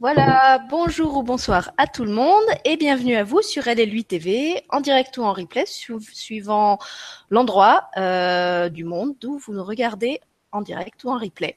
Voilà, 0.00 0.58
bonjour 0.68 1.16
ou 1.16 1.22
bonsoir 1.22 1.70
à 1.78 1.86
tout 1.86 2.04
le 2.04 2.10
monde 2.10 2.44
et 2.64 2.76
bienvenue 2.76 3.16
à 3.16 3.24
vous 3.24 3.40
sur 3.40 3.62
LL8 3.62 4.04
TV, 4.04 4.64
en 4.70 4.80
direct 4.80 5.16
ou 5.16 5.22
en 5.22 5.32
replay, 5.32 5.64
suivant 5.66 6.78
l'endroit 7.30 7.88
euh, 7.96 8.68
du 8.68 8.84
monde 8.84 9.14
d'où 9.20 9.38
vous 9.38 9.52
nous 9.54 9.64
regardez 9.64 10.20
en 10.52 10.62
direct 10.62 11.04
ou 11.04 11.10
en 11.10 11.18
replay. 11.18 11.56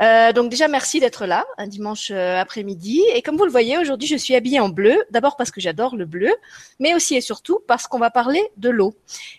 Euh, 0.00 0.32
donc 0.32 0.50
déjà 0.50 0.68
merci 0.68 1.00
d'être 1.00 1.26
là 1.26 1.44
un 1.58 1.66
dimanche 1.66 2.10
euh, 2.10 2.40
après-midi. 2.40 3.02
Et 3.14 3.20
comme 3.20 3.36
vous 3.36 3.44
le 3.44 3.50
voyez 3.50 3.76
aujourd'hui 3.78 4.08
je 4.08 4.16
suis 4.16 4.34
habillée 4.34 4.60
en 4.60 4.68
bleu 4.70 4.96
d'abord 5.10 5.36
parce 5.36 5.50
que 5.50 5.60
j'adore 5.60 5.96
le 5.96 6.06
bleu 6.06 6.32
mais 6.78 6.94
aussi 6.94 7.14
et 7.14 7.20
surtout 7.20 7.60
parce 7.68 7.86
qu'on 7.86 7.98
va 7.98 8.10
parler 8.10 8.42
de 8.56 8.70
l'eau. 8.70 8.94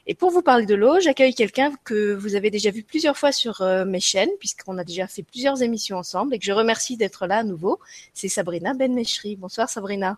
Et 0.06 0.14
pour 0.14 0.30
vous 0.30 0.44
parler 0.44 0.66
de 0.66 0.76
l'eau 0.76 1.00
j'accueille 1.00 1.34
quelqu'un 1.34 1.72
que 1.84 2.14
vous 2.14 2.36
avez 2.36 2.52
déjà 2.52 2.70
vu 2.70 2.84
plusieurs 2.84 3.18
fois 3.18 3.32
sur 3.32 3.62
euh, 3.62 3.84
mes 3.84 4.00
chaînes 4.00 4.32
puisqu'on 4.40 4.78
a 4.78 4.84
déjà 4.84 5.08
fait 5.08 5.24
plusieurs 5.24 5.64
émissions 5.64 5.98
ensemble 5.98 6.36
et 6.36 6.40
que 6.40 6.46
je 6.46 6.52
remercie 6.52 6.98
d'être 6.98 7.26
là 7.26 7.38
à 7.40 7.44
nouveau. 7.44 7.80
C'est 8.14 8.28
Sabrina 8.28 8.74
Benmeshri. 8.74 9.36
Bonsoir 9.36 9.70
Sabrina 9.70 10.18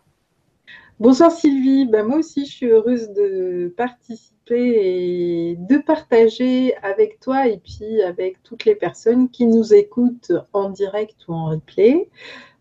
Bonsoir 0.97 1.29
Sylvie, 1.29 1.85
ben, 1.85 2.05
moi 2.05 2.19
aussi 2.19 2.45
je 2.45 2.51
suis 2.51 2.67
heureuse 2.67 3.09
de 3.09 3.73
participer 3.75 5.51
et 5.51 5.57
de 5.57 5.77
partager 5.77 6.73
avec 6.77 7.19
toi 7.19 7.49
et 7.49 7.57
puis 7.57 8.01
avec 8.01 8.41
toutes 8.43 8.63
les 8.63 8.75
personnes 8.75 9.29
qui 9.29 9.45
nous 9.45 9.73
écoutent 9.73 10.31
en 10.53 10.69
direct 10.69 11.27
ou 11.27 11.33
en 11.33 11.47
replay. 11.47 12.09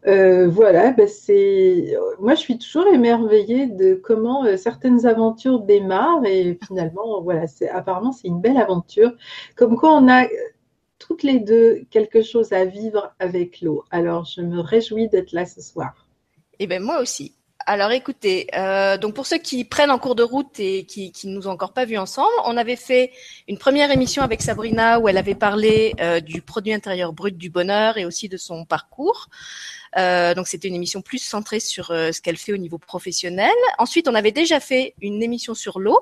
Euh, 0.08 0.48
voilà, 0.48 0.92
c'est 1.06 1.94
moi 2.18 2.34
je 2.34 2.40
suis 2.40 2.58
toujours 2.58 2.88
émerveillée 2.88 3.68
de 3.68 3.94
comment 3.94 4.44
euh, 4.44 4.56
certaines 4.56 5.06
aventures 5.06 5.60
démarrent 5.60 6.26
et 6.26 6.58
finalement 6.66 7.22
voilà, 7.22 7.44
apparemment 7.72 8.10
c'est 8.10 8.26
une 8.26 8.40
belle 8.40 8.56
aventure. 8.56 9.12
Comme 9.54 9.76
quoi 9.76 9.92
on 9.92 10.08
a 10.08 10.26
toutes 10.98 11.22
les 11.22 11.38
deux 11.38 11.84
quelque 11.88 12.22
chose 12.22 12.52
à 12.52 12.64
vivre 12.64 13.14
avec 13.20 13.60
l'eau. 13.60 13.84
Alors 13.92 14.24
je 14.24 14.40
me 14.40 14.58
réjouis 14.58 15.08
d'être 15.08 15.30
là 15.30 15.46
ce 15.46 15.62
soir. 15.62 16.08
Et 16.58 16.64
eh 16.64 16.66
ben 16.66 16.82
moi 16.82 17.00
aussi. 17.00 17.32
Alors 17.66 17.92
écoutez, 17.92 18.46
euh, 18.54 18.98
donc 18.98 19.14
pour 19.14 19.26
ceux 19.26 19.38
qui 19.38 19.64
prennent 19.64 19.90
en 19.90 19.98
cours 19.98 20.14
de 20.14 20.22
route 20.22 20.60
et 20.60 20.84
qui, 20.84 21.12
qui 21.12 21.28
nous 21.28 21.48
ont 21.48 21.52
encore 21.52 21.72
pas 21.72 21.86
vus 21.86 21.96
ensemble, 21.96 22.32
on 22.44 22.58
avait 22.58 22.76
fait 22.76 23.10
une 23.48 23.56
première 23.56 23.90
émission 23.90 24.22
avec 24.22 24.42
Sabrina 24.42 25.00
où 25.00 25.08
elle 25.08 25.16
avait 25.16 25.34
parlé 25.34 25.94
euh, 25.98 26.20
du 26.20 26.42
produit 26.42 26.74
intérieur 26.74 27.14
brut 27.14 27.38
du 27.38 27.48
bonheur 27.48 27.96
et 27.96 28.04
aussi 28.04 28.28
de 28.28 28.36
son 28.36 28.66
parcours. 28.66 29.28
Euh, 29.96 30.34
donc 30.34 30.48
c'était 30.48 30.68
une 30.68 30.74
émission 30.74 31.02
plus 31.02 31.18
centrée 31.18 31.60
sur 31.60 31.90
euh, 31.90 32.10
ce 32.12 32.20
qu'elle 32.20 32.36
fait 32.36 32.52
au 32.52 32.56
niveau 32.56 32.78
professionnel. 32.78 33.52
Ensuite, 33.78 34.08
on 34.08 34.14
avait 34.14 34.32
déjà 34.32 34.60
fait 34.60 34.94
une 35.00 35.22
émission 35.22 35.54
sur 35.54 35.78
l'eau 35.78 35.98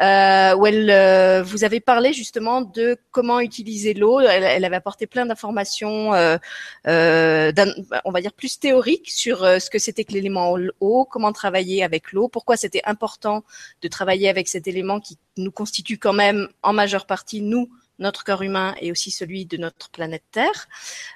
euh, 0.00 0.54
où 0.56 0.66
elle 0.66 0.90
euh, 0.90 1.42
vous 1.42 1.64
avait 1.64 1.80
parlé 1.80 2.12
justement 2.12 2.60
de 2.62 2.98
comment 3.10 3.40
utiliser 3.40 3.94
l'eau. 3.94 4.20
Elle, 4.20 4.44
elle, 4.44 4.64
avait 4.64 4.76
apporté 4.76 5.06
plein 5.06 5.26
d'informations, 5.26 6.10
on 6.10 6.40
va 6.86 8.20
dire 8.20 8.32
plus 8.32 8.58
théoriques 8.58 9.10
sur 9.10 9.38
ce 9.38 9.70
que 9.70 9.78
c'était 9.78 10.04
que 10.04 10.12
l'élément 10.12 10.56
eau, 10.80 11.04
comment 11.04 11.32
travailler 11.32 11.82
avec 11.82 12.12
l'eau, 12.12 12.28
pourquoi 12.28 12.56
c'était 12.56 12.82
important 12.84 13.44
de 13.82 13.88
travailler 13.88 14.28
avec 14.28 14.48
cet 14.48 14.66
élément 14.66 15.00
qui 15.00 15.18
nous 15.36 15.50
constitue 15.50 15.98
quand 15.98 16.12
même 16.12 16.48
en 16.62 16.72
majeure 16.72 17.06
partie 17.06 17.40
nous 17.40 17.70
notre 17.98 18.24
corps 18.24 18.42
humain 18.42 18.74
et 18.80 18.90
aussi 18.90 19.10
celui 19.10 19.46
de 19.46 19.56
notre 19.56 19.90
planète 19.90 20.24
Terre. 20.32 20.68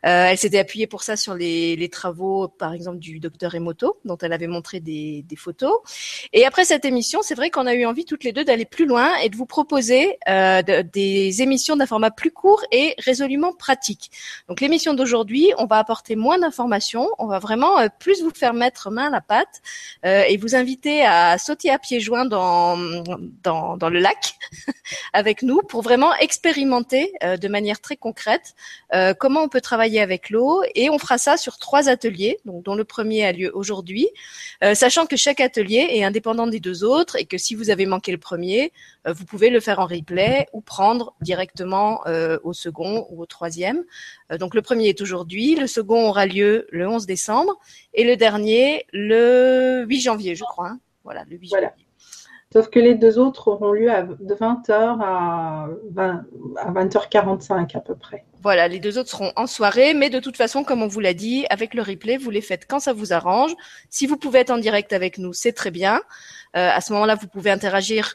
Euh, 0.06 0.26
elle 0.26 0.38
s'était 0.38 0.58
appuyée 0.58 0.86
pour 0.86 1.02
ça 1.02 1.16
sur 1.16 1.34
les, 1.34 1.76
les, 1.76 1.88
travaux, 1.88 2.48
par 2.48 2.72
exemple, 2.72 2.98
du 2.98 3.18
docteur 3.18 3.54
Emoto, 3.54 3.98
dont 4.04 4.18
elle 4.18 4.32
avait 4.32 4.46
montré 4.46 4.80
des, 4.80 5.22
des 5.22 5.36
photos. 5.36 5.80
Et 6.32 6.44
après 6.44 6.64
cette 6.64 6.84
émission, 6.84 7.20
c'est 7.22 7.34
vrai 7.34 7.50
qu'on 7.50 7.66
a 7.66 7.74
eu 7.74 7.84
envie 7.84 8.04
toutes 8.04 8.24
les 8.24 8.32
deux 8.32 8.44
d'aller 8.44 8.64
plus 8.64 8.86
loin 8.86 9.16
et 9.16 9.28
de 9.28 9.36
vous 9.36 9.46
proposer 9.46 10.18
euh, 10.28 10.62
de, 10.62 10.82
des 10.82 11.42
émissions 11.42 11.76
d'un 11.76 11.86
format 11.86 12.10
plus 12.10 12.30
court 12.30 12.62
et 12.70 12.94
résolument 12.98 13.52
pratique. 13.52 14.10
Donc 14.48 14.60
l'émission 14.60 14.94
d'aujourd'hui, 14.94 15.52
on 15.58 15.66
va 15.66 15.78
apporter 15.78 16.14
moins 16.14 16.38
d'informations, 16.38 17.08
on 17.18 17.26
va 17.26 17.38
vraiment 17.38 17.78
euh, 17.78 17.88
plus 17.98 18.22
vous 18.22 18.30
faire 18.30 18.54
mettre 18.54 18.90
main 18.90 19.06
à 19.06 19.10
la 19.10 19.20
pâte 19.20 19.62
euh, 20.04 20.22
et 20.28 20.36
vous 20.36 20.54
inviter 20.54 21.04
à 21.04 21.38
sauter 21.38 21.70
à 21.70 21.78
pieds 21.78 22.00
joints 22.00 22.26
dans, 22.26 22.76
dans, 23.42 23.76
dans 23.76 23.88
le 23.88 23.98
lac 23.98 24.34
avec 25.12 25.42
nous 25.42 25.60
pour 25.62 25.82
vraiment 25.82 26.14
expérimenter 26.16 26.67
euh, 27.22 27.36
de 27.36 27.48
manière 27.48 27.80
très 27.80 27.96
concrète 27.96 28.54
euh, 28.94 29.14
comment 29.14 29.42
on 29.42 29.48
peut 29.48 29.60
travailler 29.60 30.00
avec 30.00 30.30
l'eau 30.30 30.62
et 30.74 30.90
on 30.90 30.98
fera 30.98 31.18
ça 31.18 31.36
sur 31.36 31.58
trois 31.58 31.88
ateliers, 31.88 32.38
donc 32.44 32.64
dont 32.64 32.74
le 32.74 32.84
premier 32.84 33.24
a 33.24 33.32
lieu 33.32 33.50
aujourd'hui, 33.54 34.08
euh, 34.62 34.74
sachant 34.74 35.06
que 35.06 35.16
chaque 35.16 35.40
atelier 35.40 35.88
est 35.90 36.04
indépendant 36.04 36.46
des 36.46 36.60
deux 36.60 36.84
autres 36.84 37.16
et 37.16 37.24
que 37.24 37.38
si 37.38 37.54
vous 37.54 37.70
avez 37.70 37.86
manqué 37.86 38.12
le 38.12 38.18
premier, 38.18 38.72
vous 39.06 39.24
pouvez 39.24 39.50
le 39.50 39.60
faire 39.60 39.78
en 39.78 39.86
replay 39.86 40.46
ou 40.52 40.60
prendre 40.60 41.14
directement 41.20 42.02
au 42.42 42.52
second 42.52 43.06
ou 43.10 43.22
au 43.22 43.26
troisième. 43.26 43.84
donc 44.38 44.54
le 44.54 44.62
premier 44.62 44.88
est 44.88 45.00
aujourd'hui, 45.00 45.54
le 45.54 45.66
second 45.66 46.08
aura 46.08 46.26
lieu 46.26 46.66
le 46.70 46.86
11 46.86 47.06
décembre 47.06 47.58
et 47.94 48.04
le 48.04 48.16
dernier 48.16 48.86
le 48.92 49.84
8 49.86 50.00
janvier, 50.00 50.34
je 50.34 50.44
crois. 50.44 50.68
Hein. 50.68 50.80
Voilà, 51.04 51.24
le 51.28 51.36
8 51.36 51.48
janvier. 51.48 51.87
Sauf 52.52 52.70
que 52.70 52.78
les 52.78 52.94
deux 52.94 53.18
autres 53.18 53.48
auront 53.48 53.72
lieu 53.72 53.90
de 54.20 54.34
20h 54.34 54.72
à, 54.72 55.68
20, 55.90 56.24
à 56.56 56.72
20h45 56.72 57.76
à 57.76 57.80
peu 57.80 57.94
près. 57.94 58.24
Voilà, 58.42 58.68
les 58.68 58.78
deux 58.78 58.96
autres 58.96 59.10
seront 59.10 59.32
en 59.36 59.46
soirée, 59.46 59.92
mais 59.92 60.08
de 60.08 60.18
toute 60.18 60.36
façon, 60.36 60.64
comme 60.64 60.82
on 60.82 60.86
vous 60.86 61.00
l'a 61.00 61.12
dit, 61.12 61.44
avec 61.50 61.74
le 61.74 61.82
replay, 61.82 62.16
vous 62.16 62.30
les 62.30 62.40
faites 62.40 62.66
quand 62.66 62.80
ça 62.80 62.94
vous 62.94 63.12
arrange. 63.12 63.54
Si 63.90 64.06
vous 64.06 64.16
pouvez 64.16 64.38
être 64.38 64.50
en 64.50 64.58
direct 64.58 64.94
avec 64.94 65.18
nous, 65.18 65.34
c'est 65.34 65.52
très 65.52 65.70
bien. 65.70 65.96
Euh, 66.56 66.70
à 66.72 66.80
ce 66.80 66.92
moment-là, 66.94 67.16
vous 67.16 67.28
pouvez 67.28 67.50
interagir 67.50 68.14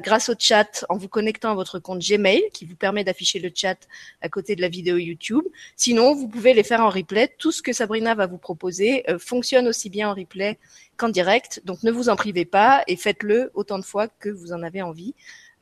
grâce 0.00 0.28
au 0.28 0.34
chat 0.38 0.84
en 0.88 0.96
vous 0.96 1.08
connectant 1.08 1.50
à 1.50 1.54
votre 1.54 1.78
compte 1.78 2.00
Gmail 2.00 2.42
qui 2.52 2.64
vous 2.64 2.76
permet 2.76 3.04
d'afficher 3.04 3.38
le 3.38 3.50
chat 3.54 3.76
à 4.20 4.28
côté 4.28 4.56
de 4.56 4.60
la 4.60 4.68
vidéo 4.68 4.96
YouTube. 4.96 5.44
Sinon, 5.76 6.14
vous 6.14 6.28
pouvez 6.28 6.54
les 6.54 6.62
faire 6.62 6.80
en 6.80 6.88
replay. 6.88 7.32
Tout 7.38 7.52
ce 7.52 7.62
que 7.62 7.72
Sabrina 7.72 8.14
va 8.14 8.26
vous 8.26 8.38
proposer 8.38 9.08
euh, 9.08 9.18
fonctionne 9.18 9.68
aussi 9.68 9.90
bien 9.90 10.10
en 10.10 10.14
replay 10.14 10.58
qu'en 10.96 11.08
direct. 11.08 11.62
Donc 11.64 11.82
ne 11.82 11.90
vous 11.90 12.08
en 12.08 12.16
privez 12.16 12.44
pas 12.44 12.82
et 12.86 12.96
faites-le 12.96 13.50
autant 13.54 13.78
de 13.78 13.84
fois 13.84 14.08
que 14.08 14.28
vous 14.28 14.52
en 14.52 14.62
avez 14.62 14.82
envie. 14.82 15.14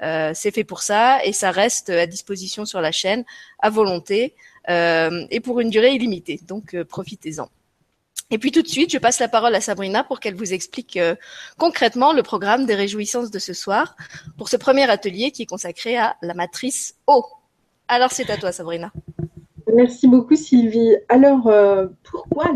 Euh, 0.03 0.33
c'est 0.35 0.51
fait 0.51 0.65
pour 0.65 0.83
ça 0.83 1.25
et 1.25 1.33
ça 1.33 1.51
reste 1.51 1.91
à 1.91 2.07
disposition 2.07 2.65
sur 2.65 2.81
la 2.81 2.93
chaîne 2.93 3.25
à 3.61 3.71
volonté 3.71 4.35
euh, 4.69 5.27
et 5.31 5.41
pour 5.41 5.61
une 5.61 5.71
durée 5.71 5.95
illimitée. 5.95 6.41
Donc 6.47 6.77
profitez-en. 6.85 7.49
Et 8.33 8.39
puis 8.39 8.51
tout 8.51 8.63
de 8.63 8.67
suite, 8.67 8.91
je 8.91 8.97
passe 8.97 9.21
la 9.21 9.29
parole 9.29 9.55
à 9.55 9.61
Sabrina 9.61 10.05
pour 10.05 10.19
qu'elle 10.19 10.35
vous 10.35 10.55
explique 10.55 10.97
euh, 10.97 11.15
concrètement 11.59 12.15
le 12.15 12.23
programme 12.23 12.65
des 12.65 12.75
réjouissances 12.75 13.31
de 13.31 13.39
ce 13.39 13.53
soir 13.53 13.95
pour 14.39 14.49
ce 14.49 14.57
premier 14.57 14.91
atelier 14.91 15.33
qui 15.33 15.43
est 15.43 15.47
consacré 15.47 15.99
à 15.99 16.17
la 16.23 16.33
matrice 16.33 16.97
eau. 17.07 17.27
Alors 17.89 18.11
c'est 18.11 18.31
à 18.31 18.39
toi 18.39 18.51
Sabrina. 18.51 18.91
Merci 19.75 20.09
beaucoup 20.09 20.35
Sylvie. 20.35 20.97
Alors 21.11 21.47
euh, 21.49 21.89
pourquoi 22.11 22.47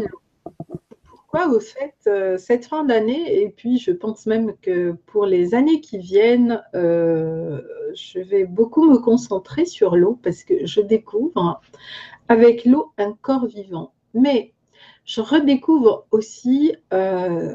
Pourquoi 1.06 1.48
au 1.48 1.60
fait 1.60 1.94
euh, 2.06 2.38
cette 2.38 2.64
fin 2.64 2.82
d'année? 2.82 3.42
Et 3.42 3.50
puis 3.50 3.76
je 3.76 3.90
pense 3.90 4.24
même 4.24 4.54
que 4.62 4.92
pour 5.04 5.26
les 5.26 5.54
années 5.54 5.82
qui 5.82 5.98
viennent, 5.98 6.62
je 6.72 8.18
vais 8.18 8.44
beaucoup 8.44 8.90
me 8.90 8.96
concentrer 8.96 9.66
sur 9.66 9.94
l'eau 9.94 10.18
parce 10.22 10.42
que 10.42 10.64
je 10.64 10.80
découvre 10.80 11.60
avec 12.28 12.64
l'eau 12.64 12.92
un 12.96 13.12
corps 13.20 13.44
vivant. 13.44 13.92
Mais 14.14 14.54
je 15.06 15.20
redécouvre 15.20 16.06
aussi 16.10 16.74
euh, 16.92 17.54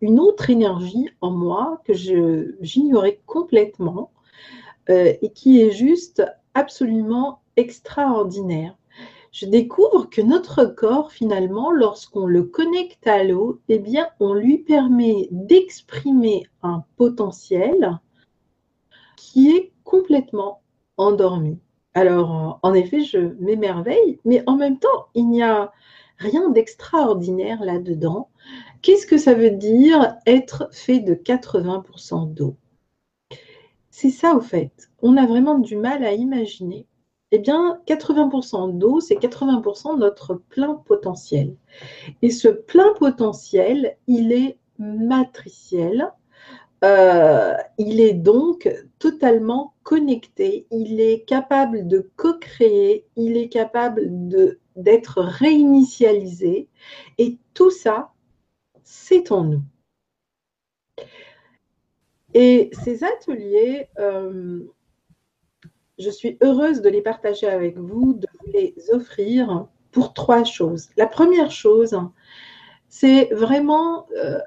une 0.00 0.20
autre 0.20 0.50
énergie 0.50 1.08
en 1.20 1.30
moi 1.30 1.82
que 1.84 1.92
j'ignorais 1.92 3.20
complètement 3.26 4.12
euh, 4.88 5.12
et 5.20 5.30
qui 5.30 5.60
est 5.60 5.72
juste 5.72 6.22
absolument 6.54 7.42
extraordinaire. 7.56 8.76
Je 9.32 9.46
découvre 9.46 10.08
que 10.10 10.20
notre 10.20 10.64
corps, 10.64 11.12
finalement, 11.12 11.70
lorsqu'on 11.70 12.26
le 12.26 12.44
connecte 12.44 13.06
à 13.06 13.22
l'eau, 13.22 13.60
eh 13.68 13.78
bien, 13.78 14.08
on 14.18 14.34
lui 14.34 14.58
permet 14.58 15.28
d'exprimer 15.30 16.46
un 16.62 16.84
potentiel 16.96 18.00
qui 19.16 19.50
est 19.50 19.72
complètement 19.84 20.62
endormi. 20.96 21.58
Alors, 21.94 22.58
en 22.62 22.74
effet, 22.74 23.02
je 23.02 23.18
m'émerveille, 23.40 24.18
mais 24.24 24.42
en 24.46 24.56
même 24.56 24.78
temps, 24.78 25.08
il 25.14 25.28
n'y 25.28 25.42
a 25.42 25.72
rien 26.20 26.50
d'extraordinaire 26.50 27.64
là-dedans. 27.64 28.28
Qu'est-ce 28.82 29.06
que 29.06 29.18
ça 29.18 29.34
veut 29.34 29.50
dire 29.50 30.16
être 30.26 30.68
fait 30.70 31.00
de 31.00 31.14
80% 31.14 32.32
d'eau? 32.32 32.56
C'est 33.90 34.10
ça 34.10 34.34
au 34.34 34.40
fait. 34.40 34.70
On 35.02 35.16
a 35.16 35.26
vraiment 35.26 35.58
du 35.58 35.76
mal 35.76 36.04
à 36.04 36.12
imaginer. 36.12 36.86
Eh 37.32 37.38
bien, 37.38 37.80
80% 37.86 38.76
d'eau, 38.78 39.00
c'est 39.00 39.16
80% 39.16 39.94
de 39.94 40.00
notre 40.00 40.34
plein 40.34 40.74
potentiel. 40.74 41.56
Et 42.22 42.30
ce 42.30 42.48
plein 42.48 42.92
potentiel, 42.94 43.96
il 44.06 44.32
est 44.32 44.58
matriciel. 44.78 46.12
Euh, 46.82 47.54
il 47.76 48.00
est 48.00 48.14
donc 48.14 48.68
totalement 48.98 49.74
connecté, 49.82 50.66
il 50.70 50.98
est 50.98 51.26
capable 51.26 51.86
de 51.86 52.10
co-créer, 52.16 53.04
il 53.16 53.36
est 53.36 53.50
capable 53.50 54.28
de 54.28 54.60
d'être 54.82 55.22
réinitialisé. 55.22 56.68
Et 57.18 57.38
tout 57.54 57.70
ça, 57.70 58.12
c'est 58.82 59.32
en 59.32 59.44
nous. 59.44 59.62
Et 62.34 62.70
ces 62.84 63.02
ateliers, 63.04 63.88
euh, 63.98 64.64
je 65.98 66.10
suis 66.10 66.38
heureuse 66.42 66.80
de 66.80 66.88
les 66.88 67.02
partager 67.02 67.46
avec 67.46 67.76
vous, 67.76 68.14
de 68.14 68.26
vous 68.38 68.52
les 68.52 68.74
offrir 68.90 69.66
pour 69.90 70.14
trois 70.14 70.44
choses. 70.44 70.90
La 70.96 71.06
première 71.06 71.50
chose, 71.50 71.98
c'est 72.88 73.26
vraiment 73.32 74.06
euh, 74.16 74.38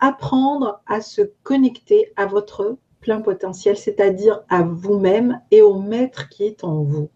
apprendre 0.00 0.82
à 0.86 1.00
se 1.00 1.22
connecter 1.42 2.12
à 2.16 2.26
votre 2.26 2.76
plein 3.00 3.20
potentiel, 3.20 3.76
c'est-à-dire 3.76 4.42
à 4.48 4.62
vous-même 4.62 5.40
et 5.50 5.62
au 5.62 5.78
maître 5.78 6.28
qui 6.28 6.44
est 6.44 6.64
en 6.64 6.82
vous. 6.82 7.10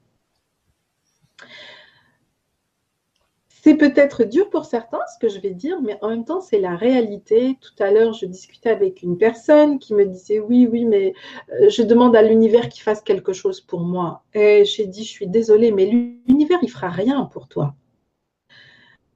C'est 3.66 3.74
peut-être 3.74 4.22
dur 4.22 4.48
pour 4.48 4.64
certains 4.64 5.00
ce 5.12 5.18
que 5.18 5.28
je 5.28 5.40
vais 5.40 5.50
dire, 5.50 5.82
mais 5.82 5.98
en 6.00 6.10
même 6.10 6.24
temps, 6.24 6.40
c'est 6.40 6.60
la 6.60 6.76
réalité. 6.76 7.58
Tout 7.60 7.82
à 7.82 7.90
l'heure, 7.90 8.12
je 8.12 8.24
discutais 8.24 8.70
avec 8.70 9.02
une 9.02 9.18
personne 9.18 9.80
qui 9.80 9.92
me 9.92 10.06
disait 10.06 10.38
oui, 10.38 10.68
oui, 10.70 10.84
mais 10.84 11.14
euh, 11.50 11.68
je 11.68 11.82
demande 11.82 12.14
à 12.14 12.22
l'univers 12.22 12.68
qu'il 12.68 12.84
fasse 12.84 13.00
quelque 13.00 13.32
chose 13.32 13.60
pour 13.60 13.80
moi. 13.80 14.22
Et 14.34 14.64
j'ai 14.64 14.86
dit, 14.86 15.02
je 15.02 15.10
suis 15.10 15.26
désolée, 15.26 15.72
mais 15.72 15.86
l'univers, 15.86 16.60
il 16.62 16.70
fera 16.70 16.90
rien 16.90 17.24
pour 17.24 17.48
toi. 17.48 17.74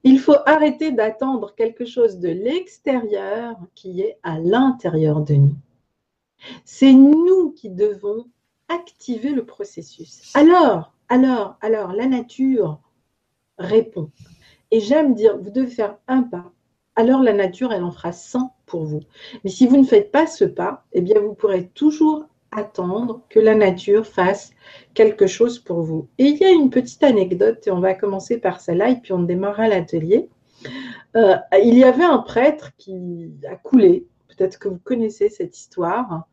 Il 0.02 0.18
faut 0.18 0.38
arrêter 0.46 0.90
d'attendre 0.90 1.54
quelque 1.54 1.84
chose 1.84 2.18
de 2.18 2.30
l'extérieur 2.30 3.54
qui 3.76 4.00
est 4.00 4.18
à 4.24 4.40
l'intérieur 4.40 5.20
de 5.20 5.34
nous. 5.34 5.54
C'est 6.64 6.92
nous 6.92 7.52
qui 7.52 7.70
devons 7.70 8.26
activer 8.66 9.30
le 9.30 9.46
processus. 9.46 10.32
Alors, 10.34 10.92
alors, 11.08 11.56
alors, 11.60 11.92
la 11.92 12.06
nature 12.06 12.80
répond. 13.60 14.10
Et 14.70 14.80
j'aime 14.80 15.14
dire, 15.14 15.36
vous 15.38 15.50
devez 15.50 15.66
faire 15.66 15.96
un 16.08 16.22
pas. 16.22 16.52
Alors 16.96 17.22
la 17.22 17.32
nature, 17.32 17.72
elle 17.72 17.84
en 17.84 17.90
fera 17.90 18.12
100 18.12 18.54
pour 18.66 18.84
vous. 18.84 19.00
Mais 19.44 19.50
si 19.50 19.66
vous 19.66 19.76
ne 19.76 19.84
faites 19.84 20.12
pas 20.12 20.26
ce 20.26 20.44
pas, 20.44 20.84
eh 20.92 21.00
bien, 21.00 21.20
vous 21.20 21.34
pourrez 21.34 21.68
toujours 21.68 22.26
attendre 22.52 23.22
que 23.28 23.38
la 23.38 23.54
nature 23.54 24.06
fasse 24.06 24.52
quelque 24.94 25.26
chose 25.26 25.58
pour 25.58 25.82
vous. 25.82 26.08
Et 26.18 26.24
il 26.24 26.38
y 26.38 26.44
a 26.44 26.50
une 26.50 26.70
petite 26.70 27.02
anecdote, 27.02 27.66
et 27.66 27.70
on 27.70 27.80
va 27.80 27.94
commencer 27.94 28.38
par 28.38 28.60
celle-là, 28.60 28.90
et 28.90 28.96
puis 28.96 29.12
on 29.12 29.22
démarrera 29.22 29.68
l'atelier. 29.68 30.28
Euh, 31.16 31.36
il 31.62 31.78
y 31.78 31.84
avait 31.84 32.04
un 32.04 32.18
prêtre 32.18 32.72
qui 32.76 33.32
a 33.48 33.56
coulé, 33.56 34.06
peut-être 34.28 34.58
que 34.58 34.68
vous 34.68 34.80
connaissez 34.82 35.28
cette 35.28 35.56
histoire, 35.56 36.26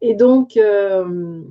et 0.00 0.14
donc 0.14 0.56
euh, 0.56 1.42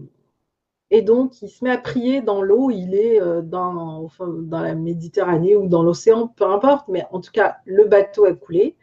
et 0.95 1.01
donc, 1.01 1.41
il 1.41 1.49
se 1.49 1.63
met 1.63 1.71
à 1.71 1.79
prier 1.79 2.21
dans 2.21 2.43
l'eau. 2.43 2.69
Il 2.69 2.93
est 2.93 3.19
euh, 3.19 3.41
dans, 3.41 4.11
la 4.51 4.75
Méditerranée 4.75 5.55
ou 5.55 5.67
dans 5.67 5.81
l'océan, 5.81 6.27
peu 6.27 6.45
importe. 6.45 6.87
Mais 6.87 7.03
en 7.11 7.19
tout 7.19 7.31
cas, 7.31 7.57
le 7.65 7.85
bateau 7.85 8.25
a 8.25 8.33
coulé. 8.33 8.75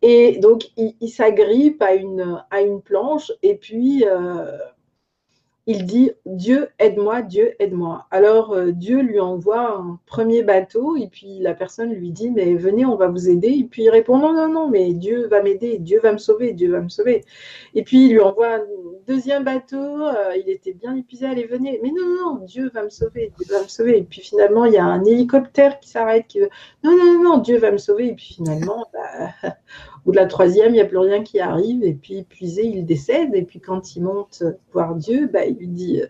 Et 0.00 0.38
donc, 0.38 0.70
il, 0.78 1.10
s'agrippe 1.10 1.82
à 1.82 1.92
une, 1.92 2.42
à 2.50 2.62
une 2.62 2.80
planche. 2.80 3.30
Et 3.42 3.54
puis, 3.56 4.02
euh, 4.06 4.56
il 5.66 5.86
dit 5.86 6.10
Dieu, 6.26 6.68
aide-moi, 6.80 7.22
Dieu, 7.22 7.54
aide-moi. 7.60 8.06
Alors 8.10 8.52
euh, 8.52 8.72
Dieu 8.72 9.00
lui 9.00 9.20
envoie 9.20 9.76
un 9.78 10.00
premier 10.06 10.42
bateau 10.42 10.96
et 10.96 11.06
puis 11.06 11.38
la 11.38 11.54
personne 11.54 11.92
lui 11.92 12.10
dit 12.10 12.30
Mais 12.30 12.54
venez, 12.54 12.84
on 12.84 12.96
va 12.96 13.06
vous 13.08 13.28
aider. 13.28 13.48
Et 13.48 13.64
puis 13.64 13.84
il 13.84 13.90
répond 13.90 14.18
Non, 14.18 14.32
non, 14.32 14.48
non, 14.48 14.68
mais 14.68 14.92
Dieu 14.92 15.28
va 15.28 15.40
m'aider, 15.42 15.78
Dieu 15.78 16.00
va 16.00 16.12
me 16.12 16.18
sauver, 16.18 16.52
Dieu 16.52 16.72
va 16.72 16.80
me 16.80 16.88
sauver. 16.88 17.24
Et 17.74 17.84
puis 17.84 18.06
il 18.06 18.12
lui 18.12 18.20
envoie 18.20 18.56
un 18.56 18.62
deuxième 19.06 19.44
bateau, 19.44 19.76
euh, 19.76 20.36
il 20.36 20.48
était 20.50 20.72
bien 20.72 20.96
épuisé, 20.96 21.26
allez, 21.26 21.46
venez. 21.46 21.78
Mais 21.82 21.90
non, 21.90 22.08
non, 22.08 22.44
Dieu 22.44 22.68
va 22.74 22.82
me 22.82 22.90
sauver, 22.90 23.32
Dieu 23.38 23.54
va 23.54 23.62
me 23.62 23.68
sauver. 23.68 23.98
Et 23.98 24.02
puis 24.02 24.20
finalement, 24.20 24.64
il 24.64 24.72
y 24.74 24.78
a 24.78 24.84
un 24.84 25.04
hélicoptère 25.04 25.78
qui 25.78 25.90
s'arrête, 25.90 26.26
qui 26.26 26.40
veut 26.40 26.50
Non, 26.82 26.96
non, 26.96 27.14
non, 27.14 27.22
non, 27.22 27.38
Dieu 27.38 27.58
va 27.58 27.70
me 27.70 27.78
sauver. 27.78 28.08
Et 28.08 28.14
puis 28.14 28.34
finalement, 28.34 28.86
bah, 28.92 29.50
ou 30.04 30.12
de 30.12 30.16
la 30.16 30.26
troisième, 30.26 30.70
il 30.70 30.74
n'y 30.74 30.80
a 30.80 30.84
plus 30.84 30.98
rien 30.98 31.22
qui 31.22 31.40
arrive, 31.40 31.84
et 31.84 31.94
puis 31.94 32.18
épuisé, 32.18 32.66
il 32.66 32.84
décède, 32.84 33.34
et 33.34 33.42
puis 33.42 33.60
quand 33.60 33.94
il 33.94 34.02
monte 34.02 34.42
voir 34.72 34.94
Dieu, 34.94 35.28
bah, 35.28 35.44
il 35.44 35.56
lui 35.56 35.68
dit 35.68 36.00
euh, 36.00 36.06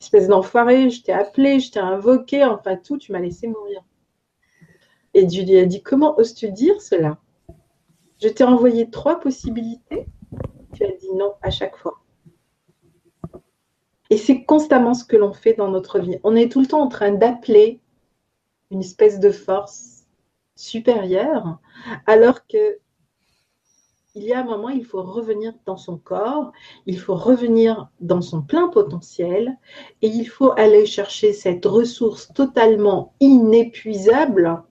Espèce 0.00 0.28
d'enfoiré, 0.28 0.90
je 0.90 1.02
t'ai 1.02 1.12
appelé, 1.12 1.60
je 1.60 1.72
t'ai 1.72 1.80
invoqué, 1.80 2.44
enfin 2.44 2.76
tout, 2.76 2.98
tu 2.98 3.10
m'as 3.12 3.20
laissé 3.20 3.46
mourir. 3.46 3.82
Et 5.14 5.24
Dieu 5.24 5.44
lui 5.44 5.58
a 5.58 5.64
dit 5.64 5.82
Comment 5.82 6.18
oses-tu 6.18 6.50
dire 6.52 6.80
cela? 6.80 7.18
Je 8.22 8.28
t'ai 8.28 8.44
envoyé 8.44 8.90
trois 8.90 9.18
possibilités, 9.18 10.06
tu 10.74 10.84
as 10.84 10.92
dit 10.92 11.12
non 11.14 11.32
à 11.42 11.50
chaque 11.50 11.76
fois. 11.76 12.00
Et 14.10 14.18
c'est 14.18 14.44
constamment 14.44 14.94
ce 14.94 15.04
que 15.04 15.16
l'on 15.16 15.32
fait 15.32 15.54
dans 15.54 15.68
notre 15.68 15.98
vie. 15.98 16.18
On 16.22 16.36
est 16.36 16.50
tout 16.50 16.60
le 16.60 16.66
temps 16.66 16.82
en 16.82 16.88
train 16.88 17.12
d'appeler 17.12 17.80
une 18.70 18.80
espèce 18.80 19.18
de 19.18 19.30
force 19.30 20.06
supérieure, 20.56 21.58
alors 22.06 22.46
que 22.46 22.78
il 24.14 24.22
y 24.22 24.32
a 24.32 24.40
un 24.40 24.44
moment, 24.44 24.68
il 24.68 24.84
faut 24.84 25.02
revenir 25.02 25.52
dans 25.66 25.76
son 25.76 25.98
corps, 25.98 26.52
il 26.86 26.98
faut 27.00 27.16
revenir 27.16 27.90
dans 28.00 28.22
son 28.22 28.42
plein 28.42 28.68
potentiel 28.68 29.58
et 30.02 30.06
il 30.06 30.26
faut 30.26 30.52
aller 30.52 30.86
chercher 30.86 31.32
cette 31.32 31.64
ressource 31.64 32.32
totalement 32.32 33.14
inépuisable 33.18 34.62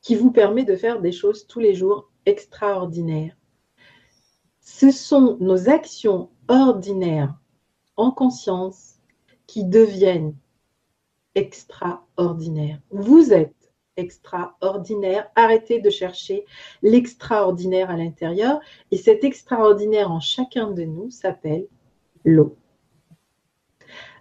qui 0.00 0.14
vous 0.14 0.30
permet 0.30 0.64
de 0.64 0.76
faire 0.76 1.00
des 1.00 1.12
choses 1.12 1.46
tous 1.46 1.58
les 1.58 1.74
jours 1.74 2.10
extraordinaires. 2.24 3.36
Ce 4.60 4.92
sont 4.92 5.36
nos 5.40 5.68
actions 5.68 6.30
ordinaires 6.48 7.34
en 7.96 8.12
conscience 8.12 9.00
qui 9.48 9.64
deviennent 9.64 10.36
extraordinaires. 11.34 12.80
Vous 12.90 13.32
êtes 13.32 13.61
extraordinaire. 13.96 15.30
Arrêtez 15.34 15.80
de 15.80 15.90
chercher 15.90 16.44
l'extraordinaire 16.82 17.90
à 17.90 17.96
l'intérieur. 17.96 18.60
Et 18.90 18.96
cet 18.96 19.24
extraordinaire 19.24 20.10
en 20.10 20.20
chacun 20.20 20.70
de 20.70 20.82
nous 20.82 21.10
s'appelle 21.10 21.66
l'eau. 22.24 22.56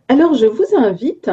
Alors, 0.08 0.34
je 0.34 0.46
vous 0.46 0.76
invite 0.76 1.30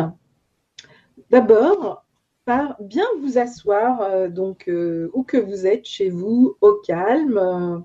d'abord 1.31 2.05
par 2.45 2.77
bien 2.81 3.05
vous 3.21 3.37
asseoir, 3.37 4.01
euh, 4.01 4.29
donc 4.29 4.69
euh, 4.69 5.11
où 5.13 5.23
que 5.23 5.37
vous 5.37 5.67
êtes, 5.67 5.85
chez 5.85 6.09
vous, 6.09 6.57
au 6.63 6.75
calme, 6.87 7.85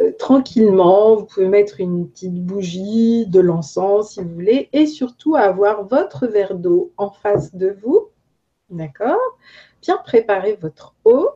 euh, 0.00 0.12
tranquillement. 0.18 1.16
Vous 1.16 1.24
pouvez 1.24 1.48
mettre 1.48 1.80
une 1.80 2.08
petite 2.08 2.40
bougie, 2.44 3.26
de 3.26 3.40
l'encens 3.40 4.12
si 4.12 4.20
vous 4.20 4.28
voulez, 4.28 4.68
et 4.72 4.86
surtout 4.86 5.34
avoir 5.34 5.88
votre 5.88 6.28
verre 6.28 6.54
d'eau 6.54 6.92
en 6.98 7.10
face 7.10 7.54
de 7.54 7.76
vous. 7.82 8.10
D'accord? 8.70 9.18
Bien 9.82 9.98
préparer 9.98 10.56
votre 10.60 10.94
eau. 11.04 11.28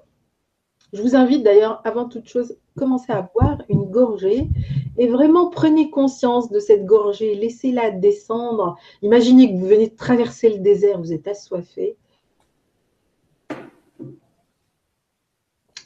Je 0.93 1.02
vous 1.02 1.17
invite 1.17 1.43
d'ailleurs, 1.43 1.81
avant 1.85 2.08
toute 2.08 2.29
chose, 2.29 2.56
commencez 2.79 3.12
à 3.12 3.23
boire 3.35 3.58
une 3.69 3.85
gorgée 3.85 4.49
et 4.96 5.08
vraiment 5.08 5.50
prenez 5.50 5.91
conscience 5.91 6.50
de 6.50 6.61
cette 6.61 6.87
gorgée, 6.87 7.35
laissez-la 7.35 7.91
descendre. 7.91 8.76
Imaginez 9.02 9.52
que 9.52 9.58
vous 9.58 9.67
venez 9.67 9.88
de 9.88 9.96
traverser 9.96 10.50
le 10.50 10.58
désert, 10.58 11.00
vous 11.00 11.12
êtes 11.12 11.26
assoiffé. 11.26 11.96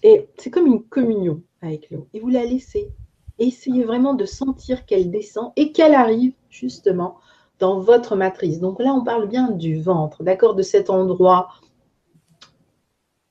Et 0.03 0.29
c'est 0.37 0.51
comme 0.51 0.67
une 0.67 0.85
communion 0.85 1.43
avec 1.63 1.91
l'eau. 1.91 2.07
Et 2.15 2.21
vous 2.21 2.29
la 2.29 2.45
laissez. 2.45 2.91
essayez 3.39 3.85
vraiment 3.85 4.15
de 4.15 4.25
sentir 4.25 4.85
qu'elle 4.85 5.11
descend 5.11 5.53
et 5.57 5.73
qu'elle 5.73 5.95
arrive 5.95 6.35
justement 6.51 7.17
dans 7.59 7.81
votre 7.81 8.17
matrice. 8.17 8.61
Donc 8.61 8.81
là, 8.81 8.93
on 8.93 9.05
parle 9.05 9.29
bien 9.29 9.51
du 9.51 9.81
ventre, 9.81 10.23
d'accord, 10.23 10.55
de 10.55 10.63
cet 10.63 10.91
endroit 10.91 11.49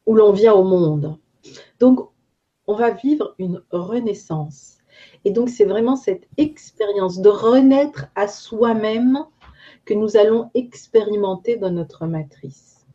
où 0.07 0.15
l'on 0.15 0.31
vient 0.31 0.53
au 0.53 0.63
monde. 0.63 1.19
Donc, 1.79 2.09
on 2.65 2.75
va 2.75 2.89
vivre 2.89 3.35
une 3.37 3.61
renaissance. 3.71 4.77
Et 5.25 5.31
donc, 5.31 5.49
c'est 5.49 5.65
vraiment 5.65 5.95
cette 5.95 6.27
expérience 6.37 7.19
de 7.19 7.29
renaître 7.29 8.07
à 8.15 8.27
soi-même 8.27 9.25
que 9.85 9.93
nous 9.93 10.17
allons 10.17 10.49
expérimenter 10.55 11.57
dans 11.57 11.71
notre 11.71 12.07
matrice. 12.07 12.85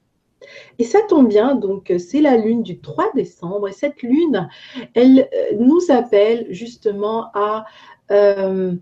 Et 0.78 0.84
ça 0.84 1.00
tombe 1.08 1.28
bien, 1.28 1.54
donc 1.54 1.92
c'est 1.98 2.20
la 2.20 2.36
lune 2.36 2.62
du 2.62 2.80
3 2.80 3.12
décembre. 3.14 3.68
Et 3.68 3.72
cette 3.72 4.02
lune, 4.02 4.48
elle 4.94 5.28
euh, 5.32 5.56
nous 5.58 5.80
appelle 5.90 6.46
justement 6.50 7.30
à 7.34 7.64
euh, 8.10 8.74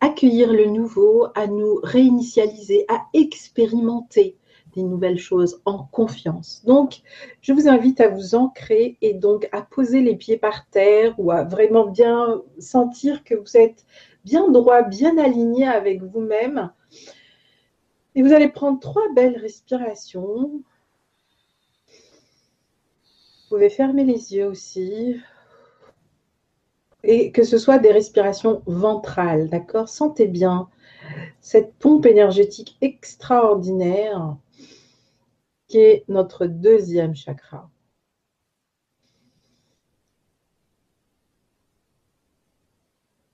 accueillir 0.00 0.52
le 0.52 0.66
nouveau, 0.66 1.26
à 1.34 1.46
nous 1.46 1.80
réinitialiser, 1.82 2.84
à 2.88 3.02
expérimenter 3.14 4.36
des 4.74 4.82
nouvelles 4.82 5.18
choses 5.18 5.60
en 5.64 5.84
confiance. 5.84 6.62
Donc, 6.64 7.02
je 7.40 7.52
vous 7.52 7.68
invite 7.68 8.00
à 8.00 8.08
vous 8.08 8.34
ancrer 8.34 8.96
et 9.00 9.14
donc 9.14 9.48
à 9.52 9.62
poser 9.62 10.00
les 10.00 10.16
pieds 10.16 10.36
par 10.36 10.66
terre 10.68 11.14
ou 11.18 11.30
à 11.30 11.44
vraiment 11.44 11.86
bien 11.86 12.42
sentir 12.58 13.24
que 13.24 13.34
vous 13.34 13.56
êtes 13.56 13.84
bien 14.24 14.50
droit, 14.50 14.82
bien 14.82 15.18
aligné 15.18 15.66
avec 15.66 16.02
vous-même. 16.02 16.70
Et 18.14 18.22
vous 18.22 18.32
allez 18.32 18.48
prendre 18.48 18.78
trois 18.78 19.12
belles 19.14 19.38
respirations. 19.38 20.62
Vous 23.42 23.48
pouvez 23.48 23.70
fermer 23.70 24.04
les 24.04 24.34
yeux 24.34 24.46
aussi. 24.46 25.20
Et 27.04 27.32
que 27.32 27.42
ce 27.42 27.58
soit 27.58 27.78
des 27.78 27.90
respirations 27.90 28.62
ventrales, 28.66 29.48
d'accord? 29.48 29.88
Sentez 29.88 30.28
bien 30.28 30.68
cette 31.40 31.74
pompe 31.74 32.06
énergétique 32.06 32.76
extraordinaire 32.80 34.36
qui 35.72 35.78
est 35.78 36.04
notre 36.08 36.44
deuxième 36.44 37.14
chakra. 37.14 37.70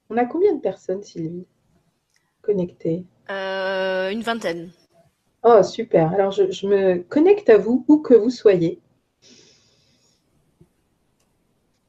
On 0.09 0.17
a 0.17 0.25
combien 0.25 0.55
de 0.55 0.61
personnes, 0.61 1.03
Sylvie, 1.03 1.47
connectées? 2.41 3.05
Euh, 3.29 4.11
Une 4.11 4.23
vingtaine. 4.23 4.71
Oh, 5.43 5.65
super. 5.65 6.13
Alors, 6.13 6.31
je, 6.31 6.49
je 6.53 6.69
me 6.69 7.03
connecte 7.03 7.51
à 7.51 7.59
vous, 7.59 7.85
où 7.89 7.99
que 7.99 8.15
vous 8.15 8.31
soyez. 8.31 8.79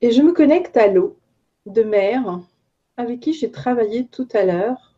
Et 0.01 0.09
je 0.09 0.23
me 0.23 0.33
connecte 0.33 0.77
à 0.77 0.87
l'eau 0.87 1.19
de 1.67 1.83
mer 1.83 2.39
avec 2.97 3.19
qui 3.19 3.33
j'ai 3.33 3.51
travaillé 3.51 4.07
tout 4.07 4.27
à 4.33 4.45
l'heure. 4.45 4.88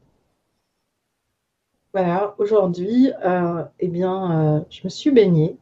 Voilà, 1.94 2.36
aujourd'hui, 2.38 3.12
euh, 3.26 3.66
eh 3.80 3.90
bien, 3.90 4.60
euh, 4.60 4.62
je 4.70 4.82
me 4.86 4.90
suis 4.90 5.12
baignée. 5.12 5.58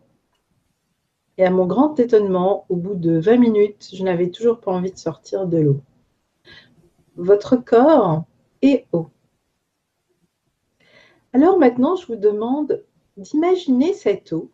Et 1.39 1.45
à 1.45 1.49
mon 1.49 1.65
grand 1.65 1.99
étonnement, 1.99 2.65
au 2.69 2.75
bout 2.75 2.93
de 2.93 3.17
20 3.17 3.37
minutes, 3.37 3.89
je 3.93 4.03
n'avais 4.03 4.29
toujours 4.29 4.59
pas 4.59 4.71
envie 4.71 4.91
de 4.91 4.97
sortir 4.97 5.47
de 5.47 5.57
l'eau. 5.57 5.81
Votre 7.15 7.55
corps 7.55 8.25
est 8.61 8.85
eau. 8.91 9.09
Alors 11.33 11.57
maintenant, 11.57 11.95
je 11.95 12.05
vous 12.05 12.15
demande 12.15 12.83
d'imaginer 13.17 13.93
cette 13.93 14.31
eau. 14.31 14.51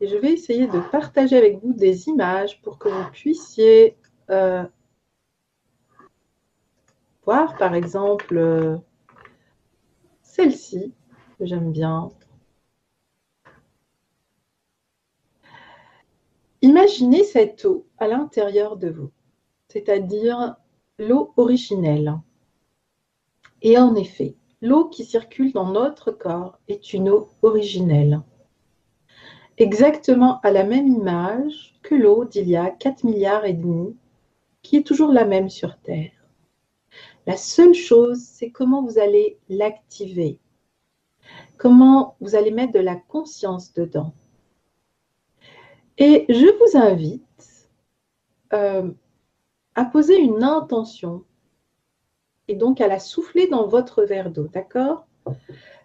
Et 0.00 0.08
je 0.08 0.16
vais 0.16 0.32
essayer 0.32 0.66
de 0.66 0.80
partager 0.90 1.36
avec 1.36 1.62
vous 1.62 1.74
des 1.74 2.08
images 2.08 2.62
pour 2.62 2.78
que 2.78 2.88
vous 2.88 3.10
puissiez 3.12 3.98
euh, 4.30 4.64
voir, 7.26 7.58
par 7.58 7.74
exemple, 7.74 8.80
celle-ci, 10.30 10.94
que 11.38 11.46
j'aime 11.46 11.72
bien. 11.72 12.10
Imaginez 16.62 17.24
cette 17.24 17.64
eau 17.64 17.86
à 17.98 18.06
l'intérieur 18.06 18.76
de 18.76 18.90
vous, 18.90 19.10
c'est-à-dire 19.68 20.56
l'eau 20.98 21.32
originelle. 21.36 22.14
Et 23.62 23.76
en 23.78 23.94
effet, 23.94 24.36
l'eau 24.60 24.88
qui 24.88 25.04
circule 25.04 25.52
dans 25.52 25.70
notre 25.70 26.10
corps 26.12 26.58
est 26.68 26.92
une 26.92 27.08
eau 27.08 27.28
originelle. 27.42 28.20
Exactement 29.58 30.40
à 30.40 30.50
la 30.52 30.64
même 30.64 30.86
image 30.86 31.74
que 31.82 31.94
l'eau 31.94 32.24
d'il 32.24 32.48
y 32.48 32.56
a 32.56 32.70
4 32.70 33.04
milliards 33.04 33.44
et 33.44 33.52
demi, 33.52 33.96
qui 34.62 34.76
est 34.76 34.86
toujours 34.86 35.12
la 35.12 35.24
même 35.24 35.48
sur 35.48 35.76
Terre. 35.78 36.19
La 37.26 37.36
seule 37.36 37.74
chose, 37.74 38.20
c'est 38.20 38.50
comment 38.50 38.82
vous 38.82 38.98
allez 38.98 39.38
l'activer, 39.48 40.38
comment 41.58 42.16
vous 42.20 42.34
allez 42.34 42.50
mettre 42.50 42.72
de 42.72 42.80
la 42.80 42.96
conscience 42.96 43.72
dedans. 43.74 44.12
Et 45.98 46.24
je 46.28 46.46
vous 46.58 46.78
invite 46.78 47.68
euh, 48.54 48.90
à 49.74 49.84
poser 49.84 50.18
une 50.18 50.42
intention 50.42 51.24
et 52.48 52.54
donc 52.56 52.80
à 52.80 52.88
la 52.88 52.98
souffler 52.98 53.46
dans 53.46 53.66
votre 53.68 54.02
verre 54.02 54.30
d'eau, 54.30 54.48
d'accord? 54.48 55.06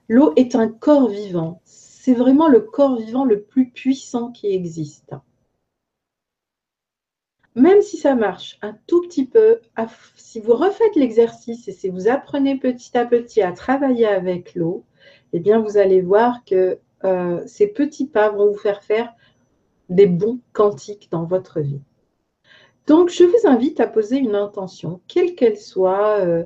L'eau 0.07 0.33
est 0.35 0.55
un 0.55 0.69
corps 0.69 1.09
vivant. 1.09 1.61
C'est 1.65 2.13
vraiment 2.13 2.47
le 2.47 2.61
corps 2.61 2.95
vivant 2.95 3.25
le 3.25 3.41
plus 3.41 3.69
puissant 3.69 4.31
qui 4.31 4.47
existe 4.47 5.13
même 7.55 7.81
si 7.81 7.95
ça 7.97 8.15
marche 8.15 8.59
un 8.61 8.75
tout 8.85 9.01
petit 9.01 9.25
peu, 9.25 9.59
si 10.17 10.41
vous 10.41 10.53
refaites 10.53 10.95
l'exercice 10.95 11.67
et 11.69 11.71
si 11.71 11.89
vous 11.89 12.09
apprenez 12.09 12.57
petit 12.57 12.97
à 12.97 13.05
petit 13.05 13.41
à 13.41 13.53
travailler 13.53 14.05
avec 14.05 14.55
l'eau, 14.55 14.83
eh 15.31 15.39
bien, 15.39 15.59
vous 15.59 15.77
allez 15.77 16.01
voir 16.01 16.43
que 16.45 16.79
euh, 17.05 17.41
ces 17.45 17.67
petits 17.67 18.07
pas 18.07 18.29
vont 18.29 18.51
vous 18.51 18.57
faire 18.57 18.83
faire 18.83 19.13
des 19.89 20.07
bons 20.07 20.39
quantiques 20.51 21.09
dans 21.11 21.23
votre 21.23 21.61
vie. 21.61 21.81
Donc, 22.87 23.09
je 23.09 23.23
vous 23.23 23.47
invite 23.47 23.79
à 23.79 23.87
poser 23.87 24.17
une 24.17 24.35
intention, 24.35 24.99
quelle 25.07 25.33
qu'elle 25.35 25.57
soit, 25.57 26.19
euh, 26.19 26.43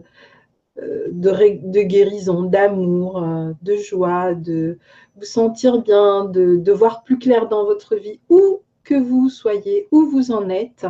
euh, 0.78 1.08
de, 1.12 1.82
guérison, 1.82 2.44
d'amour, 2.44 3.26
de 3.62 3.76
joie, 3.76 4.36
de 4.36 4.78
vous 5.16 5.26
sentir 5.26 5.82
bien, 5.82 6.26
de, 6.26 6.58
de 6.58 6.72
voir 6.72 7.04
plus 7.04 7.18
clair 7.18 7.50
dans 7.50 7.66
votre 7.66 7.96
vie, 7.96 8.20
ou 8.30 8.62
que 8.90 8.96
vous 8.96 9.30
soyez, 9.30 9.88
où 9.92 10.10
vous 10.10 10.32
en 10.32 10.50
êtes, 10.50 10.88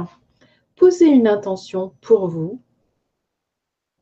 posez 0.78 1.08
une 1.08 1.28
intention 1.28 1.94
pour 2.00 2.30
vous, 2.30 2.62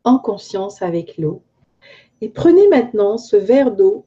en 0.03 0.19
conscience 0.19 0.83
avec 0.83 1.17
l'eau. 1.17 1.41
Et 2.21 2.29
prenez 2.29 2.67
maintenant 2.67 3.17
ce 3.17 3.35
verre 3.35 3.75
d'eau 3.75 4.05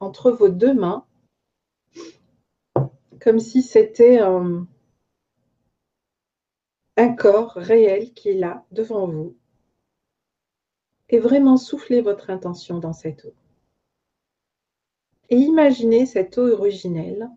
entre 0.00 0.30
vos 0.30 0.50
deux 0.50 0.74
mains, 0.74 1.06
comme 3.22 3.38
si 3.38 3.62
c'était 3.62 4.18
un, 4.18 4.66
corps 7.16 7.54
réel 7.54 8.12
qui 8.12 8.28
est 8.28 8.38
là 8.38 8.66
devant 8.70 9.06
vous. 9.06 9.34
Et 11.08 11.20
vraiment 11.20 11.56
soufflez 11.56 12.02
votre 12.02 12.28
intention 12.28 12.80
dans 12.80 12.92
cette 12.92 13.24
eau. 13.24 13.32
Et 15.30 15.36
imaginez 15.36 16.04
cette 16.04 16.36
eau 16.36 16.48
originelle 16.52 17.30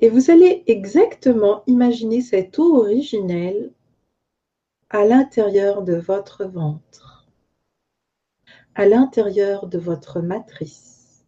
et 0.00 0.08
vous 0.08 0.30
allez 0.30 0.62
exactement 0.66 1.62
imaginer 1.66 2.20
cette 2.20 2.58
eau 2.58 2.76
originelle 2.76 3.72
à 4.90 5.04
l'intérieur 5.04 5.82
de 5.82 5.94
votre 5.94 6.44
ventre, 6.44 7.28
à 8.74 8.86
l'intérieur 8.86 9.66
de 9.66 9.78
votre 9.78 10.20
matrice. 10.20 11.26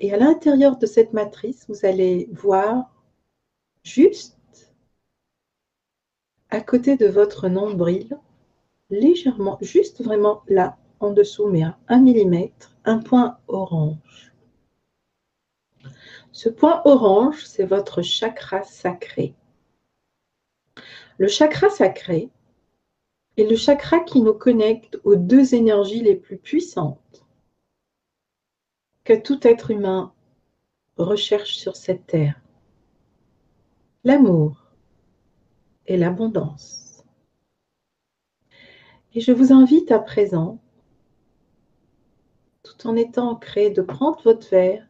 Et 0.00 0.12
à 0.12 0.18
l'intérieur 0.18 0.76
de 0.76 0.86
cette 0.86 1.12
matrice, 1.12 1.64
vous 1.68 1.86
allez 1.86 2.28
voir 2.32 2.92
juste 3.82 4.36
à 6.50 6.60
côté 6.60 6.96
de 6.96 7.06
votre 7.06 7.48
nombril, 7.48 8.18
légèrement, 8.90 9.58
juste 9.62 10.02
vraiment 10.02 10.42
là, 10.48 10.76
en 11.00 11.12
dessous, 11.12 11.48
mais 11.48 11.62
à 11.62 11.78
1 11.88 12.00
mm, 12.00 12.48
un 12.84 12.98
point 12.98 13.38
orange. 13.48 14.32
Ce 16.36 16.50
point 16.50 16.82
orange, 16.84 17.46
c'est 17.46 17.64
votre 17.64 18.02
chakra 18.02 18.62
sacré. 18.62 19.34
Le 21.16 21.28
chakra 21.28 21.70
sacré 21.70 22.28
est 23.38 23.44
le 23.44 23.56
chakra 23.56 24.00
qui 24.00 24.20
nous 24.20 24.34
connecte 24.34 25.00
aux 25.04 25.16
deux 25.16 25.54
énergies 25.54 26.02
les 26.02 26.14
plus 26.14 26.36
puissantes 26.36 27.24
que 29.04 29.14
tout 29.14 29.48
être 29.48 29.70
humain 29.70 30.12
recherche 30.98 31.56
sur 31.56 31.74
cette 31.74 32.06
terre. 32.06 32.38
L'amour 34.04 34.62
et 35.86 35.96
l'abondance. 35.96 37.02
Et 39.14 39.22
je 39.22 39.32
vous 39.32 39.54
invite 39.54 39.90
à 39.90 40.00
présent, 40.00 40.58
tout 42.62 42.86
en 42.86 42.94
étant 42.94 43.30
ancré, 43.30 43.70
de 43.70 43.80
prendre 43.80 44.20
votre 44.20 44.50
verre 44.50 44.85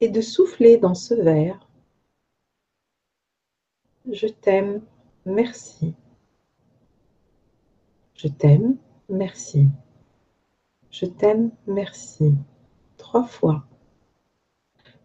et 0.00 0.08
de 0.08 0.20
souffler 0.20 0.76
dans 0.76 0.94
ce 0.94 1.14
verre. 1.14 1.68
Je 4.10 4.26
t'aime, 4.26 4.82
merci. 5.24 5.94
Je 8.14 8.28
t'aime, 8.28 8.76
merci. 9.08 9.66
Je 10.90 11.06
t'aime, 11.06 11.50
merci. 11.66 12.32
Trois 12.96 13.24
fois. 13.24 13.66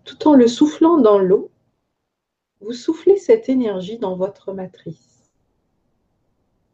Tout 0.04 0.28
en 0.28 0.34
le 0.34 0.48
soufflant 0.48 0.98
dans 0.98 1.20
l'eau, 1.20 1.52
vous 2.62 2.74
soufflez 2.74 3.18
cette 3.18 3.50
énergie 3.50 3.98
dans 3.98 4.16
votre 4.16 4.54
matrice. 4.54 5.32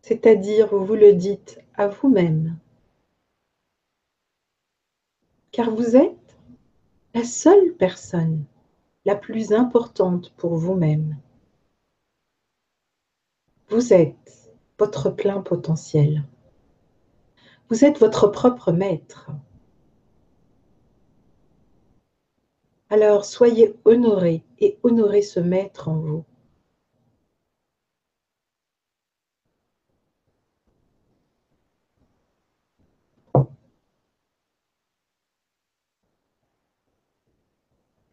C'est-à-dire, 0.01 0.67
vous 0.67 0.85
vous 0.85 0.95
le 0.95 1.13
dites 1.13 1.59
à 1.75 1.87
vous-même. 1.87 2.57
Car 5.51 5.71
vous 5.71 5.95
êtes 5.95 6.26
la 7.17 7.23
seule 7.23 7.73
personne 7.73 8.45
la 9.03 9.15
plus 9.15 9.51
importante 9.51 10.31
pour 10.37 10.55
vous-même. 10.55 11.17
Vous 13.69 13.91
êtes 13.91 14.53
votre 14.77 15.09
plein 15.09 15.41
potentiel. 15.41 16.23
Vous 17.69 17.83
êtes 17.83 17.97
votre 17.97 18.27
propre 18.27 18.71
maître. 18.71 19.31
Alors 22.91 23.25
soyez 23.25 23.75
honoré 23.83 24.43
et 24.59 24.77
honorez 24.83 25.23
ce 25.23 25.39
maître 25.39 25.87
en 25.87 25.97
vous. 25.97 26.23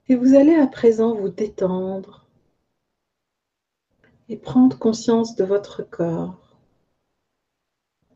Et 0.07 0.17
vous 0.17 0.35
allez 0.35 0.55
à 0.55 0.67
présent 0.67 1.15
vous 1.15 1.31
détendre 1.31 2.27
et 4.29 4.37
prendre 4.37 4.79
conscience 4.79 5.35
de 5.35 5.45
votre 5.45 5.83
corps. 5.83 6.59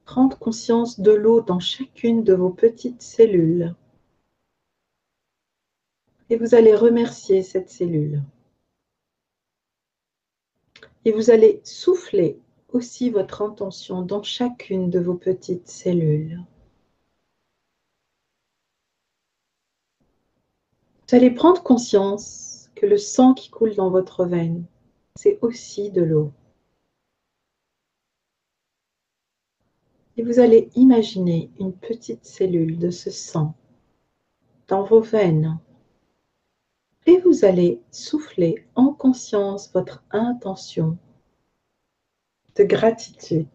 Prendre 0.04 0.38
conscience 0.38 1.00
de 1.00 1.12
l'eau 1.12 1.40
dans 1.40 1.60
chacune 1.60 2.24
de 2.24 2.34
vos 2.34 2.50
petites 2.50 3.00
cellules. 3.00 3.74
Et 6.28 6.36
vous 6.36 6.54
allez 6.54 6.74
remercier 6.74 7.42
cette 7.42 7.70
cellule. 7.70 8.22
Et 11.06 11.12
vous 11.12 11.30
allez 11.30 11.62
souffler 11.64 12.38
aussi 12.68 13.08
votre 13.08 13.40
intention 13.40 14.02
dans 14.02 14.22
chacune 14.22 14.90
de 14.90 15.00
vos 15.00 15.14
petites 15.14 15.68
cellules. 15.68 16.38
Vous 21.08 21.16
allez 21.16 21.30
prendre 21.30 21.62
conscience 21.62 22.68
que 22.74 22.84
le 22.84 22.98
sang 22.98 23.32
qui 23.32 23.48
coule 23.48 23.74
dans 23.74 23.88
votre 23.88 24.26
veine, 24.26 24.66
c'est 25.16 25.38
aussi 25.40 25.90
de 25.90 26.02
l'eau. 26.02 26.32
Et 30.18 30.22
vous 30.22 30.38
allez 30.38 30.68
imaginer 30.74 31.50
une 31.58 31.72
petite 31.72 32.26
cellule 32.26 32.78
de 32.78 32.90
ce 32.90 33.10
sang 33.10 33.54
dans 34.66 34.84
vos 34.84 35.00
veines. 35.00 35.58
Et 37.06 37.18
vous 37.20 37.46
allez 37.46 37.80
souffler 37.90 38.66
en 38.74 38.92
conscience 38.92 39.72
votre 39.72 40.04
intention 40.10 40.98
de 42.54 42.64
gratitude 42.64 43.48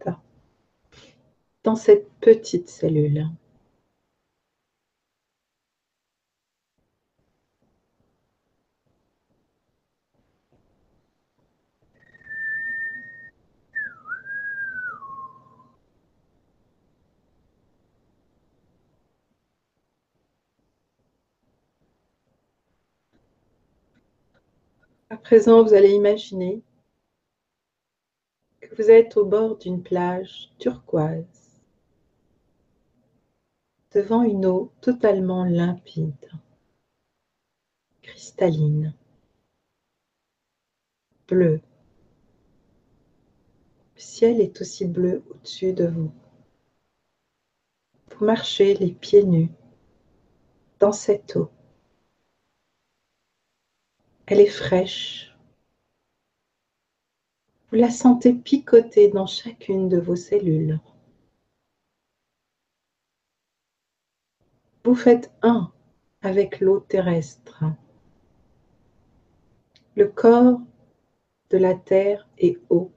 dans 1.63 1.75
cette 1.75 2.10
petite 2.19 2.67
cellule. 2.67 3.29
À 25.12 25.12
présent, 25.24 25.63
vous 25.63 25.74
allez 25.74 25.92
imaginer 25.92 26.62
que 28.60 28.75
vous 28.75 28.92
êtes 28.92 29.15
au 29.15 29.25
bord 29.25 29.58
d'une 29.58 29.82
plage 29.82 30.50
turquoise, 30.60 31.62
devant 33.92 34.24
une 34.24 34.46
eau 34.46 34.72
totalement 34.82 35.46
limpide, 35.46 36.30
cristalline, 38.01 38.94
bleue. 41.27 41.62
Le 43.96 44.01
ciel 44.01 44.42
est 44.42 44.60
aussi 44.60 44.86
bleu 44.86 45.24
au-dessus 45.30 45.72
de 45.72 45.88
vous. 45.88 46.12
Vous 48.12 48.25
marchez 48.25 48.74
les 48.74 48.92
pieds 48.92 49.24
nus 49.24 49.51
dans 50.80 50.92
cette 50.92 51.38
eau. 51.38 51.50
Elle 54.34 54.40
est 54.40 54.48
fraîche. 54.48 55.32
Vous 57.70 57.75
la 57.75 57.92
sentez 57.92 58.34
picoter 58.34 59.10
dans 59.10 59.28
chacune 59.28 59.90
de 59.90 60.00
vos 60.00 60.16
cellules. 60.16 60.80
Vous 64.84 64.96
faites 64.96 65.32
un 65.44 65.72
avec 66.24 66.62
l'eau 66.62 66.80
terrestre. 66.80 67.63
Le 69.96 70.08
corps 70.08 70.60
de 71.52 71.60
la 71.60 71.75
terre 71.75 72.28
est 72.40 72.60
eau 72.72 72.92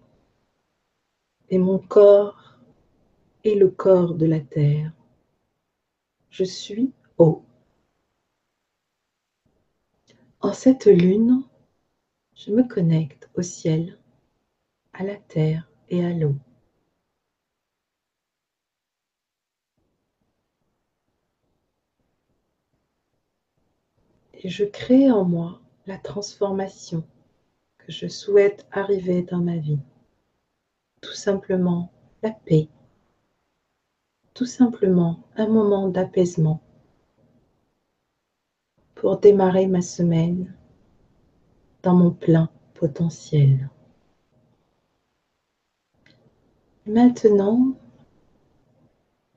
et 1.50 1.58
mon 1.58 1.78
corps 1.78 2.56
est 3.44 3.56
le 3.56 3.68
corps 3.68 4.14
de 4.14 4.24
la 4.24 4.40
terre. 4.40 4.90
Je 6.30 6.44
suis 6.44 6.92
eau. 7.18 7.44
En 10.40 10.52
cette 10.52 10.84
lune, 10.84 11.42
je 12.34 12.50
me 12.50 12.62
connecte 12.62 13.30
au 13.34 13.42
ciel, 13.42 13.98
à 14.92 15.02
la 15.02 15.16
terre 15.16 15.68
et 15.88 16.04
à 16.04 16.12
l'eau. 16.12 16.34
Et 24.34 24.48
je 24.48 24.64
crée 24.64 25.10
en 25.10 25.24
moi 25.24 25.60
la 25.86 25.96
transformation 25.96 27.02
que 27.78 27.90
je 27.90 28.06
souhaite 28.06 28.66
arriver 28.70 29.22
dans 29.22 29.40
ma 29.40 29.56
vie. 29.56 29.80
Tout 31.00 31.14
simplement 31.14 31.90
la 32.22 32.30
paix. 32.30 32.68
Tout 34.34 34.44
simplement 34.44 35.24
un 35.36 35.48
moment 35.48 35.88
d'apaisement 35.88 36.60
démarrer 39.14 39.68
ma 39.68 39.82
semaine 39.82 40.52
dans 41.84 41.94
mon 41.94 42.10
plein 42.10 42.50
potentiel. 42.74 43.70
Maintenant, 46.84 47.76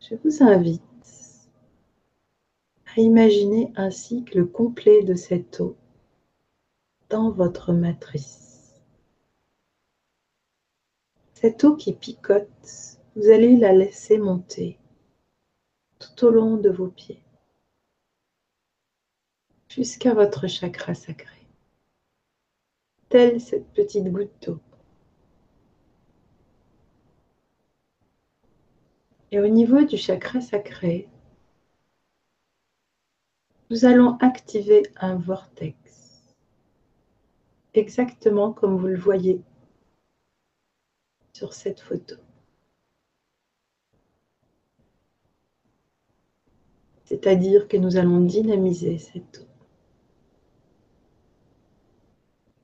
je 0.02 0.16
vous 0.24 0.44
invite 0.44 0.82
à 2.96 3.02
imaginer 3.02 3.72
un 3.76 3.92
cycle 3.92 4.48
complet 4.48 5.04
de 5.04 5.14
cette 5.14 5.60
eau 5.60 5.76
dans 7.10 7.30
votre 7.30 7.72
matrice. 7.72 8.82
Cette 11.34 11.64
eau 11.64 11.76
qui 11.76 11.94
picote, 11.94 12.98
vous 13.16 13.30
allez 13.30 13.56
la 13.56 13.74
laisser 13.74 14.18
monter 14.18 14.80
tout 16.00 16.26
au 16.26 16.32
long 16.32 16.58
de 16.58 16.70
vos 16.70 16.88
pieds 16.88 17.22
jusqu'à 19.70 20.14
votre 20.14 20.48
chakra 20.48 20.96
sacré, 20.96 21.46
telle 23.08 23.40
cette 23.40 23.72
petite 23.74 24.12
goutte 24.12 24.32
d'eau. 24.46 24.60
Et 29.32 29.40
au 29.40 29.48
niveau 29.48 29.84
du 29.84 29.96
chakra 29.96 30.42
sacré, 30.42 31.08
nous 33.70 33.86
allons 33.86 34.18
activer 34.18 34.84
un 34.96 35.16
vortex, 35.16 35.76
exactement 37.76 38.52
comme 38.52 38.76
vous 38.76 38.88
le 38.88 38.98
voyez 38.98 39.40
sur 41.34 41.54
cette 41.54 41.80
photo. 41.80 42.16
C'est-à-dire 47.06 47.68
que 47.68 47.78
nous 47.78 47.98
allons 47.98 48.22
dynamiser 48.22 48.98
cette 48.98 49.40
eau. 49.40 49.49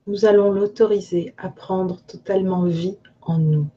Nous 0.06 0.24
allons 0.24 0.52
l'autoriser 0.52 1.34
à 1.36 1.48
prendre 1.48 2.00
totalement 2.02 2.64
vie 2.64 2.96
en 3.22 3.38
nous. 3.38 3.68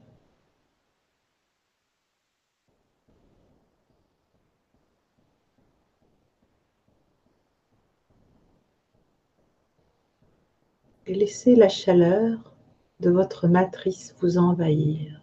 Et 11.06 11.14
laissez 11.14 11.56
la 11.56 11.68
chaleur 11.68 12.54
de 13.00 13.10
votre 13.10 13.48
matrice 13.48 14.14
vous 14.20 14.38
envahir 14.38 15.20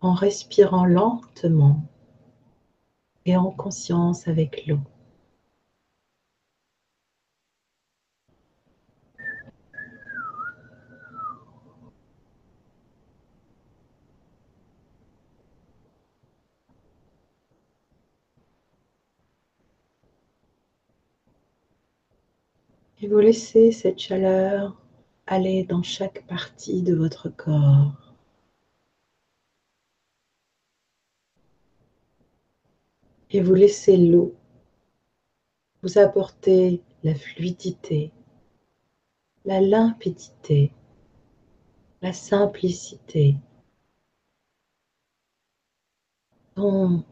en 0.00 0.14
respirant 0.14 0.86
lentement 0.86 1.82
et 3.26 3.36
en 3.36 3.50
conscience 3.50 4.26
avec 4.28 4.66
l'eau. 4.66 4.78
Vous 23.10 23.18
laissez 23.18 23.72
cette 23.72 23.98
chaleur 23.98 24.80
aller 25.26 25.64
dans 25.64 25.82
chaque 25.82 26.24
partie 26.28 26.82
de 26.82 26.94
votre 26.94 27.28
corps. 27.28 28.14
Et 33.30 33.40
vous 33.40 33.54
laissez 33.54 33.96
l'eau 33.96 34.36
vous 35.82 35.98
apporter 35.98 36.82
la 37.02 37.16
fluidité, 37.16 38.12
la 39.44 39.60
limpidité, 39.60 40.72
la 42.02 42.12
simplicité 42.12 43.34
dont 46.54 47.02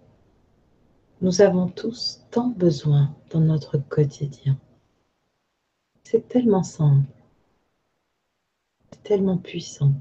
nous 1.22 1.40
avons 1.40 1.68
tous 1.68 2.20
tant 2.30 2.50
besoin 2.50 3.16
dans 3.30 3.40
notre 3.40 3.78
quotidien. 3.78 4.56
C'est 6.10 6.26
tellement 6.26 6.62
simple, 6.62 7.04
tellement 9.02 9.36
puissant 9.36 9.92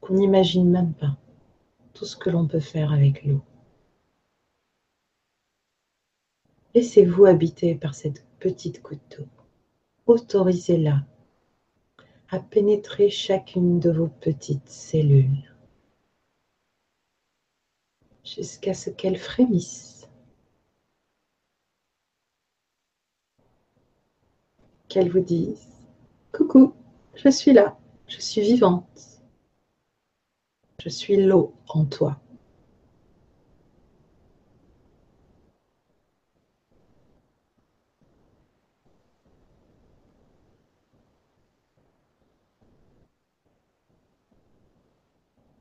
qu'on 0.00 0.14
n'imagine 0.14 0.70
même 0.70 0.94
pas 0.94 1.16
tout 1.92 2.04
ce 2.04 2.16
que 2.16 2.30
l'on 2.30 2.46
peut 2.46 2.60
faire 2.60 2.92
avec 2.92 3.24
l'eau. 3.24 3.42
Laissez-vous 6.72 7.24
habiter 7.24 7.74
par 7.74 7.96
cette 7.96 8.24
petite 8.38 8.80
goutte 8.80 9.18
d'eau. 9.18 9.26
Autorisez-la 10.06 11.04
à 12.28 12.38
pénétrer 12.38 13.10
chacune 13.10 13.80
de 13.80 13.90
vos 13.90 14.06
petites 14.06 14.68
cellules 14.68 15.52
jusqu'à 18.22 18.72
ce 18.72 18.88
qu'elles 18.88 19.18
frémissent 19.18 19.93
qu'elle 24.94 25.10
vous 25.10 25.18
dise 25.18 25.66
Coucou, 26.30 26.72
je 27.16 27.28
suis 27.28 27.52
là, 27.52 27.76
je 28.06 28.20
suis 28.20 28.42
vivante. 28.42 28.86
Je 30.80 30.88
suis 30.88 31.16
l'eau 31.16 31.52
en 31.66 31.84
toi. 31.84 32.20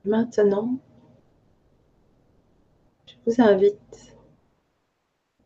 Maintenant, 0.06 0.78
je 3.08 3.14
vous 3.26 3.42
invite 3.42 4.16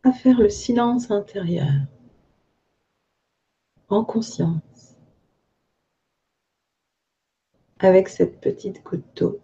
à 0.04 0.12
faire 0.12 0.40
le 0.40 0.50
silence 0.50 1.10
intérieur 1.10 1.72
en 3.90 4.04
conscience. 4.04 4.98
Avec 7.80 8.10
cette 8.10 8.42
petite 8.42 8.84
goutte 8.84 9.06
d'eau 9.16 9.40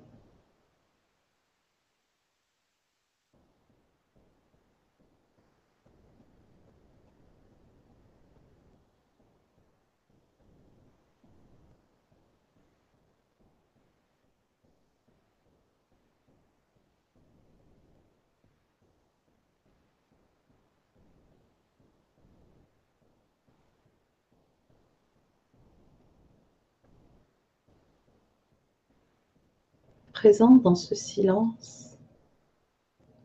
présent 30.24 30.56
dans 30.56 30.76
ce 30.76 30.96
silence, 30.96 31.98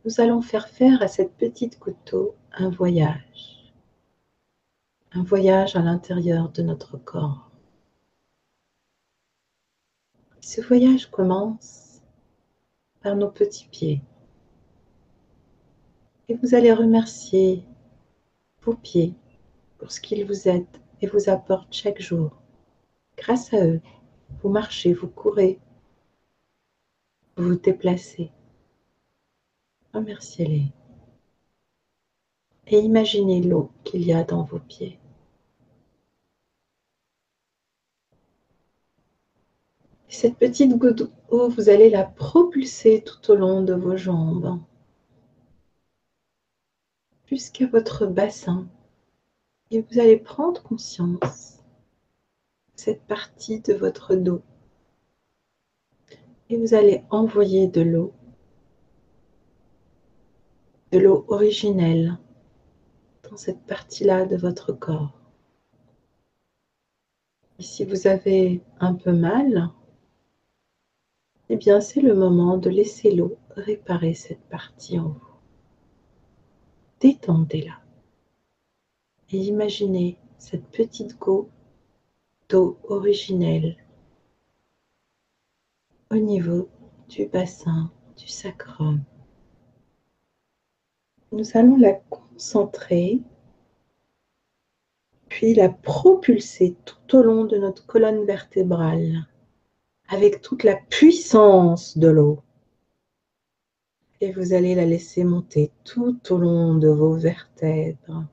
nous 0.04 0.20
allons 0.20 0.42
faire 0.42 0.68
faire 0.68 1.00
à 1.00 1.06
cette 1.06 1.32
petite 1.34 1.78
couteau 1.78 2.34
un 2.50 2.70
voyage, 2.70 3.72
un 5.12 5.22
voyage 5.22 5.76
à 5.76 5.80
l'intérieur 5.80 6.48
de 6.50 6.62
notre 6.62 6.96
corps. 6.96 7.52
Ce 10.40 10.60
voyage 10.60 11.08
commence 11.08 12.02
par 13.00 13.14
nos 13.14 13.30
petits 13.30 13.68
pieds. 13.70 14.02
Et 16.28 16.34
vous 16.34 16.56
allez 16.56 16.72
remercier 16.72 17.62
vos 18.62 18.74
pieds 18.74 19.14
pour 19.78 19.92
ce 19.92 20.00
qu'ils 20.00 20.26
vous 20.26 20.48
aident 20.48 20.66
et 21.00 21.06
vous 21.06 21.30
apportent 21.30 21.72
chaque 21.72 22.02
jour. 22.02 22.32
Grâce 23.16 23.54
à 23.54 23.64
eux, 23.64 23.80
vous 24.42 24.48
marchez, 24.48 24.92
vous 24.92 25.06
courez, 25.06 25.60
vous 27.42 27.56
déplacez. 27.56 28.30
Remerciez-les. 29.94 30.66
Et 32.66 32.78
imaginez 32.78 33.42
l'eau 33.42 33.70
qu'il 33.84 34.04
y 34.04 34.12
a 34.12 34.24
dans 34.24 34.44
vos 34.44 34.58
pieds. 34.58 34.98
cette 40.10 40.36
petite 40.36 40.76
goutte 40.76 41.12
d'eau, 41.30 41.48
vous 41.48 41.68
allez 41.68 41.90
la 41.90 42.02
propulser 42.02 43.04
tout 43.04 43.30
au 43.30 43.36
long 43.36 43.62
de 43.62 43.74
vos 43.74 43.96
jambes 43.96 44.58
jusqu'à 47.26 47.66
votre 47.66 48.06
bassin. 48.06 48.66
Et 49.70 49.82
vous 49.82 50.00
allez 50.00 50.16
prendre 50.16 50.62
conscience 50.62 51.62
de 52.74 52.80
cette 52.80 53.02
partie 53.02 53.60
de 53.60 53.74
votre 53.74 54.16
dos 54.16 54.42
et 56.50 56.56
vous 56.56 56.74
allez 56.74 57.02
envoyer 57.10 57.66
de 57.66 57.82
l'eau, 57.82 58.12
de 60.92 60.98
l'eau 60.98 61.24
originelle 61.28 62.18
dans 63.28 63.36
cette 63.36 63.60
partie-là 63.66 64.24
de 64.24 64.36
votre 64.36 64.72
corps. 64.72 65.12
Et 67.58 67.62
si 67.62 67.84
vous 67.84 68.06
avez 68.06 68.62
un 68.80 68.94
peu 68.94 69.12
mal, 69.12 69.70
eh 71.50 71.56
bien 71.56 71.80
c'est 71.80 72.00
le 72.00 72.14
moment 72.14 72.56
de 72.56 72.70
laisser 72.70 73.10
l'eau 73.10 73.36
réparer 73.50 74.14
cette 74.14 74.42
partie 74.48 74.98
en 74.98 75.08
vous. 75.08 75.28
Détendez-la 77.00 77.78
et 79.30 79.38
imaginez 79.38 80.18
cette 80.38 80.66
petite 80.68 81.18
goutte 81.18 81.50
d'eau 82.48 82.78
originelle 82.84 83.76
au 86.10 86.16
niveau 86.16 86.68
du 87.08 87.26
bassin 87.26 87.90
du 88.16 88.28
sacrum. 88.28 89.02
Nous 91.32 91.44
allons 91.54 91.76
la 91.76 91.92
concentrer, 91.92 93.20
puis 95.28 95.54
la 95.54 95.68
propulser 95.68 96.76
tout 96.84 97.16
au 97.16 97.22
long 97.22 97.44
de 97.44 97.58
notre 97.58 97.86
colonne 97.86 98.24
vertébrale 98.24 99.26
avec 100.08 100.40
toute 100.40 100.64
la 100.64 100.76
puissance 100.76 101.98
de 101.98 102.08
l'eau. 102.08 102.42
Et 104.20 104.32
vous 104.32 104.54
allez 104.54 104.74
la 104.74 104.86
laisser 104.86 105.22
monter 105.24 105.70
tout 105.84 106.18
au 106.32 106.38
long 106.38 106.76
de 106.76 106.88
vos 106.88 107.12
vertèbres 107.12 108.24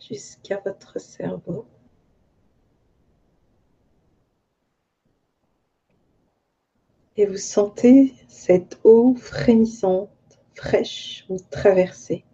jusqu'à 0.00 0.60
votre 0.64 0.98
cerveau. 0.98 1.66
Et 7.16 7.26
vous 7.26 7.36
sentez 7.36 8.14
cette 8.28 8.80
eau 8.84 9.14
frémissante, 9.14 10.10
fraîche 10.54 11.26
vous 11.28 11.38
traverser. 11.50 12.24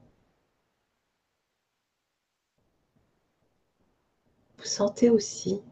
Vous 4.59 4.65
sentez 4.65 5.11
aussi 5.11 5.63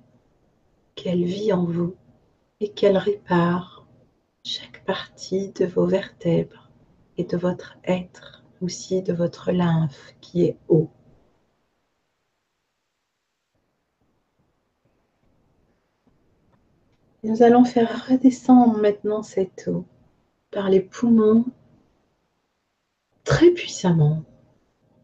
qu'elle 0.95 1.25
vit 1.25 1.53
en 1.53 1.65
vous 1.65 1.97
et 2.61 2.71
qu'elle 2.71 2.97
répare 2.97 3.87
chaque 4.45 4.85
partie 4.85 5.51
de 5.51 5.67
vos 5.67 5.87
vertèbres 5.87 6.71
et 7.17 7.25
de 7.25 7.37
votre 7.37 7.77
être, 7.85 8.45
aussi 8.61 9.03
de 9.03 9.13
votre 9.13 9.53
lymphe 9.53 10.15
qui 10.21 10.45
est 10.45 10.57
eau. 10.69 10.89
Nous 17.23 17.43
allons 17.43 17.65
faire 17.65 18.09
redescendre 18.09 18.79
maintenant 18.79 19.23
cette 19.23 19.69
eau 19.69 19.85
par 20.51 20.69
les 20.69 20.81
poumons 20.81 21.45
très 23.25 23.51
puissamment 23.51 24.23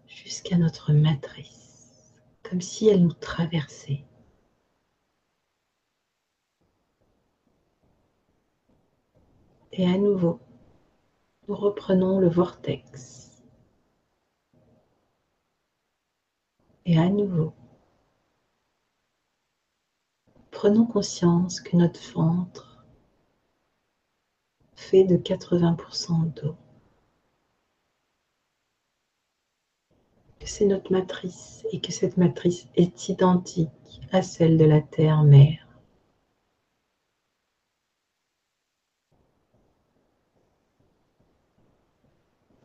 jusqu'à 0.06 0.56
notre 0.56 0.92
matrice, 0.92 2.14
comme 2.42 2.60
si 2.60 2.88
elle 2.88 3.02
nous 3.02 3.12
traversait. 3.12 4.04
Et 9.72 9.86
à 9.86 9.96
nouveau, 9.96 10.38
nous 11.48 11.56
reprenons 11.56 12.20
le 12.20 12.28
vortex. 12.28 13.42
Et 16.84 16.98
à 16.98 17.08
nouveau, 17.08 17.54
prenons 20.52 20.86
conscience 20.86 21.60
que 21.60 21.76
notre 21.76 22.00
ventre 22.12 22.84
fait 24.76 25.02
de 25.02 25.16
80% 25.16 26.34
d'eau. 26.34 26.54
Que 30.38 30.48
c'est 30.48 30.66
notre 30.66 30.92
matrice 30.92 31.64
et 31.72 31.80
que 31.80 31.90
cette 31.90 32.16
matrice 32.16 32.68
est 32.76 33.08
identique 33.08 33.70
à 34.12 34.22
celle 34.22 34.56
de 34.58 34.64
la 34.64 34.80
terre-mère. 34.80 35.66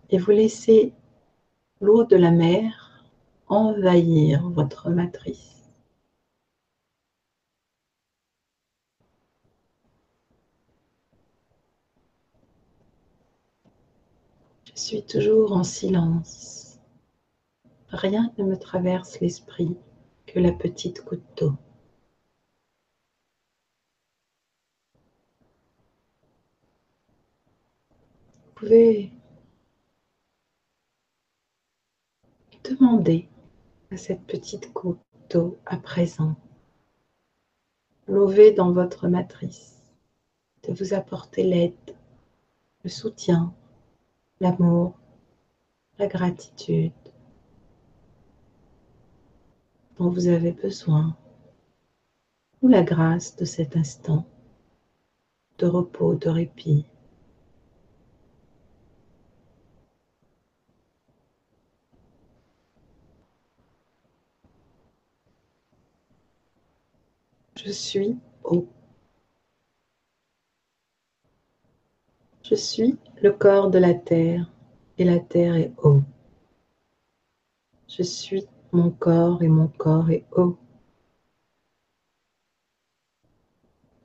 Et 0.09 0.17
vous 0.17 0.31
laissez 0.31 0.93
l'eau 1.81 2.03
de 2.03 2.15
la 2.15 2.31
mer 2.31 3.03
envahir 3.47 4.49
votre 4.49 4.89
matrice. 4.89 5.56
Suis 14.77 15.01
toujours 15.01 15.53
en 15.53 15.63
silence. 15.63 16.77
Rien 17.89 18.31
ne 18.37 18.43
me 18.43 18.55
traverse 18.55 19.19
l'esprit 19.19 19.75
que 20.27 20.39
la 20.39 20.51
petite 20.51 21.03
goutte 21.03 21.25
d'eau. 21.35 21.53
Vous 28.45 28.51
pouvez 28.53 29.11
demander 32.63 33.27
à 33.89 33.97
cette 33.97 34.27
petite 34.27 34.71
goutte 34.73 35.01
d'eau 35.31 35.57
à 35.65 35.77
présent, 35.77 36.35
levée 38.07 38.51
dans 38.51 38.71
votre 38.71 39.07
matrice, 39.07 39.81
de 40.67 40.73
vous 40.73 40.93
apporter 40.93 41.41
l'aide, 41.41 41.97
le 42.83 42.91
soutien, 42.91 43.55
l'amour, 44.39 44.93
la 45.99 46.07
gratitude 46.07 46.91
dont 49.97 50.09
vous 50.09 50.27
avez 50.27 50.51
besoin, 50.51 51.15
ou 52.61 52.67
la 52.67 52.83
grâce 52.83 53.35
de 53.35 53.45
cet 53.45 53.75
instant 53.75 54.25
de 55.57 55.65
repos, 55.65 56.15
de 56.15 56.29
répit. 56.29 56.85
Je 67.55 67.71
suis 67.71 68.15
eau. 68.43 68.67
Je 72.49 72.55
suis 72.55 72.97
le 73.21 73.33
corps 73.33 73.69
de 73.69 73.77
la 73.77 73.93
terre 73.93 74.49
et 74.97 75.03
la 75.03 75.19
terre 75.19 75.57
est 75.57 75.73
eau. 75.83 76.01
Je 77.89 78.03
suis 78.03 78.47
mon 78.71 78.89
corps 78.89 79.43
et 79.43 79.49
mon 79.49 79.67
corps 79.67 80.09
est 80.11 80.25
eau. 80.31 80.57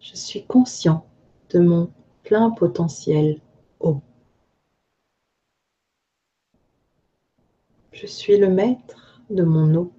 Je 0.00 0.16
suis 0.16 0.44
conscient 0.44 1.06
de 1.50 1.60
mon 1.60 1.92
plein 2.24 2.50
potentiel 2.50 3.40
eau. 3.78 4.00
Je 7.92 8.08
suis 8.08 8.38
le 8.38 8.48
maître 8.48 9.22
de 9.30 9.44
mon 9.44 9.72
eau. 9.76 9.92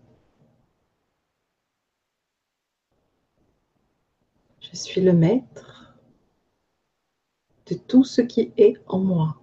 Je 4.60 4.76
suis 4.76 5.00
le 5.00 5.14
maître 5.14 5.83
de 7.68 7.76
tout 7.76 8.04
ce 8.04 8.22
qui 8.22 8.52
est 8.58 8.76
en 8.88 9.00
moi. 9.00 9.40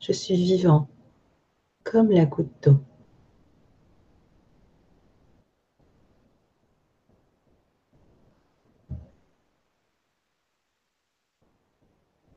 Je 0.00 0.12
suis 0.12 0.36
vivant 0.36 0.88
comme 1.84 2.10
la 2.10 2.26
goutte 2.26 2.52
d'eau. 2.62 2.78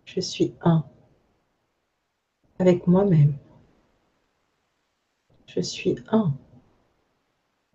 Je 0.06 0.20
suis 0.20 0.54
un 0.62 0.84
avec 2.60 2.86
moi-même. 2.86 3.38
Je 5.48 5.62
suis 5.62 5.96
un 6.10 6.34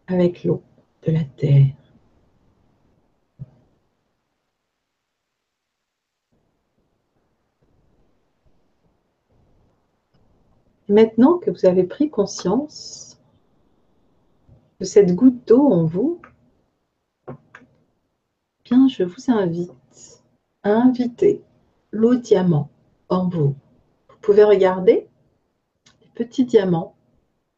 avec 0.06 0.44
l'eau 0.44 0.62
de 1.06 1.12
la 1.12 1.24
terre. 1.24 1.85
Maintenant 10.88 11.38
que 11.38 11.50
vous 11.50 11.66
avez 11.66 11.82
pris 11.82 12.10
conscience 12.10 13.18
de 14.78 14.84
cette 14.84 15.16
goutte 15.16 15.48
d'eau 15.48 15.66
en 15.72 15.84
vous, 15.84 16.20
bien 18.64 18.86
je 18.86 19.02
vous 19.02 19.32
invite 19.32 20.22
à 20.62 20.70
inviter 20.70 21.42
l'eau 21.90 22.14
diamant 22.14 22.70
en 23.08 23.28
vous. 23.28 23.56
Vous 24.08 24.16
pouvez 24.22 24.44
regarder 24.44 25.08
les 26.02 26.08
petits 26.14 26.44
diamants, 26.44 26.94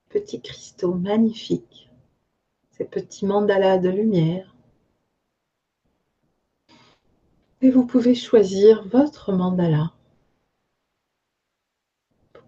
petits 0.09 0.41
cristaux 0.41 0.95
magnifiques, 0.95 1.91
ces 2.71 2.87
petits 2.87 3.27
mandalas 3.27 3.77
de 3.77 3.91
lumière. 3.91 4.55
Et 7.61 7.71
vous 7.71 7.85
pouvez 7.85 8.15
choisir 8.15 8.89
votre 8.89 9.33
mandala 9.33 9.93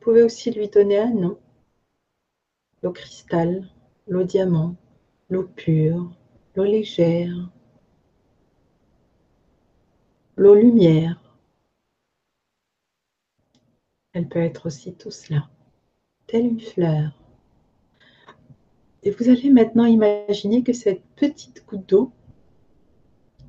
pouvez 0.00 0.22
aussi 0.22 0.50
lui 0.50 0.68
donner 0.68 0.98
un 0.98 1.12
nom. 1.12 1.38
L'eau 2.82 2.92
cristal, 2.92 3.68
l'eau 4.08 4.24
diamant, 4.24 4.74
l'eau 5.28 5.44
pure, 5.44 6.10
l'eau 6.56 6.64
légère, 6.64 7.50
l'eau 10.36 10.54
lumière. 10.54 11.22
Elle 14.12 14.28
peut 14.28 14.40
être 14.40 14.66
aussi 14.66 14.94
tout 14.94 15.10
cela, 15.10 15.48
telle 16.26 16.46
une 16.46 16.60
fleur. 16.60 17.12
Et 19.02 19.10
vous 19.10 19.28
allez 19.28 19.50
maintenant 19.50 19.84
imaginer 19.84 20.62
que 20.62 20.72
cette 20.72 21.04
petite 21.16 21.64
goutte 21.66 21.88
d'eau 21.88 22.12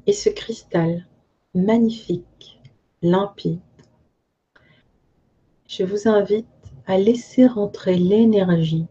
et 0.05 0.13
ce 0.13 0.29
cristal 0.29 1.07
magnifique, 1.53 2.61
limpide, 3.01 3.59
je 5.71 5.85
vous 5.85 6.09
invite 6.09 6.47
à 6.85 6.97
laisser 6.97 7.47
rentrer 7.47 7.95
l'énergie 7.95 8.87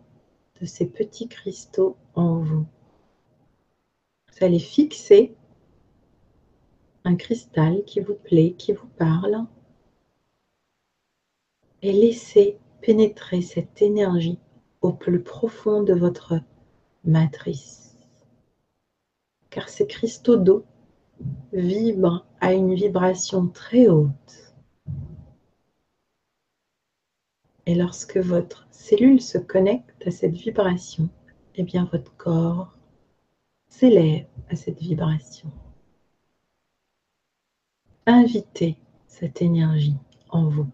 de 0.60 0.64
ces 0.64 0.86
petits 0.86 1.28
cristaux 1.28 1.98
en 2.14 2.38
vous. 2.38 2.64
Vous 4.28 4.44
allez 4.44 4.58
fixer 4.58 5.34
un 7.04 7.16
cristal 7.16 7.84
qui 7.84 8.00
vous 8.00 8.14
plaît, 8.14 8.54
qui 8.56 8.72
vous 8.72 8.88
parle, 8.96 9.44
et 11.82 11.92
laisser 11.92 12.56
pénétrer 12.80 13.42
cette 13.42 13.82
énergie 13.82 14.38
au 14.80 14.94
plus 14.94 15.22
profond 15.22 15.82
de 15.82 15.92
votre 15.92 16.40
matrice. 17.04 17.94
Car 19.50 19.68
ces 19.68 19.86
cristaux 19.86 20.36
d'eau 20.38 20.64
vibrent 21.52 22.24
à 22.40 22.54
une 22.54 22.74
vibration 22.74 23.48
très 23.48 23.88
haute 23.88 24.49
Et 27.70 27.76
lorsque 27.76 28.16
votre 28.16 28.66
cellule 28.72 29.20
se 29.20 29.38
connecte 29.38 30.04
à 30.04 30.10
cette 30.10 30.34
vibration, 30.34 31.08
eh 31.54 31.62
bien 31.62 31.88
votre 31.92 32.12
corps 32.16 32.76
s'élève 33.68 34.26
à 34.48 34.56
cette 34.56 34.80
vibration. 34.80 35.52
Invitez 38.06 38.76
cette 39.06 39.40
énergie 39.40 39.94
en 40.30 40.48
vous 40.48 40.66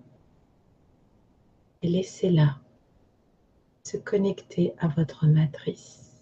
et 1.83 1.89
laissez-la 1.89 2.57
se 3.85 3.99
connecter 3.99 4.73
à 4.79 4.89
votre 4.89 5.27
matrice. 5.27 6.17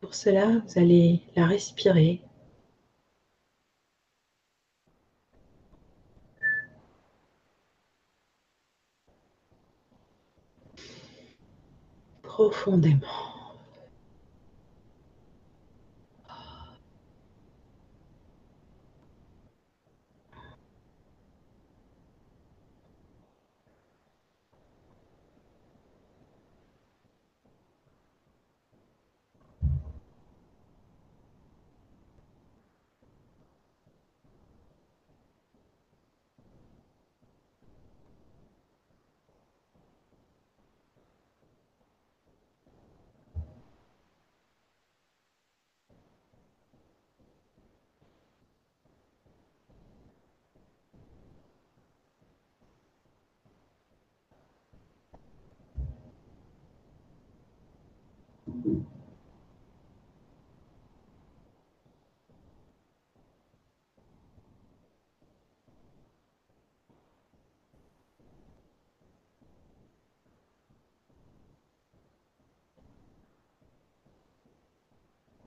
Pour 0.00 0.16
cela, 0.16 0.58
vous 0.58 0.78
allez 0.80 1.20
la 1.36 1.46
respirer 1.46 2.20
profondément. 12.32 13.31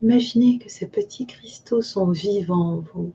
Imaginez 0.05 0.59
que 0.59 0.69
ces 0.69 0.85
petits 0.85 1.25
cristaux 1.25 1.81
sont 1.81 2.11
vivants 2.11 2.73
en 2.73 2.79
vous, 2.79 3.11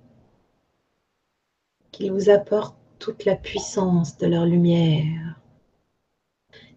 qu'ils 1.92 2.10
vous 2.10 2.30
apportent 2.30 2.76
toute 2.98 3.24
la 3.24 3.36
puissance 3.36 4.18
de 4.18 4.26
leur 4.26 4.44
lumière, 4.44 5.40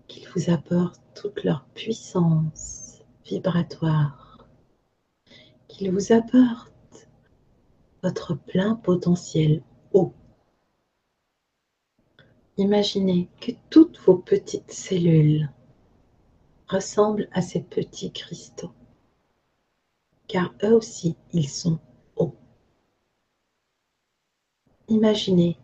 qu'ils 0.08 0.30
vous 0.30 0.52
apportent 0.52 1.02
toute 1.16 1.44
leur 1.44 1.66
puissance 1.74 3.02
vibratoire, 3.26 4.48
qu'ils 5.68 5.90
vous 5.90 6.14
apportent 6.14 7.10
votre 8.04 8.36
plein 8.36 8.76
potentiel 8.76 9.64
haut. 9.94 10.14
Imaginez 12.58 13.30
que 13.42 13.54
toutes 13.72 13.98
vos 13.98 14.18
petites 14.18 14.74
cellules 14.74 15.50
ressemblent 16.68 17.30
à 17.32 17.42
ces 17.42 17.62
petits 17.62 18.12
cristaux, 18.12 18.74
car 20.28 20.54
eux 20.64 20.74
aussi, 20.74 21.16
ils 21.32 21.50
sont 21.50 21.80
hauts. 22.16 22.36
Imaginez 24.88 25.58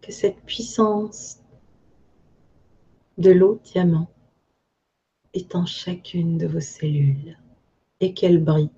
que 0.00 0.12
cette 0.12 0.40
puissance 0.42 1.38
de 3.18 3.30
l'eau 3.30 3.60
diamant 3.64 4.08
est 5.34 5.54
en 5.54 5.66
chacune 5.66 6.38
de 6.38 6.46
vos 6.46 6.60
cellules 6.60 7.38
et 8.00 8.14
qu'elle 8.14 8.42
brille 8.42 8.70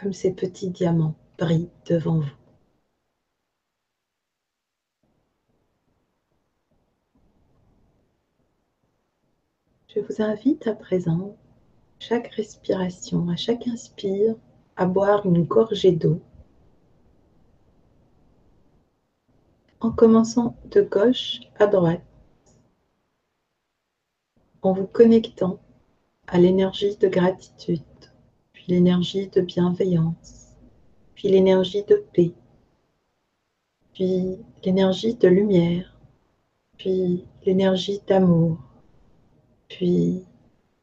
comme 0.00 0.12
ces 0.12 0.32
petits 0.32 0.70
diamants 0.70 1.14
brillent 1.38 1.70
devant 1.86 2.20
vous. 2.20 2.36
Je 9.94 10.00
vous 10.00 10.22
invite 10.22 10.66
à 10.66 10.74
présent, 10.74 11.36
chaque 12.08 12.34
respiration, 12.34 13.28
à 13.28 13.36
chaque 13.36 13.68
inspire, 13.68 14.34
à 14.76 14.86
boire 14.86 15.24
une 15.24 15.44
gorgée 15.44 15.92
d'eau. 15.92 16.20
En 19.78 19.92
commençant 19.92 20.56
de 20.72 20.80
gauche 20.82 21.40
à 21.60 21.68
droite, 21.68 22.02
en 24.62 24.72
vous 24.72 24.86
connectant 24.86 25.60
à 26.26 26.38
l'énergie 26.38 26.96
de 26.96 27.06
gratitude, 27.06 27.82
puis 28.52 28.64
l'énergie 28.66 29.28
de 29.28 29.40
bienveillance, 29.40 30.56
puis 31.14 31.28
l'énergie 31.28 31.84
de 31.84 32.04
paix, 32.12 32.32
puis 33.92 34.38
l'énergie 34.64 35.14
de 35.14 35.28
lumière, 35.28 35.96
puis 36.78 37.24
l'énergie 37.46 38.00
d'amour, 38.08 38.58
puis 39.68 40.24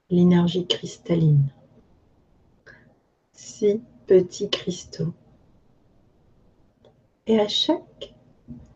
l'énergie 0.10 0.66
cristalline. 0.66 1.52
Six 3.34 3.82
petits 4.08 4.50
cristaux. 4.50 5.14
Et 7.28 7.40
à 7.40 7.48
chaque 7.48 8.14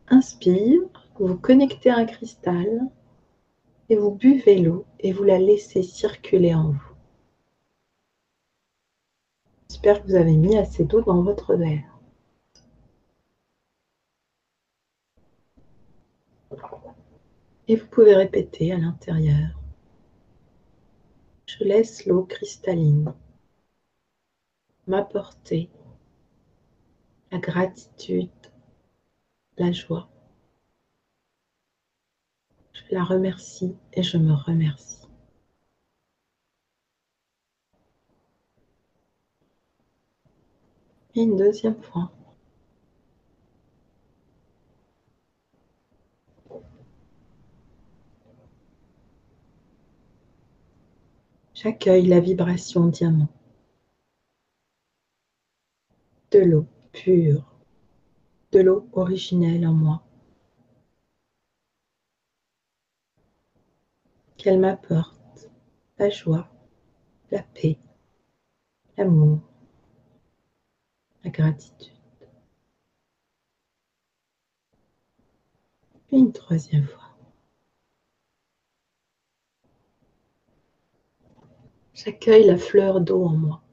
inspire, 0.07 0.81
vous 1.19 1.37
connectez 1.37 1.89
un 1.89 2.05
cristal 2.05 2.81
et 3.89 3.95
vous 3.95 4.11
buvez 4.11 4.59
l'eau 4.59 4.85
et 4.99 5.11
vous 5.11 5.23
la 5.23 5.39
laissez 5.39 5.83
circuler 5.83 6.53
en 6.53 6.71
vous. 6.71 6.93
J'espère 9.69 10.03
que 10.03 10.07
vous 10.07 10.15
avez 10.15 10.35
mis 10.35 10.57
assez 10.57 10.83
d'eau 10.83 11.01
dans 11.01 11.23
votre 11.23 11.55
verre. 11.55 11.99
Et 17.67 17.75
vous 17.75 17.87
pouvez 17.87 18.15
répéter 18.15 18.71
à 18.71 18.77
l'intérieur. 18.77 19.62
Je 21.59 21.63
laisse 21.65 22.05
l'eau 22.05 22.23
cristalline 22.23 23.13
m'apporter 24.87 25.69
la 27.31 27.37
gratitude 27.37 28.29
la 29.57 29.71
joie. 29.71 30.09
Je 32.73 32.95
la 32.95 33.03
remercie 33.03 33.75
et 33.93 34.01
je 34.01 34.17
me 34.17 34.33
remercie. 34.33 35.07
Et 41.15 41.21
une 41.21 41.37
deuxième 41.37 41.79
fois. 41.83 42.11
J'accueille 51.63 52.07
la 52.07 52.19
vibration 52.19 52.87
diamant 52.87 53.29
de 56.31 56.39
l'eau 56.39 56.65
pure 56.91 57.55
de 58.51 58.59
l'eau 58.59 58.89
originelle 58.91 59.65
en 59.65 59.71
moi. 59.71 60.03
Qu'elle 64.35 64.59
m'apporte 64.59 65.49
la 65.97 66.09
joie, 66.09 66.49
la 67.31 67.43
paix, 67.43 67.77
l'amour, 68.97 69.39
la 71.23 71.29
gratitude. 71.29 71.93
Une 76.11 76.33
troisième 76.33 76.83
fois. 76.83 77.02
J'accueille 81.93 82.45
la 82.45 82.57
fleur 82.57 83.01
d'eau 83.01 83.25
en 83.25 83.37
moi. 83.37 83.63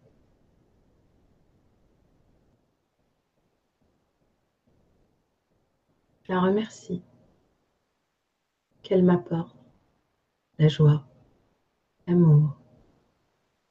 la 6.31 6.41
remercie, 6.41 7.03
qu'elle 8.85 9.03
m'apporte 9.03 9.57
la 10.61 10.69
joie, 10.69 11.05
l'amour, 12.07 12.57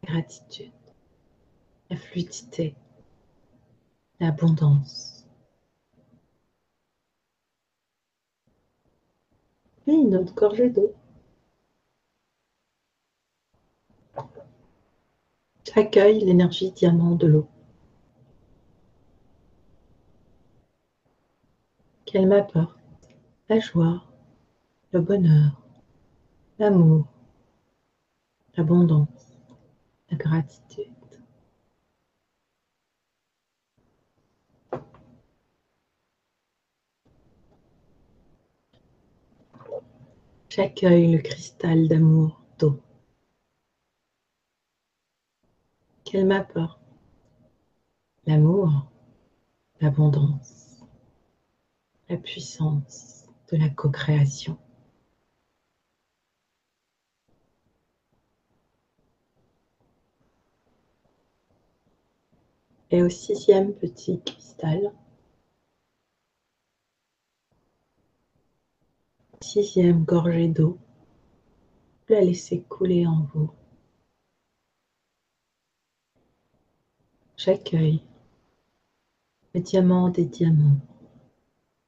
la 0.03 0.09
gratitude, 0.09 0.73
la 1.89 1.95
fluidité, 1.95 2.75
l'abondance. 4.19 5.25
Et 9.87 9.93
une 9.93 10.17
autre 10.17 10.35
gorgée 10.35 10.69
d'eau. 10.69 10.93
J'accueille 15.73 16.19
l'énergie 16.25 16.71
diamant 16.71 17.15
de 17.15 17.27
l'eau. 17.27 17.47
qu'elle 22.11 22.27
m'apporte 22.27 22.79
la 23.49 23.59
joie, 23.59 24.03
le 24.93 24.99
bonheur, 24.99 25.61
l'amour, 26.57 27.05
l'abondance, 28.57 29.37
la 30.09 30.17
gratitude. 30.17 30.87
J'accueille 40.49 41.11
le 41.11 41.19
cristal 41.19 41.87
d'amour 41.87 42.41
d'eau 42.57 42.81
qu'elle 46.09 46.25
m'apporte 46.25 46.79
l'amour, 48.25 48.89
l'abondance, 49.79 50.83
la 52.09 52.17
puissance 52.17 53.27
de 53.51 53.57
la 53.57 53.69
co-création. 53.69 54.57
Et 62.89 63.03
au 63.03 63.09
sixième 63.09 63.75
petit 63.75 64.19
cristal, 64.25 64.91
sixième 69.41 70.03
gorgée 70.05 70.47
d'eau, 70.47 70.79
la 72.07 72.21
laissez 72.21 72.61
couler 72.61 73.05
en 73.05 73.27
vous. 73.31 73.51
J'accueille 77.39 78.03
le 79.55 79.61
diamant 79.61 80.09
des 80.09 80.25
diamants 80.25 80.81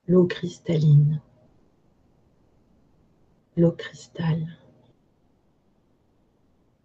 l'eau 0.07 0.25
cristalline, 0.25 1.21
l'eau 3.57 3.73
cristal, 3.73 4.47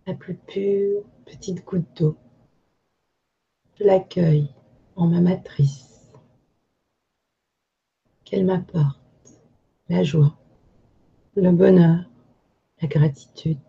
la 0.05 0.15
plus 0.15 0.35
pure 0.35 1.05
petite 1.27 1.65
goutte 1.65 1.87
d'eau. 1.97 2.17
Je 3.79 3.85
l'accueille 3.85 4.53
en 4.97 5.07
ma 5.07 5.21
matrice, 5.21 6.11
qu'elle 8.25 8.47
m'apporte 8.47 8.99
la 9.89 10.03
joie, 10.03 10.37
le 11.37 11.53
bonheur, 11.53 12.05
la 12.83 12.89
gratitude, 12.89 13.61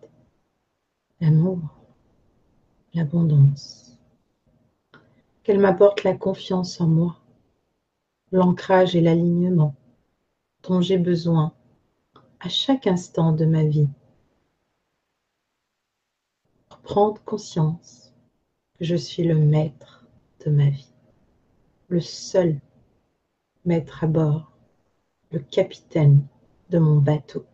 l'amour, 1.22 1.60
l'abondance, 2.96 3.97
qu'elle 5.48 5.60
m'apporte 5.60 6.04
la 6.04 6.14
confiance 6.14 6.82
en 6.82 6.88
moi, 6.88 7.22
l'ancrage 8.34 8.98
et 8.98 9.02
l'alignement 9.02 9.76
dont 10.64 10.82
j'ai 10.82 10.98
besoin 10.98 11.54
à 12.42 12.50
chaque 12.50 12.86
instant 12.86 13.32
de 13.32 13.46
ma 13.46 13.64
vie 13.64 13.88
prendre 16.84 17.24
conscience 17.24 18.14
que 18.78 18.84
je 18.84 18.98
suis 18.98 19.24
le 19.24 19.36
maître 19.36 20.06
de 20.46 20.52
ma 20.52 20.70
vie, 20.70 20.92
le 21.88 22.02
seul 22.02 22.60
maître 23.64 24.04
à 24.04 24.08
bord, 24.08 24.52
le 25.32 25.40
capitaine 25.40 26.28
de 26.72 26.80
mon 26.80 26.98
bateau 26.98 27.46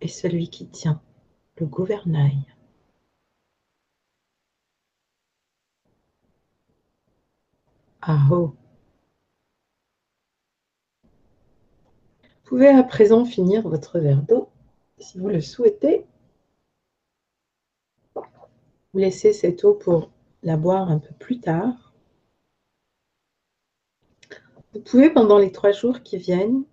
et 0.00 0.08
celui 0.08 0.48
qui 0.48 0.66
tient 0.66 1.02
le 1.58 1.66
gouvernail. 1.66 2.46
Ah 8.02 8.26
oh. 8.30 8.54
Vous 11.02 12.56
pouvez 12.56 12.68
à 12.68 12.82
présent 12.82 13.24
finir 13.24 13.68
votre 13.68 13.98
verre 13.98 14.22
d'eau 14.22 14.48
si 14.98 15.18
vous 15.18 15.28
le 15.28 15.40
souhaitez. 15.40 16.06
Vous 18.14 18.98
laissez 18.98 19.32
cette 19.32 19.64
eau 19.64 19.74
pour 19.74 20.10
la 20.42 20.56
boire 20.56 20.90
un 20.90 20.98
peu 20.98 21.12
plus 21.14 21.40
tard. 21.40 21.92
Vous 24.72 24.80
pouvez 24.80 25.10
pendant 25.10 25.38
les 25.38 25.52
trois 25.52 25.72
jours 25.72 26.02
qui 26.02 26.16
viennent, 26.16 26.64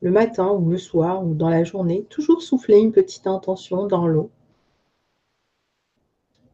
le 0.00 0.10
matin 0.10 0.50
ou 0.50 0.68
le 0.70 0.78
soir 0.78 1.24
ou 1.24 1.34
dans 1.34 1.48
la 1.48 1.64
journée, 1.64 2.04
toujours 2.06 2.42
souffler 2.42 2.78
une 2.78 2.92
petite 2.92 3.26
intention 3.26 3.86
dans 3.86 4.06
l'eau. 4.06 4.30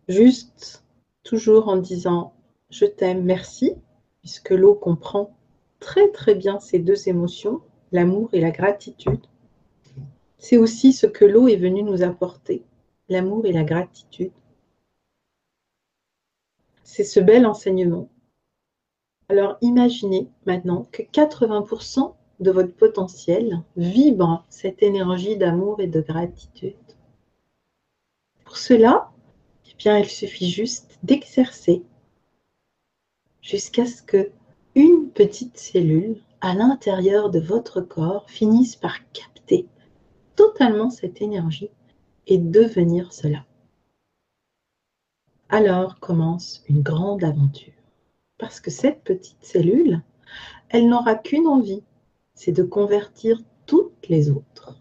Juste, 0.09 0.85
toujours 1.23 1.69
en 1.69 1.77
disant 1.77 2.35
je 2.71 2.85
t'aime, 2.85 3.25
merci, 3.25 3.75
puisque 4.21 4.51
l'eau 4.51 4.75
comprend 4.75 5.37
très 5.81 6.09
très 6.11 6.35
bien 6.35 6.61
ces 6.61 6.79
deux 6.79 7.09
émotions, 7.09 7.61
l'amour 7.93 8.29
et 8.33 8.41
la 8.41 8.51
gratitude. 8.51 9.27
C'est 10.39 10.57
aussi 10.57 10.93
ce 10.93 11.07
que 11.07 11.25
l'eau 11.25 11.49
est 11.49 11.57
venue 11.57 11.83
nous 11.83 12.03
apporter, 12.03 12.63
l'amour 13.09 13.47
et 13.47 13.53
la 13.53 13.65
gratitude. 13.65 14.33
C'est 16.85 17.05
ce 17.05 17.21
bel 17.21 17.47
enseignement. 17.47 18.09
Alors 19.29 19.59
imaginez 19.61 20.29
maintenant 20.47 20.89
que 20.93 21.03
80% 21.03 22.15
de 22.41 22.51
votre 22.51 22.75
potentiel 22.75 23.63
vibre 23.77 24.45
cette 24.49 24.83
énergie 24.83 25.37
d'amour 25.37 25.81
et 25.81 25.87
de 25.87 26.01
gratitude. 26.01 26.75
Pour 28.45 28.57
cela, 28.57 29.11
eh 29.69 29.75
bien, 29.79 29.99
il 29.99 30.09
suffit 30.09 30.51
juste 30.51 30.99
d'exercer 31.03 31.85
jusqu'à 33.43 33.87
ce 33.87 34.03
que 34.03 34.31
une 34.75 35.11
petite 35.11 35.59
cellule 35.59 36.21
à 36.41 36.55
l'intérieur 36.55 37.31
de 37.31 37.41
votre 37.41 37.81
corps 37.81 38.29
finisse 38.31 38.77
par 38.77 38.99
capter 39.13 39.67
totalement 40.37 40.91
cette 40.91 41.21
énergie 41.21 41.71
et 42.27 42.39
devenir 42.39 43.13
cela. 43.13 43.45
Alors 45.49 45.99
commence 45.99 46.63
une 46.69 46.81
grande 46.81 47.25
aventure. 47.25 47.73
Parce 48.39 48.61
que 48.61 48.71
cette 48.71 49.03
petite 49.03 49.45
cellule, 49.45 50.01
elle 50.69 50.89
n'aura 50.89 51.17
qu'une 51.17 51.49
envie, 51.49 51.83
c'est 52.35 52.53
de 52.53 52.63
convertir 52.63 53.43
toutes 53.67 54.09
les 54.09 54.31
autres 54.31 54.81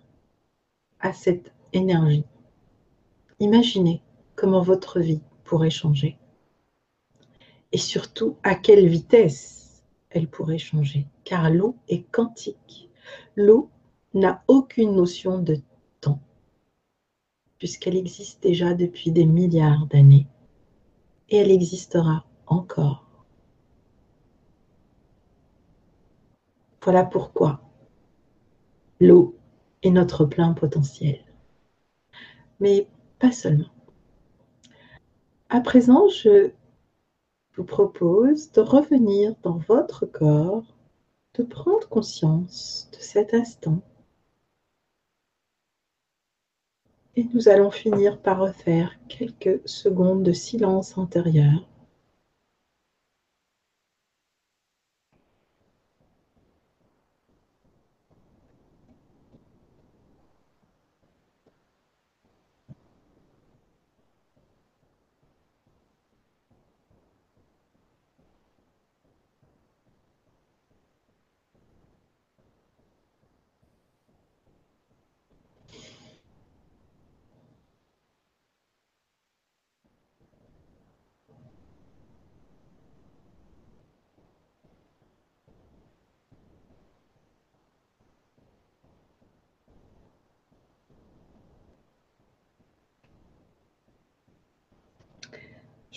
à 0.99 1.11
cette 1.11 1.51
énergie. 1.73 2.25
Imaginez 3.39 4.03
comment 4.35 4.61
votre 4.61 4.99
vie 4.99 5.21
pourrait 5.43 5.71
changer 5.71 6.18
et 7.71 7.77
surtout 7.77 8.37
à 8.43 8.55
quelle 8.55 8.87
vitesse 8.87 9.83
elle 10.09 10.27
pourrait 10.27 10.57
changer, 10.57 11.07
car 11.23 11.49
l'eau 11.49 11.75
est 11.87 12.03
quantique. 12.11 12.89
L'eau 13.35 13.69
n'a 14.13 14.43
aucune 14.47 14.95
notion 14.95 15.39
de 15.39 15.57
temps, 16.01 16.19
puisqu'elle 17.57 17.95
existe 17.95 18.41
déjà 18.41 18.73
depuis 18.73 19.11
des 19.11 19.25
milliards 19.25 19.85
d'années, 19.87 20.27
et 21.29 21.37
elle 21.37 21.51
existera 21.51 22.25
encore. 22.47 23.05
Voilà 26.81 27.03
pourquoi 27.03 27.61
l'eau 28.99 29.35
est 29.83 29.91
notre 29.91 30.25
plein 30.25 30.53
potentiel. 30.53 31.23
Mais 32.59 32.87
pas 33.19 33.31
seulement. 33.31 33.69
À 35.49 35.61
présent, 35.61 36.07
je 36.09 36.51
vous 37.59 37.65
propose 37.65 38.53
de 38.53 38.61
revenir 38.61 39.35
dans 39.43 39.57
votre 39.67 40.05
corps, 40.05 40.63
de 41.33 41.43
prendre 41.43 41.89
conscience 41.89 42.89
de 42.93 42.99
cet 43.01 43.33
instant. 43.33 43.81
Et 47.17 47.25
nous 47.33 47.49
allons 47.49 47.69
finir 47.69 48.21
par 48.21 48.39
refaire 48.39 48.97
quelques 49.09 49.59
secondes 49.67 50.23
de 50.23 50.31
silence 50.31 50.97
intérieur. 50.97 51.68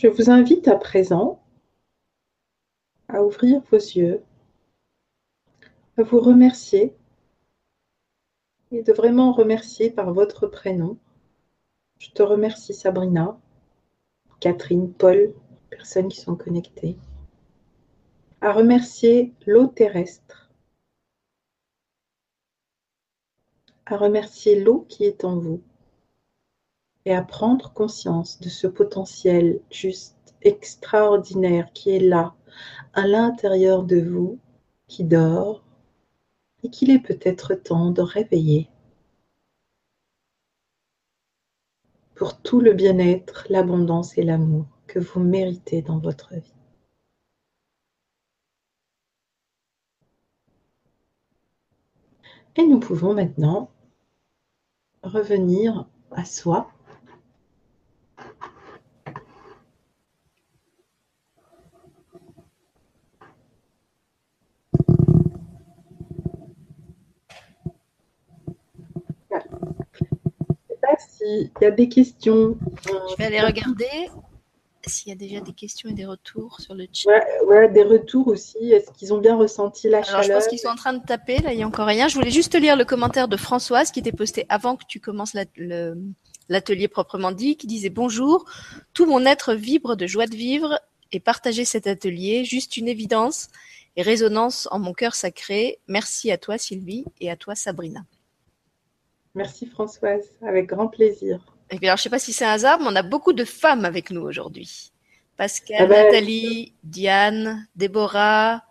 Je 0.03 0.09
vous 0.09 0.31
invite 0.31 0.67
à 0.67 0.75
présent 0.75 1.41
à 3.07 3.23
ouvrir 3.23 3.63
vos 3.71 3.77
yeux, 3.77 4.25
à 5.97 6.03
vous 6.03 6.19
remercier 6.19 6.93
et 8.73 8.83
de 8.83 8.93
vraiment 8.93 9.33
remercier 9.33 9.93
par 9.93 10.13
votre 10.13 10.49
prénom. 10.49 10.99
Je 12.01 12.11
te 12.11 12.21
remercie 12.21 12.75
Sabrina, 12.75 13.39
Catherine, 14.41 14.93
Paul, 14.93 15.33
personnes 15.71 16.09
qui 16.09 16.21
sont 16.21 16.35
connectées. 16.35 16.97
À 18.41 18.53
remercier 18.53 19.33
l'eau 19.47 19.69
terrestre. 19.69 20.51
À 23.87 23.97
remercier 23.97 24.61
l'eau 24.61 24.85
qui 24.89 25.05
est 25.05 25.23
en 25.23 25.39
vous 25.39 25.63
et 27.05 27.15
à 27.15 27.23
prendre 27.23 27.73
conscience 27.73 28.41
de 28.41 28.49
ce 28.49 28.67
potentiel 28.67 29.61
juste 29.71 30.35
extraordinaire 30.43 31.73
qui 31.73 31.91
est 31.91 32.01
là, 32.01 32.35
à 32.93 33.07
l'intérieur 33.07 33.85
de 33.85 34.01
vous, 34.01 34.39
qui 34.89 35.05
dort, 35.05 35.65
et 36.63 36.71
qu'il 36.71 36.91
est 36.91 37.01
peut-être 37.01 37.55
temps 37.55 37.91
de 37.91 38.03
réveiller 38.03 38.69
pour 42.23 42.41
tout 42.41 42.61
le 42.61 42.73
bien-être, 42.73 43.47
l'abondance 43.51 44.17
et 44.17 44.23
l'amour 44.23 44.67
que 44.87 45.01
vous 45.01 45.19
méritez 45.19 45.83
dans 45.83 45.99
votre 45.99 46.35
vie. 46.35 46.55
Et 52.55 52.65
nous 52.65 52.79
pouvons 52.79 53.15
maintenant 53.15 53.71
revenir 55.03 55.89
à 56.13 56.25
soi 56.25 56.71
s'il 70.99 71.51
y 71.61 71.65
a 71.65 71.71
des 71.71 71.89
questions. 71.89 72.57
Je 72.87 73.17
vais 73.17 73.27
aller 73.27 73.41
regarder 73.41 74.11
s'il 74.89 75.09
y 75.09 75.13
a 75.13 75.15
déjà 75.15 75.41
des 75.41 75.53
questions 75.53 75.89
et 75.89 75.93
des 75.93 76.07
retours 76.07 76.61
sur 76.61 76.75
le 76.75 76.87
chat. 76.93 77.11
Ouais, 77.47 77.69
des 77.69 77.83
retours 77.83 78.29
aussi. 78.29 78.73
Est-ce 78.73 78.91
qu'ils 78.93 79.13
ont 79.13 79.19
bien 79.19 79.37
ressenti 79.37 79.89
la 79.89 80.03
chaleur 80.03 80.23
Je 80.23 80.33
pense 80.33 80.47
qu'ils 80.49 80.59
sont 80.59 80.69
en 80.69 80.77
train 80.77 80.93
de 80.93 81.05
taper. 81.05 81.39
Là, 81.39 81.53
il 81.53 81.57
n'y 81.57 81.63
a 81.63 81.67
encore 81.67 81.87
rien. 81.87 82.09
Je 82.09 82.15
voulais 82.15 82.31
juste 82.31 82.55
lire 82.59 82.77
le 82.77 82.85
commentaire 82.85 83.29
de 83.29 83.37
Françoise 83.37 83.91
qui 83.91 84.01
était 84.01 84.13
posté 84.13 84.47
avant 84.49 84.77
que 84.77 84.85
tu 84.89 85.01
commences 85.01 85.35
l'atelier 86.49 86.89
proprement 86.89 87.33
dit, 87.33 87.57
qui 87.57 87.67
disait 87.67 87.91
bonjour. 87.91 88.45
Tout 88.93 89.07
mon 89.07 89.25
être 89.25 89.55
vibre 89.55 89.97
de 89.97 90.07
joie 90.07 90.27
de 90.27 90.35
vivre 90.35 90.79
et 91.13 91.21
partager 91.21 91.65
cet 91.65 91.87
atelier. 91.87 92.45
Juste 92.45 92.77
une 92.77 92.89
évidence 92.89 93.49
et 93.97 94.03
résonance 94.03 94.69
en 94.71 94.79
mon 94.79 94.93
cœur 94.93 95.15
sacré. 95.15 95.79
Merci 95.87 96.31
à 96.33 96.39
toi 96.39 96.59
Sylvie 96.59 97.05
et 97.21 97.31
à 97.31 97.37
toi 97.37 97.55
Sabrina. 97.55 98.05
Merci 99.35 99.67
Françoise, 99.67 100.29
avec 100.43 100.67
grand 100.67 100.89
plaisir. 100.89 101.41
Et 101.71 101.77
puis 101.77 101.87
alors, 101.87 101.97
je 101.97 102.03
sais 102.03 102.11
pas 102.11 102.19
si 102.19 102.33
c'est 102.33 102.45
un 102.45 102.51
hasard, 102.51 102.79
mais 102.81 102.87
on 102.89 102.97
a 102.97 103.03
beaucoup 103.03 103.33
de 103.33 103.45
femmes 103.45 103.85
avec 103.85 104.11
nous 104.11 104.21
aujourd'hui. 104.21 104.93
Pascal, 105.37 105.77
Ah 105.81 105.87
ben, 105.87 106.05
Nathalie, 106.05 106.75
Diane, 106.85 107.67
Déborah, 107.75 108.63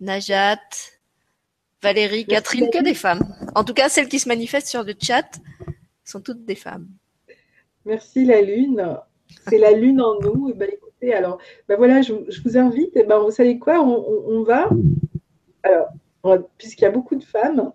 Najat, 0.00 0.56
Valérie, 1.82 2.24
Merci, 2.28 2.58
Catherine, 2.58 2.70
que 2.70 2.82
des 2.82 2.94
femmes. 2.94 3.22
En 3.54 3.62
tout 3.64 3.74
cas, 3.74 3.88
celles 3.90 4.08
qui 4.08 4.18
se 4.18 4.28
manifestent 4.28 4.68
sur 4.68 4.82
le 4.84 4.94
chat 5.00 5.38
sont 6.04 6.20
toutes 6.22 6.44
des 6.46 6.54
femmes. 6.54 6.88
Merci 7.84 8.24
la 8.24 8.40
lune. 8.40 8.96
C'est 9.48 9.58
la 9.58 9.72
lune 9.72 10.00
en 10.00 10.18
nous. 10.20 10.48
Et 10.48 10.54
ben, 10.54 10.68
écoutez, 10.72 11.12
alors, 11.14 11.38
ben 11.68 11.76
voilà, 11.76 12.00
je, 12.00 12.14
je 12.28 12.40
vous 12.42 12.56
invite. 12.56 12.96
Et 12.96 13.04
ben, 13.04 13.18
vous 13.18 13.30
savez 13.30 13.58
quoi 13.58 13.80
on, 13.80 13.94
on- 13.98 14.38
on 14.38 14.42
va, 14.44 14.70
alors, 15.62 15.88
on 16.22 16.30
va- 16.30 16.42
puisqu'il 16.56 16.82
y 16.82 16.86
a 16.86 16.90
beaucoup 16.90 17.16
de 17.16 17.24
femmes, 17.24 17.70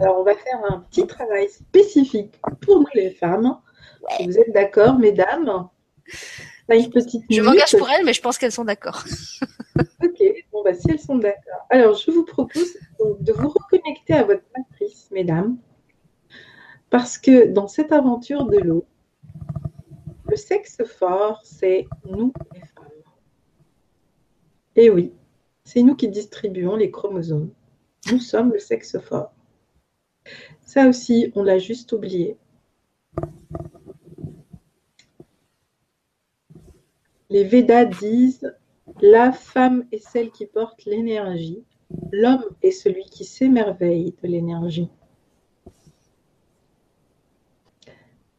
alors 0.00 0.20
on 0.20 0.22
va 0.22 0.34
faire 0.34 0.60
un 0.70 0.80
petit 0.80 1.06
travail 1.06 1.48
spécifique 1.48 2.34
pour 2.62 2.80
nous 2.80 2.86
les 2.94 3.10
femmes. 3.10 3.58
Vous 4.24 4.38
êtes 4.38 4.52
d'accord, 4.52 4.98
mesdames? 4.98 5.68
Une 6.68 6.90
petite 6.90 7.24
Je 7.30 7.40
m'engage 7.42 7.76
pour 7.76 7.88
elles, 7.90 8.04
mais 8.04 8.12
je 8.12 8.20
pense 8.20 8.38
qu'elles 8.38 8.52
sont 8.52 8.64
d'accord. 8.64 9.04
Ok, 10.02 10.22
bon, 10.52 10.62
bah, 10.62 10.72
si 10.72 10.90
elles 10.90 11.00
sont 11.00 11.16
d'accord. 11.16 11.66
Alors, 11.68 11.94
je 11.94 12.10
vous 12.10 12.24
propose 12.24 12.78
donc 12.98 13.22
de 13.22 13.32
vous 13.32 13.48
reconnecter 13.48 14.14
à 14.14 14.24
votre 14.24 14.44
matrice, 14.56 15.08
mesdames, 15.10 15.58
parce 16.88 17.18
que 17.18 17.46
dans 17.46 17.68
cette 17.68 17.92
aventure 17.92 18.46
de 18.46 18.58
l'eau, 18.58 18.86
le 20.28 20.36
sexe 20.36 20.82
fort, 20.84 21.42
c'est 21.44 21.86
nous, 22.06 22.32
les 22.54 22.60
femmes. 22.60 22.84
Et 24.76 24.90
oui, 24.90 25.12
c'est 25.64 25.82
nous 25.82 25.94
qui 25.94 26.08
distribuons 26.08 26.76
les 26.76 26.90
chromosomes. 26.90 27.50
Nous 28.10 28.20
sommes 28.20 28.52
le 28.52 28.58
sexe 28.58 28.98
fort. 28.98 29.35
Ça 30.62 30.88
aussi, 30.88 31.32
on 31.34 31.42
l'a 31.42 31.58
juste 31.58 31.92
oublié. 31.92 32.36
Les 37.28 37.44
Védas 37.44 37.86
disent 37.86 38.54
la 39.00 39.32
femme 39.32 39.86
est 39.92 39.98
celle 39.98 40.30
qui 40.30 40.46
porte 40.46 40.84
l'énergie, 40.84 41.64
l'homme 42.12 42.44
est 42.62 42.70
celui 42.70 43.04
qui 43.04 43.24
s'émerveille 43.24 44.14
de 44.22 44.28
l'énergie. 44.28 44.88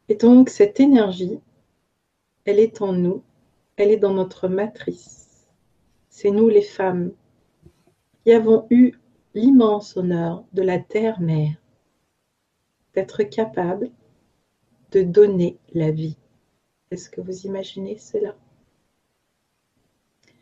Et 0.09 0.15
donc 0.15 0.49
cette 0.49 0.79
énergie, 0.79 1.39
elle 2.45 2.59
est 2.59 2.81
en 2.81 2.93
nous, 2.93 3.23
elle 3.75 3.91
est 3.91 3.97
dans 3.97 4.13
notre 4.13 4.47
matrice. 4.47 5.47
C'est 6.09 6.31
nous 6.31 6.47
les 6.47 6.61
femmes 6.61 7.11
qui 8.23 8.31
avons 8.31 8.65
eu 8.69 8.93
l'immense 9.35 9.97
honneur 9.97 10.45
de 10.53 10.61
la 10.61 10.79
terre-mère, 10.79 11.55
d'être 12.97 13.21
capables 13.21 13.91
de 14.89 15.03
donner 15.03 15.59
la 15.75 15.91
vie. 15.91 16.17
Est-ce 16.89 17.11
que 17.11 17.21
vous 17.21 17.45
imaginez 17.45 17.99
cela? 17.99 18.35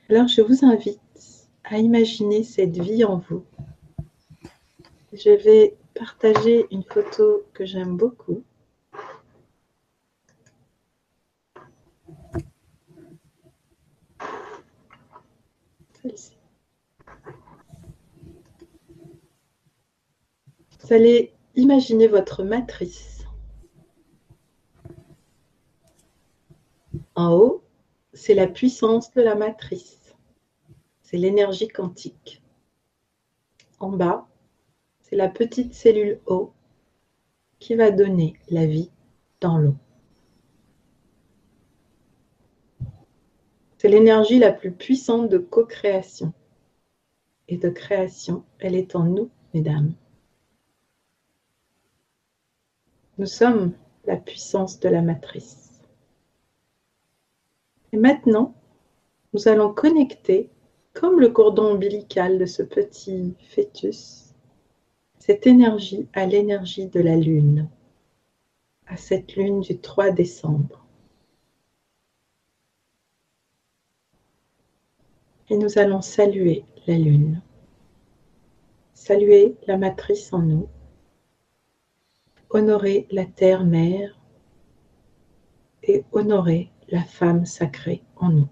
Alors, 0.07 0.29
je 0.29 0.39
vous 0.39 0.63
invite 0.63 1.01
à 1.65 1.79
imaginer 1.79 2.43
cette 2.43 2.77
vie 2.77 3.03
en 3.03 3.17
vous. 3.17 3.43
Je 5.11 5.31
vais 5.31 5.75
partager 5.95 6.65
une 6.71 6.83
photo 6.83 7.43
que 7.53 7.65
j'aime 7.65 7.97
beaucoup. 7.97 8.41
Celle-ci. 16.01 16.37
Vous 20.79 20.93
allez 20.93 21.35
imaginer 21.55 22.07
votre 22.07 22.43
matrice. 22.43 23.25
En 27.15 27.33
haut, 27.33 27.63
c'est 28.13 28.33
la 28.33 28.47
puissance 28.47 29.11
de 29.13 29.21
la 29.21 29.35
matrice. 29.35 30.15
C'est 31.01 31.17
l'énergie 31.17 31.67
quantique. 31.67 32.41
En 33.79 33.91
bas, 33.91 34.27
c'est 35.01 35.15
la 35.15 35.29
petite 35.29 35.73
cellule 35.73 36.19
O 36.25 36.51
qui 37.59 37.75
va 37.75 37.91
donner 37.91 38.35
la 38.49 38.65
vie 38.65 38.91
dans 39.39 39.57
l'eau. 39.57 39.75
C'est 43.77 43.89
l'énergie 43.89 44.39
la 44.39 44.51
plus 44.51 44.71
puissante 44.71 45.29
de 45.29 45.37
co-création 45.37 46.33
et 47.47 47.57
de 47.57 47.69
création. 47.69 48.43
Elle 48.59 48.75
est 48.75 48.95
en 48.95 49.03
nous, 49.03 49.29
mesdames. 49.53 49.93
Nous 53.17 53.27
sommes 53.27 53.71
la 54.05 54.17
puissance 54.17 54.79
de 54.81 54.89
la 54.89 55.01
matrice. 55.01 55.81
Et 57.93 57.97
maintenant, 57.97 58.53
nous 59.33 59.47
allons 59.47 59.73
connecter, 59.73 60.49
comme 60.93 61.21
le 61.21 61.29
cordon 61.29 61.75
ombilical 61.75 62.37
de 62.37 62.45
ce 62.45 62.61
petit 62.61 63.33
fœtus, 63.49 64.33
cette 65.17 65.47
énergie 65.47 66.07
à 66.13 66.25
l'énergie 66.25 66.87
de 66.87 66.99
la 66.99 67.15
Lune, 67.15 67.69
à 68.85 68.97
cette 68.97 69.35
Lune 69.37 69.61
du 69.61 69.77
3 69.77 70.11
décembre. 70.11 70.85
Et 75.49 75.57
nous 75.57 75.77
allons 75.77 76.01
saluer 76.01 76.65
la 76.85 76.97
Lune, 76.97 77.41
saluer 78.93 79.55
la 79.67 79.77
matrice 79.77 80.33
en 80.33 80.39
nous, 80.39 80.67
honorer 82.49 83.07
la 83.11 83.25
Terre-Mère 83.25 84.19
et 85.83 86.03
honorer 86.11 86.71
la 86.89 87.03
femme 87.03 87.45
sacrée 87.45 88.03
en 88.15 88.29
nous. 88.29 88.49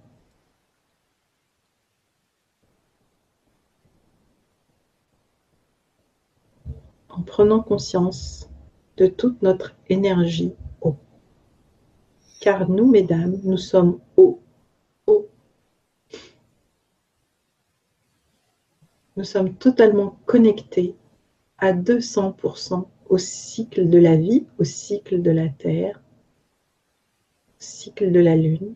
En 7.10 7.22
prenant 7.22 7.62
conscience 7.62 8.50
de 8.98 9.08
toute 9.08 9.42
notre 9.42 9.76
énergie 9.88 10.54
eau. 10.82 10.96
Car 12.40 12.70
nous, 12.70 12.90
mesdames, 12.90 13.40
nous 13.44 13.58
sommes 13.58 14.00
eau. 14.18 14.40
Nous 19.16 19.24
sommes 19.24 19.54
totalement 19.54 20.18
connectés 20.26 20.96
à 21.60 21.72
200% 21.72 22.88
au 23.14 23.20
cycle 23.20 23.92
de 23.92 24.00
la 24.00 24.16
vie, 24.16 24.48
au 24.58 24.64
cycle 24.64 25.22
de 25.22 25.30
la 25.30 25.48
Terre, 25.48 26.02
au 27.48 27.60
cycle 27.60 28.12
de 28.12 28.20
la 28.20 28.36
Lune, 28.36 28.74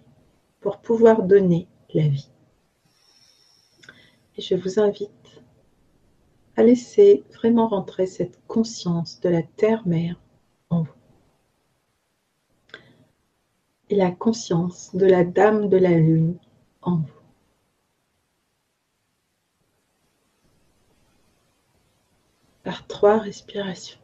pour 0.59 0.77
pouvoir 0.77 1.23
donner 1.23 1.67
la 1.95 2.07
vie. 2.07 2.29
Et 4.37 4.43
je 4.43 4.53
vous 4.53 4.79
invite 4.79 5.41
à 6.55 6.61
laisser 6.61 7.23
vraiment 7.33 7.67
rentrer 7.67 8.05
cette 8.05 8.39
conscience 8.45 9.19
de 9.21 9.29
la 9.29 9.41
Terre-Mère 9.41 10.21
en 10.69 10.83
vous. 10.83 10.93
Et 13.89 13.95
la 13.95 14.11
conscience 14.11 14.95
de 14.95 15.07
la 15.07 15.23
Dame 15.23 15.67
de 15.67 15.77
la 15.77 15.97
Lune 15.97 16.37
en 16.83 16.97
vous. 16.97 17.21
Par 22.63 22.85
trois 22.85 23.17
respirations. 23.17 23.97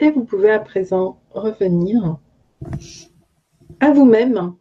Et 0.00 0.10
vous 0.10 0.24
pouvez 0.24 0.50
à 0.50 0.58
présent 0.58 1.20
revenir 1.30 2.18
à 3.80 3.90
vous-même. 3.90 4.54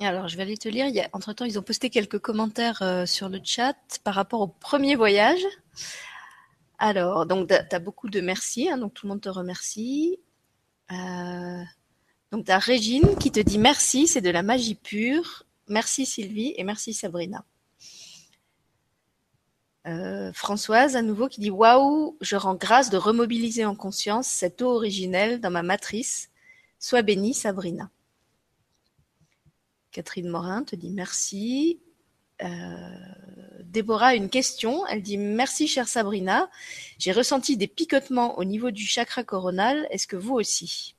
Alors, 0.00 0.26
je 0.26 0.36
vais 0.36 0.42
aller 0.42 0.56
te 0.56 0.68
lire. 0.68 0.86
Entre-temps, 1.12 1.44
ils 1.44 1.58
ont 1.58 1.62
posté 1.62 1.88
quelques 1.88 2.18
commentaires 2.18 2.82
euh, 2.82 3.06
sur 3.06 3.28
le 3.28 3.40
chat 3.42 3.76
par 4.02 4.14
rapport 4.14 4.40
au 4.40 4.48
premier 4.48 4.96
voyage. 4.96 5.44
Alors, 6.78 7.26
donc, 7.26 7.48
tu 7.48 7.54
as 7.54 7.78
beaucoup 7.78 8.08
de 8.10 8.20
merci, 8.20 8.68
hein, 8.68 8.78
donc 8.78 8.94
tout 8.94 9.06
le 9.06 9.12
monde 9.12 9.20
te 9.20 9.28
remercie. 9.28 10.18
Euh, 10.90 11.62
Donc, 12.32 12.46
tu 12.46 12.50
as 12.50 12.58
Régine 12.58 13.16
qui 13.20 13.30
te 13.30 13.38
dit 13.38 13.58
merci, 13.58 14.08
c'est 14.08 14.20
de 14.20 14.30
la 14.30 14.42
magie 14.42 14.74
pure. 14.74 15.44
Merci 15.68 16.06
Sylvie 16.06 16.54
et 16.56 16.64
merci 16.64 16.92
Sabrina. 16.92 17.44
Euh, 19.86 20.32
Françoise, 20.32 20.94
à 20.94 21.02
nouveau, 21.02 21.28
qui 21.28 21.40
dit 21.40 21.50
Waouh, 21.50 22.16
je 22.20 22.36
rends 22.36 22.54
grâce 22.54 22.90
de 22.90 22.96
remobiliser 22.96 23.64
en 23.64 23.74
conscience 23.74 24.28
cette 24.28 24.62
eau 24.62 24.70
originelle 24.70 25.40
dans 25.40 25.50
ma 25.50 25.62
matrice. 25.62 26.30
Sois 26.78 27.02
bénie, 27.02 27.34
Sabrina. 27.34 27.90
Catherine 29.90 30.28
Morin 30.28 30.64
te 30.64 30.76
dit 30.76 30.90
merci. 30.90 31.80
Euh, 32.42 32.48
Déborah 33.64 34.08
a 34.08 34.14
une 34.14 34.30
question. 34.30 34.86
Elle 34.86 35.02
dit 35.02 35.16
Merci, 35.16 35.66
chère 35.66 35.88
Sabrina. 35.88 36.50
J'ai 36.98 37.12
ressenti 37.12 37.56
des 37.56 37.68
picotements 37.68 38.38
au 38.38 38.44
niveau 38.44 38.70
du 38.70 38.86
chakra 38.86 39.24
coronal. 39.24 39.86
Est-ce 39.90 40.06
que 40.06 40.16
vous 40.16 40.34
aussi? 40.34 40.94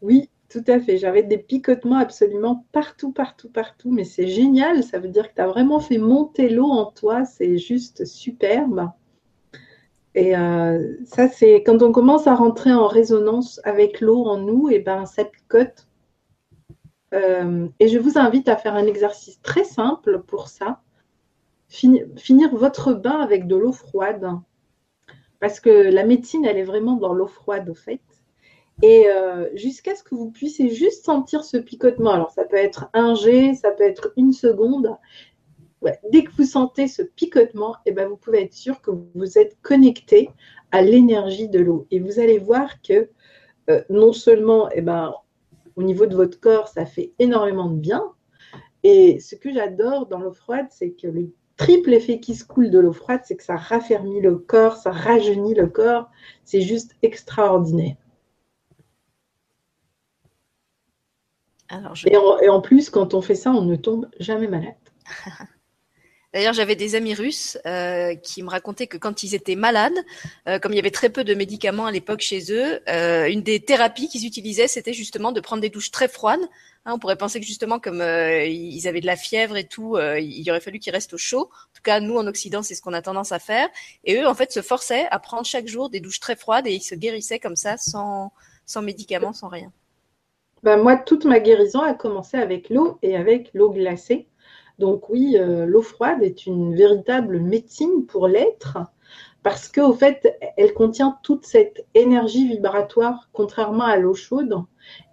Oui, 0.00 0.28
tout 0.50 0.64
à 0.66 0.80
fait. 0.80 0.96
J'avais 0.96 1.22
des 1.22 1.38
picotements 1.38 1.98
absolument 1.98 2.64
partout, 2.72 3.12
partout, 3.12 3.50
partout. 3.50 3.90
Mais 3.90 4.04
c'est 4.04 4.26
génial. 4.26 4.82
Ça 4.82 4.98
veut 4.98 5.08
dire 5.08 5.28
que 5.28 5.34
tu 5.34 5.42
as 5.42 5.46
vraiment 5.46 5.80
fait 5.80 5.98
monter 5.98 6.48
l'eau 6.48 6.70
en 6.70 6.86
toi. 6.86 7.24
C'est 7.24 7.58
juste 7.58 8.04
superbe. 8.06 8.90
Et 10.14 10.36
euh, 10.36 10.96
ça, 11.04 11.28
c'est 11.28 11.62
quand 11.62 11.82
on 11.82 11.92
commence 11.92 12.26
à 12.26 12.34
rentrer 12.34 12.72
en 12.72 12.86
résonance 12.86 13.60
avec 13.64 14.00
l'eau 14.00 14.24
en 14.24 14.38
nous, 14.38 14.68
et 14.70 14.78
ben 14.78 15.04
ça 15.06 15.24
picote. 15.24 15.86
Euh, 17.14 17.68
et 17.78 17.88
je 17.88 17.98
vous 17.98 18.18
invite 18.18 18.48
à 18.48 18.56
faire 18.56 18.74
un 18.74 18.86
exercice 18.86 19.40
très 19.42 19.64
simple 19.64 20.22
pour 20.26 20.48
ça. 20.48 20.80
finir 21.68 22.54
votre 22.54 22.94
bain 22.94 23.20
avec 23.20 23.46
de 23.46 23.56
l'eau 23.56 23.72
froide. 23.72 24.30
Parce 25.40 25.60
que 25.60 25.70
la 25.70 26.04
médecine, 26.04 26.44
elle 26.44 26.56
est 26.58 26.64
vraiment 26.64 26.96
dans 26.96 27.12
l'eau 27.12 27.28
froide, 27.28 27.68
au 27.68 27.74
fait 27.74 28.00
et 28.82 29.08
euh, 29.08 29.48
jusqu'à 29.54 29.96
ce 29.96 30.04
que 30.04 30.14
vous 30.14 30.30
puissiez 30.30 30.70
juste 30.70 31.04
sentir 31.04 31.44
ce 31.44 31.56
picotement. 31.56 32.10
Alors, 32.10 32.30
ça 32.30 32.44
peut 32.44 32.56
être 32.56 32.88
un 32.92 33.14
G, 33.14 33.54
ça 33.54 33.70
peut 33.72 33.84
être 33.84 34.12
une 34.16 34.32
seconde. 34.32 34.96
Dès 36.10 36.24
que 36.24 36.30
vous 36.36 36.44
sentez 36.44 36.88
ce 36.88 37.02
picotement, 37.02 37.76
eh 37.86 37.92
ben, 37.92 38.08
vous 38.08 38.16
pouvez 38.16 38.42
être 38.42 38.54
sûr 38.54 38.80
que 38.80 38.90
vous 39.14 39.38
êtes 39.38 39.56
connecté 39.62 40.30
à 40.70 40.82
l'énergie 40.82 41.48
de 41.48 41.60
l'eau. 41.60 41.86
Et 41.90 42.00
vous 42.00 42.20
allez 42.20 42.38
voir 42.38 42.82
que 42.82 43.08
euh, 43.70 43.82
non 43.90 44.12
seulement 44.12 44.68
eh 44.72 44.80
ben, 44.80 45.14
au 45.76 45.82
niveau 45.82 46.06
de 46.06 46.16
votre 46.16 46.40
corps, 46.40 46.68
ça 46.68 46.86
fait 46.86 47.12
énormément 47.18 47.68
de 47.68 47.78
bien. 47.78 48.04
Et 48.82 49.18
ce 49.20 49.34
que 49.34 49.52
j'adore 49.52 50.06
dans 50.06 50.18
l'eau 50.18 50.32
froide, 50.32 50.66
c'est 50.70 50.90
que 50.90 51.08
le 51.08 51.32
triple 51.56 51.94
effet 51.94 52.20
qui 52.20 52.34
se 52.34 52.44
coule 52.44 52.70
de 52.70 52.78
l'eau 52.78 52.92
froide, 52.92 53.22
c'est 53.24 53.36
que 53.36 53.44
ça 53.44 53.56
raffermit 53.56 54.20
le 54.20 54.36
corps, 54.36 54.76
ça 54.76 54.92
rajeunit 54.92 55.54
le 55.54 55.66
corps. 55.66 56.08
C'est 56.44 56.60
juste 56.60 56.96
extraordinaire. 57.02 57.96
Et, 62.06 62.48
en, 62.48 62.60
plus, 62.60 62.90
quand 62.90 63.14
on 63.14 63.22
fait 63.22 63.34
ça, 63.34 63.50
on 63.50 63.62
ne 63.62 63.76
tombe 63.76 64.08
jamais 64.18 64.48
malade. 64.48 64.74
D'ailleurs, 66.34 66.52
j'avais 66.52 66.76
des 66.76 66.94
amis 66.94 67.14
russes 67.14 67.56
euh, 67.64 68.14
qui 68.14 68.42
me 68.42 68.50
racontaient 68.50 68.86
que 68.86 68.98
quand 68.98 69.22
ils 69.22 69.34
étaient 69.34 69.56
malades, 69.56 69.96
euh, 70.46 70.58
comme 70.58 70.72
il 70.72 70.76
y 70.76 70.78
avait 70.78 70.90
très 70.90 71.08
peu 71.08 71.24
de 71.24 71.32
médicaments 71.32 71.86
à 71.86 71.90
l'époque 71.90 72.20
chez 72.20 72.52
eux, 72.52 72.80
euh, 72.88 73.30
une 73.30 73.42
des 73.42 73.60
thérapies 73.60 74.08
qu'ils 74.08 74.26
utilisaient, 74.26 74.68
c'était 74.68 74.92
justement 74.92 75.32
de 75.32 75.40
prendre 75.40 75.62
des 75.62 75.70
douches 75.70 75.90
très 75.90 76.06
froides. 76.06 76.42
Hein, 76.84 76.92
on 76.94 76.98
pourrait 76.98 77.16
penser 77.16 77.40
que 77.40 77.46
justement, 77.46 77.78
comme 77.78 78.02
ils 78.02 78.86
avaient 78.86 79.00
de 79.00 79.06
la 79.06 79.16
fièvre 79.16 79.56
et 79.56 79.64
tout, 79.64 79.96
il 79.98 80.50
aurait 80.50 80.60
fallu 80.60 80.78
qu'ils 80.78 80.92
restent 80.92 81.14
au 81.14 81.18
chaud. 81.18 81.48
En 81.50 81.74
tout 81.74 81.82
cas, 81.82 81.98
nous 82.00 82.16
en 82.16 82.26
Occident, 82.26 82.62
c'est 82.62 82.74
ce 82.74 82.82
qu'on 82.82 82.92
a 82.92 83.02
tendance 83.02 83.32
à 83.32 83.38
faire. 83.38 83.68
Et 84.04 84.16
eux, 84.16 84.26
en 84.26 84.34
fait, 84.34 84.52
se 84.52 84.60
forçaient 84.60 85.06
à 85.10 85.18
prendre 85.18 85.46
chaque 85.46 85.66
jour 85.66 85.88
des 85.88 86.00
douches 86.00 86.20
très 86.20 86.36
froides 86.36 86.66
et 86.66 86.72
ils 86.72 86.82
se 86.82 86.94
guérissaient 86.94 87.38
comme 87.38 87.56
ça, 87.56 87.78
sans, 87.78 88.32
sans 88.66 88.82
médicaments, 88.82 89.32
sans 89.32 89.48
rien. 89.48 89.72
Ben, 90.62 90.76
moi, 90.76 90.96
toute 90.96 91.24
ma 91.24 91.40
guérison 91.40 91.80
a 91.80 91.94
commencé 91.94 92.36
avec 92.36 92.70
l'eau 92.70 92.98
et 93.02 93.16
avec 93.16 93.50
l'eau 93.54 93.70
glacée. 93.70 94.28
Donc 94.78 95.08
oui, 95.08 95.36
euh, 95.38 95.66
l'eau 95.66 95.82
froide 95.82 96.22
est 96.22 96.46
une 96.46 96.74
véritable 96.74 97.40
médecine 97.40 98.06
pour 98.06 98.28
l'être 98.28 98.78
parce 99.42 99.68
qu'au 99.68 99.92
fait, 99.92 100.36
elle 100.56 100.74
contient 100.74 101.18
toute 101.22 101.44
cette 101.44 101.86
énergie 101.94 102.48
vibratoire, 102.48 103.28
contrairement 103.32 103.84
à 103.84 103.96
l'eau 103.96 104.14
chaude. 104.14 104.54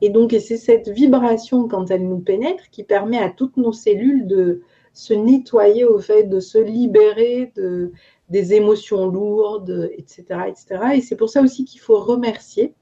Et 0.01 0.09
donc, 0.09 0.31
c'est 0.31 0.57
cette 0.57 0.89
vibration, 0.89 1.67
quand 1.67 1.91
elle 1.91 2.07
nous 2.07 2.19
pénètre, 2.19 2.69
qui 2.71 2.83
permet 2.83 3.19
à 3.19 3.29
toutes 3.29 3.57
nos 3.57 3.71
cellules 3.71 4.27
de 4.27 4.61
se 4.93 5.13
nettoyer, 5.13 5.85
au 5.85 5.99
fait, 5.99 6.23
de 6.23 6.39
se 6.39 6.57
libérer 6.57 7.51
de, 7.55 7.91
des 8.29 8.53
émotions 8.53 9.07
lourdes, 9.07 9.91
etc. 9.95 10.23
etc. 10.47 10.65
Et 10.95 11.01
c'est 11.01 11.15
pour 11.15 11.29
ça 11.29 11.41
aussi 11.41 11.63
qu'il 11.65 11.81
faut 11.81 11.99
remercier 11.99 12.73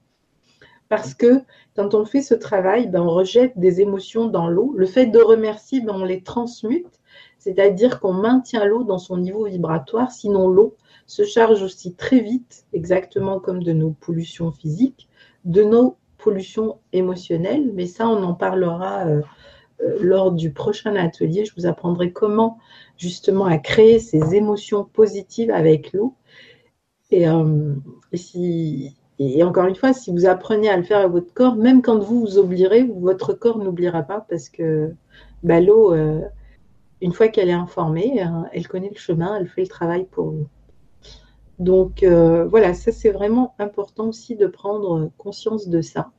parce 0.88 1.14
que 1.14 1.42
quand 1.76 1.94
on 1.94 2.04
fait 2.04 2.22
ce 2.22 2.34
travail, 2.34 2.88
ben, 2.88 3.00
on 3.02 3.10
rejette 3.10 3.58
des 3.58 3.80
émotions 3.80 4.26
dans 4.26 4.48
l'eau. 4.48 4.74
Le 4.76 4.86
fait 4.86 5.06
de 5.06 5.18
remercier, 5.18 5.80
ben, 5.80 5.94
on 5.94 6.04
les 6.04 6.22
transmute, 6.22 7.00
c'est-à-dire 7.38 8.00
qu'on 8.00 8.12
maintient 8.12 8.64
l'eau 8.64 8.84
dans 8.84 8.98
son 8.98 9.16
niveau 9.16 9.46
vibratoire, 9.46 10.12
sinon 10.12 10.48
l'eau 10.48 10.76
se 11.06 11.24
charge 11.24 11.62
aussi 11.62 11.94
très 11.94 12.20
vite, 12.20 12.64
exactement 12.72 13.40
comme 13.40 13.62
de 13.62 13.72
nos 13.72 13.90
pollutions 13.90 14.52
physiques, 14.52 15.08
de 15.44 15.62
nos 15.62 15.96
pollutions 16.18 16.78
émotionnelles. 16.92 17.70
Mais 17.74 17.86
ça, 17.86 18.08
on 18.08 18.22
en 18.22 18.34
parlera 18.34 19.06
euh, 19.06 19.22
euh, 19.82 19.98
lors 20.00 20.32
du 20.32 20.52
prochain 20.52 20.96
atelier. 20.96 21.44
Je 21.44 21.52
vous 21.56 21.66
apprendrai 21.66 22.12
comment 22.12 22.58
justement 22.96 23.44
à 23.44 23.58
créer 23.58 23.98
ces 23.98 24.34
émotions 24.34 24.84
positives 24.84 25.50
avec 25.50 25.92
l'eau. 25.92 26.14
Et, 27.10 27.28
euh, 27.28 27.74
et 28.12 28.16
si, 28.16 28.96
et 29.18 29.44
encore 29.44 29.66
une 29.66 29.76
fois, 29.76 29.92
si 29.92 30.10
vous 30.10 30.26
apprenez 30.26 30.68
à 30.68 30.76
le 30.76 30.82
faire 30.82 30.98
à 30.98 31.06
votre 31.06 31.32
corps, 31.32 31.54
même 31.54 31.82
quand 31.82 31.98
vous 31.98 32.20
vous 32.20 32.38
oublierez, 32.38 32.82
votre 32.82 33.32
corps 33.32 33.58
n'oubliera 33.58 34.02
pas 34.02 34.26
parce 34.28 34.48
que 34.48 34.92
bah, 35.44 35.60
l'eau, 35.60 35.94
euh, 35.94 36.20
une 37.00 37.12
fois 37.12 37.28
qu'elle 37.28 37.48
est 37.48 37.52
informée, 37.52 38.20
hein, 38.20 38.46
elle 38.52 38.66
connaît 38.66 38.90
le 38.90 38.98
chemin, 38.98 39.36
elle 39.36 39.48
fait 39.48 39.62
le 39.62 39.68
travail 39.68 40.06
pour 40.10 40.30
vous. 40.30 40.48
Donc 41.60 42.02
euh, 42.02 42.44
voilà, 42.46 42.74
ça 42.74 42.90
c'est 42.90 43.10
vraiment 43.10 43.54
important 43.60 44.08
aussi 44.08 44.34
de 44.34 44.48
prendre 44.48 45.10
conscience 45.16 45.68
de 45.68 45.80
ça. 45.80 46.10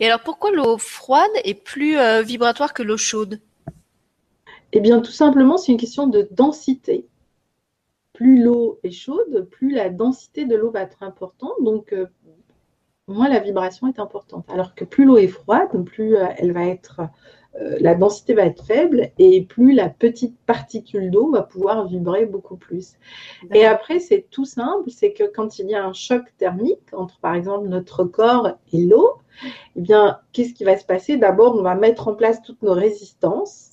Et 0.00 0.06
alors 0.06 0.20
pourquoi 0.20 0.50
l'eau 0.52 0.78
froide 0.78 1.30
est 1.44 1.62
plus 1.62 1.98
euh, 1.98 2.22
vibratoire 2.22 2.72
que 2.72 2.82
l'eau 2.82 2.96
chaude? 2.96 3.40
Eh 4.72 4.80
bien 4.80 5.00
tout 5.00 5.12
simplement, 5.12 5.58
c'est 5.58 5.72
une 5.72 5.78
question 5.78 6.06
de 6.06 6.26
densité 6.30 7.06
plus 8.16 8.42
l'eau 8.42 8.80
est 8.82 8.90
chaude, 8.90 9.46
plus 9.50 9.70
la 9.70 9.90
densité 9.90 10.46
de 10.46 10.56
l'eau 10.56 10.70
va 10.70 10.80
être 10.80 11.02
importante. 11.02 11.52
Donc, 11.60 11.92
euh, 11.92 12.06
moins 13.08 13.28
la 13.28 13.40
vibration 13.40 13.88
est 13.88 13.98
importante. 13.98 14.46
Alors 14.48 14.74
que 14.74 14.86
plus 14.86 15.04
l'eau 15.04 15.18
est 15.18 15.28
froide, 15.28 15.84
plus 15.84 16.16
euh, 16.16 16.24
elle 16.38 16.52
va 16.52 16.64
être, 16.64 17.02
euh, 17.60 17.76
la 17.78 17.94
densité 17.94 18.32
va 18.32 18.46
être 18.46 18.64
faible 18.64 19.10
et 19.18 19.42
plus 19.42 19.74
la 19.74 19.90
petite 19.90 20.34
particule 20.46 21.10
d'eau 21.10 21.30
va 21.30 21.42
pouvoir 21.42 21.86
vibrer 21.86 22.24
beaucoup 22.24 22.56
plus. 22.56 22.94
Et 23.52 23.66
après, 23.66 23.98
c'est 23.98 24.24
tout 24.30 24.46
simple, 24.46 24.88
c'est 24.90 25.12
que 25.12 25.24
quand 25.24 25.58
il 25.58 25.68
y 25.68 25.74
a 25.74 25.84
un 25.84 25.92
choc 25.92 26.22
thermique 26.38 26.88
entre, 26.94 27.20
par 27.20 27.34
exemple, 27.34 27.68
notre 27.68 28.04
corps 28.04 28.56
et 28.72 28.82
l'eau, 28.82 29.18
eh 29.76 29.82
bien, 29.82 30.20
qu'est-ce 30.32 30.54
qui 30.54 30.64
va 30.64 30.78
se 30.78 30.86
passer? 30.86 31.18
D'abord, 31.18 31.54
on 31.54 31.62
va 31.62 31.74
mettre 31.74 32.08
en 32.08 32.14
place 32.14 32.40
toutes 32.40 32.62
nos 32.62 32.72
résistances 32.72 33.65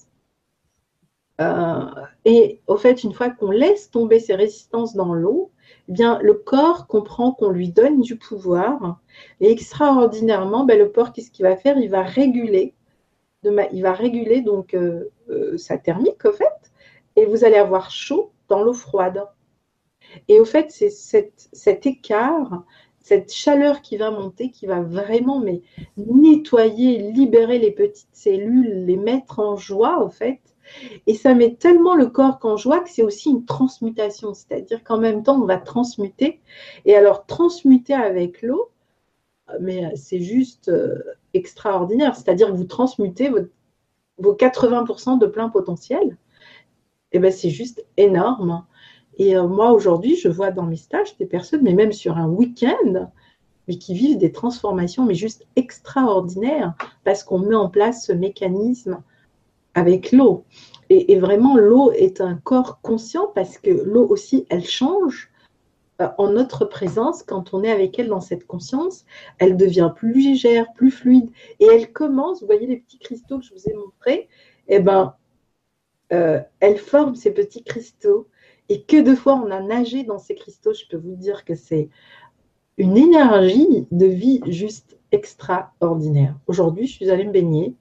euh, 1.42 1.86
et 2.26 2.60
au 2.68 2.78
fait, 2.78 3.04
une 3.04 3.14
fois 3.14 3.30
qu'on 3.30 3.52
laisse 3.52 3.90
tomber 3.90 4.20
ces 4.20 4.36
résistances 4.36 4.96
dans 4.96 5.14
l'eau, 5.14 5.52
eh 5.90 5.92
bien, 5.92 6.20
le 6.22 6.34
corps 6.36 6.88
comprend 6.88 7.32
qu'on 7.32 7.50
lui 7.50 7.70
donne 7.70 8.02
du 8.02 8.18
pouvoir. 8.18 9.00
Et 9.40 9.52
extraordinairement, 9.52 10.66
ben, 10.66 10.78
le 10.78 10.88
corps, 10.90 11.12
qu'est-ce 11.12 11.32
qu'il 11.32 11.46
va 11.46 11.56
faire? 11.56 11.78
Il 11.78 11.90
va 11.90 12.04
réguler, 12.04 12.76
il 13.44 13.82
va 13.82 13.94
réguler 13.94 14.42
donc 14.42 14.74
euh, 14.74 15.12
euh, 15.30 15.58
sa 15.58 15.78
thermique, 15.78 16.26
au 16.26 16.32
fait, 16.32 16.72
et 17.16 17.26
vous 17.26 17.44
allez 17.44 17.58
avoir 17.58 17.92
chaud 17.92 18.32
dans 18.48 18.64
l'eau 18.64 18.74
froide. 18.74 19.26
Et 20.28 20.40
au 20.40 20.46
fait, 20.46 20.70
c'est 20.70 20.92
cet 20.92 21.86
écart, 21.86 22.64
cette 23.00 23.34
chaleur 23.34 23.82
qui 23.82 23.98
va 23.98 24.12
monter, 24.12 24.52
qui 24.52 24.68
va 24.68 24.82
vraiment 24.82 25.40
mais, 25.40 25.62
nettoyer, 25.98 27.12
libérer 27.12 27.58
les 27.58 27.72
petites 27.72 28.16
cellules, 28.16 28.86
les 28.86 28.98
mettre 28.98 29.40
en 29.40 29.58
joie, 29.58 30.04
au 30.04 30.10
fait, 30.10 30.40
et 31.08 31.14
ça 31.14 31.34
met 31.34 31.56
tellement 31.56 31.96
le 31.96 32.08
corps 32.08 32.40
qu'en 32.40 32.58
joie 32.58 32.80
que 32.80 32.90
c'est 32.90 33.04
aussi 33.04 33.30
une 33.30 33.46
transmutation, 33.46 34.34
c'est-à-dire 34.34 34.84
qu'en 34.84 34.98
même 34.98 35.24
temps, 35.24 35.42
on 35.42 35.46
va 35.46 35.58
transmuter. 35.58 36.40
Et 36.86 36.96
alors, 36.96 37.26
transmuter 37.26 37.94
avec 37.94 38.42
l'eau, 38.42 38.70
mais 39.60 39.96
c'est 39.96 40.22
juste 40.22 40.70
euh, 40.70 41.04
extraordinaire, 41.34 42.16
c'est-à-dire 42.16 42.48
que 42.52 42.58
vous 42.58 42.64
transmutez 42.64 43.30
vos 44.18 44.34
80% 44.34 45.20
de 45.20 45.26
plein 45.26 45.50
potentiel. 45.50 46.18
Et 47.12 47.18
eh 47.18 47.20
ben 47.20 47.32
c'est 47.32 47.52
juste 47.52 47.86
énorme. 47.98 48.66
Et 49.18 49.38
euh, 49.38 49.48
moi, 49.48 49.72
aujourd'hui, 49.72 50.16
je 50.16 50.30
vois 50.30 50.50
dans 50.50 50.64
mes 50.64 50.78
stages 50.78 51.16
des 51.18 51.28
personnes, 51.28 51.62
mais 51.62 51.74
même 51.74 51.92
sur 51.92 52.18
un 52.18 52.28
week-end, 52.28 53.12
qui 53.68 53.94
vivent 53.94 54.18
des 54.18 54.32
transformations, 54.32 55.06
mais 55.06 55.16
juste 55.16 55.46
extraordinaires, 55.56 56.74
parce 57.04 57.24
qu'on 57.24 57.40
met 57.40 57.56
en 57.56 57.70
place 57.70 58.06
ce 58.06 58.12
mécanisme 58.12 59.02
avec 59.74 60.12
l'eau. 60.12 60.46
Et, 60.90 61.18
vraiment, 61.18 61.58
l'eau 61.58 61.92
est 61.92 62.22
un 62.22 62.36
corps 62.36 62.80
conscient 62.82 63.28
parce 63.34 63.58
que 63.58 63.72
l'eau 63.72 64.08
aussi, 64.08 64.46
elle 64.50 64.66
change 64.66 65.32
euh, 66.02 66.08
en 66.18 66.32
notre 66.32 66.66
présence, 66.66 67.24
quand 67.24 67.54
on 67.54 67.64
est 67.64 67.72
avec 67.72 67.98
elle 67.98 68.10
dans 68.10 68.22
cette 68.22 68.46
conscience, 68.46 69.06
elle 69.40 69.58
devient 69.58 69.92
plus 69.96 70.14
légère, 70.14 70.72
plus 70.74 70.92
fluide, 70.92 71.30
et 71.60 71.66
elle 71.66 71.92
commence, 71.92 72.42
vous 72.42 72.48
voyez 72.48 72.68
les 72.68 72.78
petits 72.78 73.00
cristaux 73.00 73.40
que 73.40 73.46
je 73.46 73.54
vous 73.54 73.70
ai 73.70 73.74
montrés, 73.74 74.28
eh 74.68 74.80
ben, 74.80 75.16
euh, 76.12 76.40
elle 76.60 76.78
forme 76.78 77.16
ces 77.16 77.32
petits 77.32 77.64
cristaux, 77.64 78.28
et 78.70 78.84
que 78.84 79.02
de 79.02 79.16
fois 79.16 79.36
on 79.36 79.52
a 79.52 79.62
nagé 79.62 80.04
dans 80.04 80.20
ces 80.20 80.36
cristaux, 80.36 80.74
je 80.74 80.86
peux 80.90 80.98
vous 80.98 81.16
dire 81.16 81.46
que 81.46 81.56
c'est 81.56 81.90
une 82.78 82.98
énergie 82.98 83.88
de 83.92 84.06
vie 84.06 84.42
juste 84.48 84.98
extraordinaire. 85.12 86.36
Aujourd'hui, 86.48 86.88
je 86.88 86.94
suis 86.94 87.10
allée 87.10 87.26
me 87.26 87.32
baigner. 87.32 87.76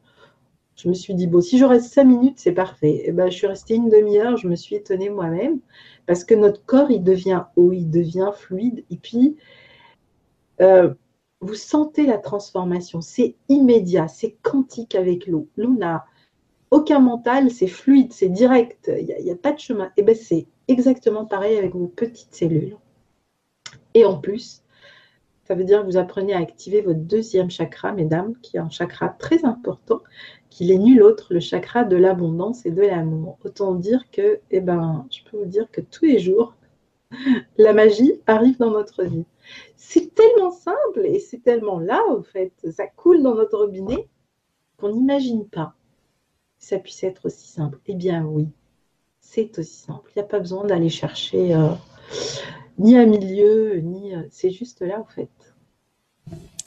Je 0.83 0.89
me 0.89 0.95
suis 0.95 1.15
dit, 1.15 1.29
bon, 1.29 1.41
si 1.41 1.59
je 1.59 1.65
reste 1.65 1.93
cinq 1.93 2.05
minutes, 2.05 2.41
c'est 2.41 2.53
parfait. 2.53 2.91
Et 2.91 3.05
eh 3.07 3.13
ben, 3.13 3.31
je 3.31 3.37
suis 3.37 3.47
restée 3.47 3.77
une 3.77 3.89
demi-heure, 3.89 4.37
je 4.37 4.49
me 4.49 4.57
suis 4.57 4.75
étonnée 4.75 5.11
moi-même, 5.11 5.61
parce 6.07 6.25
que 6.25 6.35
notre 6.35 6.65
corps, 6.65 6.91
il 6.91 7.05
devient 7.05 7.45
haut, 7.55 7.73
il 7.73 7.89
devient 7.89 8.33
fluide. 8.35 8.85
Et 8.91 8.97
puis, 8.97 9.37
euh, 10.61 10.93
vous 11.41 11.55
sentez 11.55 12.05
la 12.05 12.19
transformation. 12.19 13.01
C'est 13.01 13.37
immédiat, 13.49 14.09
c'est 14.09 14.37
quantique 14.43 14.97
avec 14.97 15.29
l'eau. 15.29 15.47
L'eau 15.57 15.73
n'a 15.73 16.05
aucun 16.73 16.99
mental, 16.99 17.53
c'est 17.53 17.69
fluide, 17.69 18.13
c'est 18.13 18.29
direct, 18.29 18.91
il 18.93 19.25
n'y 19.25 19.31
a, 19.31 19.37
pas 19.37 19.53
de 19.53 19.61
chemin. 19.61 19.87
Et 19.87 19.91
eh 19.99 20.03
ben, 20.03 20.17
c'est 20.17 20.49
exactement 20.67 21.27
pareil 21.27 21.59
avec 21.59 21.77
vos 21.77 21.87
petites 21.87 22.35
cellules. 22.35 22.77
Et 23.95 24.05
en 24.05 24.19
plus, 24.19 24.65
ça 25.45 25.55
veut 25.55 25.65
dire 25.65 25.83
que 25.83 25.87
vous 25.87 25.97
apprenez 25.97 26.35
à 26.35 26.39
activer 26.39 26.81
votre 26.81 26.99
deuxième 26.99 27.51
chakra, 27.51 27.93
mesdames, 27.93 28.35
qui 28.43 28.57
est 28.57 28.61
un 28.61 28.71
chakra 28.71 29.11
très 29.11 29.45
important, 29.45 30.01
qui 30.53 30.67
n'est 30.67 30.79
nul 30.79 31.03
autre, 31.03 31.33
le 31.33 31.41
chakra 31.41 31.85
de 31.85 31.97
l'abondance 31.97 32.67
et 32.67 32.71
de 32.71 32.83
l'amour. 32.83 33.39
Autant 33.43 33.75
dire 33.75 34.11
que, 34.11 34.41
eh 34.51 34.61
ben, 34.61 35.07
je 35.11 35.21
peux 35.25 35.39
vous 35.39 35.47
dire 35.47 35.71
que 35.71 35.81
tous 35.81 36.05
les 36.05 36.19
jours, 36.19 36.55
la 37.57 37.73
magie 37.73 38.21
arrive 38.27 38.59
dans 38.59 38.71
notre 38.71 39.03
vie. 39.05 39.25
C'est 39.77 40.15
tellement 40.15 40.51
simple 40.51 41.07
et 41.07 41.21
c'est 41.21 41.43
tellement 41.43 41.81
là, 41.81 42.03
au 42.11 42.23
fait, 42.23 42.53
ça 42.71 42.87
coule 42.87 43.23
dans 43.23 43.35
notre 43.35 43.57
robinet 43.57 44.07
qu'on 44.77 44.93
n'imagine 44.93 45.49
pas 45.49 45.75
que 46.61 46.67
ça 46.67 46.79
puisse 46.79 47.03
être 47.03 47.25
aussi 47.25 47.49
simple. 47.49 47.79
Eh 47.87 47.95
bien 47.95 48.23
oui, 48.27 48.47
c'est 49.21 49.59
aussi 49.59 49.81
simple. 49.85 50.11
Il 50.15 50.19
n'y 50.19 50.25
a 50.25 50.29
pas 50.29 50.39
besoin 50.39 50.67
d'aller 50.67 50.91
chercher 50.91 51.55
euh, 51.55 51.71
ni 52.79 52.95
un 52.99 53.07
milieu, 53.07 53.77
ni. 53.77 54.15
Euh, 54.15 54.23
c'est 54.31 54.51
juste 54.51 54.83
là, 54.83 55.01
en 55.01 55.07
fait. 55.07 55.31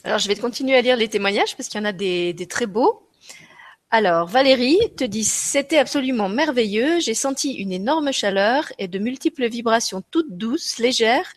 Alors, 0.03 0.17
je 0.17 0.27
vais 0.27 0.35
continuer 0.35 0.75
à 0.75 0.81
lire 0.81 0.97
les 0.97 1.07
témoignages 1.07 1.55
parce 1.55 1.69
qu'il 1.69 1.79
y 1.79 1.83
en 1.83 1.87
a 1.87 1.93
des 1.93 2.47
très 2.49 2.65
beaux. 2.65 3.04
Alors, 3.97 4.27
Valérie 4.27 4.77
te 4.97 5.05
dit 5.05 5.23
C'était 5.23 5.77
absolument 5.77 6.27
merveilleux. 6.27 6.99
J'ai 6.99 7.13
senti 7.13 7.53
une 7.53 7.71
énorme 7.71 8.11
chaleur 8.11 8.65
et 8.77 8.89
de 8.89 8.99
multiples 8.99 9.47
vibrations 9.47 10.03
toutes 10.11 10.35
douces, 10.35 10.79
légères, 10.79 11.31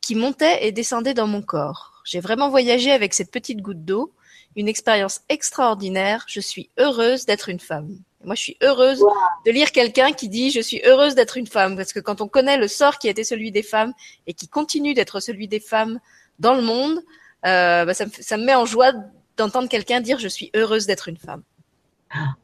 qui 0.00 0.16
montaient 0.16 0.66
et 0.66 0.72
descendaient 0.72 1.14
dans 1.14 1.28
mon 1.28 1.40
corps. 1.40 2.02
J'ai 2.04 2.18
vraiment 2.18 2.50
voyagé 2.50 2.90
avec 2.90 3.14
cette 3.14 3.30
petite 3.30 3.62
goutte 3.62 3.84
d'eau. 3.84 4.12
Une 4.56 4.66
expérience 4.66 5.20
extraordinaire. 5.28 6.24
Je 6.26 6.40
suis 6.40 6.68
heureuse 6.80 7.26
d'être 7.26 7.48
une 7.48 7.60
femme. 7.60 7.96
Moi, 8.24 8.34
je 8.34 8.40
suis 8.42 8.56
heureuse 8.60 9.04
de 9.46 9.52
lire 9.52 9.70
quelqu'un 9.70 10.10
qui 10.10 10.28
dit 10.28 10.50
je 10.50 10.60
suis 10.60 10.82
heureuse 10.84 11.14
d'être 11.14 11.36
une 11.36 11.46
femme 11.46 11.76
parce 11.76 11.92
que 11.92 12.00
quand 12.00 12.20
on 12.20 12.26
connaît 12.26 12.56
le 12.56 12.66
sort 12.66 12.98
qui 12.98 13.06
a 13.06 13.12
été 13.12 13.22
celui 13.22 13.52
des 13.52 13.62
femmes 13.62 13.92
et 14.26 14.34
qui 14.34 14.48
continue 14.48 14.94
d'être 14.94 15.20
celui 15.20 15.46
des 15.46 15.60
femmes 15.60 16.00
dans 16.40 16.54
le 16.54 16.62
monde, 16.62 16.98
euh, 17.46 17.84
bah, 17.84 17.94
ça, 17.94 18.06
me, 18.06 18.10
ça, 18.10 18.36
me, 18.36 18.46
met 18.46 18.56
en 18.56 18.66
joie 18.66 18.94
d'entendre 19.36 19.68
quelqu'un 19.68 20.00
dire 20.00 20.18
je 20.18 20.26
suis 20.26 20.50
heureuse 20.56 20.86
d'être 20.86 21.06
une 21.06 21.16
femme. 21.16 21.44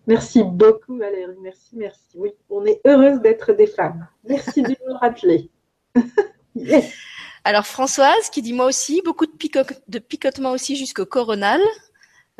Merci 0.06 0.42
beaucoup 0.44 0.96
Valérie, 0.96 1.34
merci, 1.42 1.76
merci. 1.76 2.00
Oui, 2.14 2.30
on 2.50 2.64
est 2.64 2.80
heureuse 2.86 3.20
d'être 3.20 3.52
des 3.52 3.66
femmes. 3.66 4.06
Merci 4.28 4.62
de 4.62 4.76
nous 4.86 4.96
rappeler. 4.96 5.50
Alors 7.44 7.66
Françoise 7.66 8.30
qui 8.30 8.42
dit 8.42 8.52
moi 8.52 8.66
aussi 8.66 9.02
beaucoup 9.04 9.26
de, 9.26 9.32
pico 9.32 9.60
de 9.88 9.98
picotements 9.98 10.52
aussi 10.52 10.76
jusqu'au 10.76 11.06
coronal. 11.06 11.60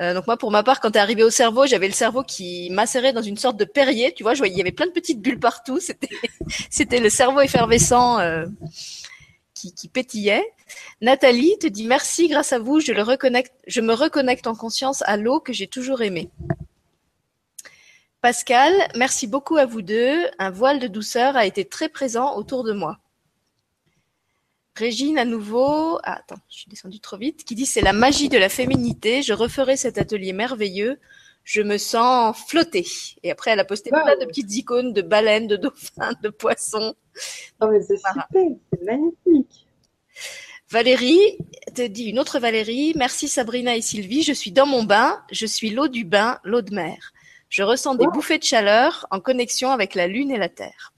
Euh, 0.01 0.13
donc 0.13 0.27
moi, 0.27 0.37
pour 0.37 0.51
ma 0.51 0.63
part, 0.63 0.81
quand 0.81 0.91
t'es 0.91 0.99
arrivé 0.99 1.23
au 1.23 1.31
cerveau, 1.31 1.67
j'avais 1.67 1.87
le 1.87 1.95
cerveau 1.95 2.23
qui 2.23 2.69
macérait 2.71 3.15
dans 3.15 3.23
une 3.23 3.39
sorte 3.39 3.57
de 3.57 3.65
perrier. 3.65 4.13
Tu 4.13 4.23
vois, 4.23 4.35
je 4.35 4.39
voyais, 4.39 4.53
il 4.53 4.59
y 4.59 4.61
avait 4.61 4.73
plein 4.73 4.87
de 4.87 4.93
petites 4.93 5.23
bulles 5.23 5.41
partout. 5.41 5.79
C'était, 6.71 7.01
le 7.01 7.09
cerveau 7.09 7.41
effervescent 7.41 8.19
euh, 8.19 8.45
qui, 9.55 9.73
qui, 9.73 9.89
pétillait. 9.89 10.45
Nathalie 11.01 11.57
te 11.59 11.67
dit 11.67 11.87
merci, 11.87 12.29
grâce 12.29 12.53
à 12.53 12.59
vous, 12.59 12.81
je 12.81 12.93
le 12.93 13.03
reconnecte, 13.03 13.55
je 13.67 13.81
me 13.81 13.95
reconnecte 13.95 14.47
en 14.47 14.55
conscience 14.55 15.03
à 15.07 15.17
l'eau 15.17 15.41
que 15.41 15.55
j'ai 15.55 15.67
toujours 15.67 16.03
aimée. 16.03 16.31
Pascal, 18.27 18.73
merci 18.97 19.29
beaucoup 19.29 19.57
à 19.57 19.67
vous 19.67 19.83
deux. 19.83 20.27
Un 20.41 20.51
voile 20.51 20.81
de 20.81 20.89
douceur 20.89 21.37
a 21.37 21.47
été 21.47 21.65
très 21.65 21.89
présent 21.89 22.37
autour 22.37 22.65
de 22.65 22.73
moi. 22.73 22.99
Régine 24.75 25.17
à 25.17 25.25
nouveau, 25.25 26.01
ah, 26.03 26.19
attends, 26.19 26.41
je 26.51 26.57
suis 26.57 26.69
descendue 26.69 26.99
trop 26.99 27.19
vite, 27.19 27.45
qui 27.45 27.55
dit 27.55 27.67
c'est 27.67 27.83
la 27.83 27.93
magie 27.93 28.29
de 28.29 28.37
la 28.37 28.49
féminité, 28.49 29.23
je 29.23 29.33
referai 29.33 29.77
cet 29.77 29.97
atelier 29.97 30.33
merveilleux, 30.33 30.99
je 31.45 31.63
me 31.63 31.79
sens 31.79 32.37
flottée. 32.49 32.89
Et 33.23 33.31
après, 33.31 33.53
elle 33.53 33.61
a 33.61 33.65
posté 33.65 33.91
plein 33.91 34.19
de 34.21 34.25
petites 34.25 34.53
icônes 34.57 34.93
de 34.93 35.03
baleines, 35.03 35.47
de 35.47 35.55
dauphins, 35.55 36.15
de 36.21 36.29
poissons. 36.29 36.97
Oh, 37.61 37.69
mais 37.71 37.81
c'est 37.81 37.97
super, 37.97 38.25
c'est 38.73 38.83
magnifique. 38.85 39.69
Valérie 40.69 41.39
te 41.77 41.87
dit 41.87 42.07
une 42.07 42.19
autre 42.19 42.41
Valérie, 42.41 42.93
merci 42.97 43.29
Sabrina 43.29 43.77
et 43.77 43.83
Sylvie, 43.83 44.25
je 44.25 44.33
suis 44.33 44.51
dans 44.51 44.67
mon 44.67 44.83
bain, 44.83 45.23
je 45.31 45.47
suis 45.47 45.71
l'eau 45.71 45.87
du 45.87 46.05
bain, 46.05 46.41
l'eau 46.43 46.61
de 46.61 46.75
mer. 46.75 47.13
Je 47.49 47.63
ressens 47.63 47.95
des 47.95 48.07
bouffées 48.07 48.39
de 48.39 48.45
chaleur 48.45 49.07
en 49.11 49.21
connexion 49.21 49.71
avec 49.71 49.95
la 49.95 50.07
lune 50.07 50.31
et 50.31 50.39
la 50.39 50.49
terre. 50.49 50.93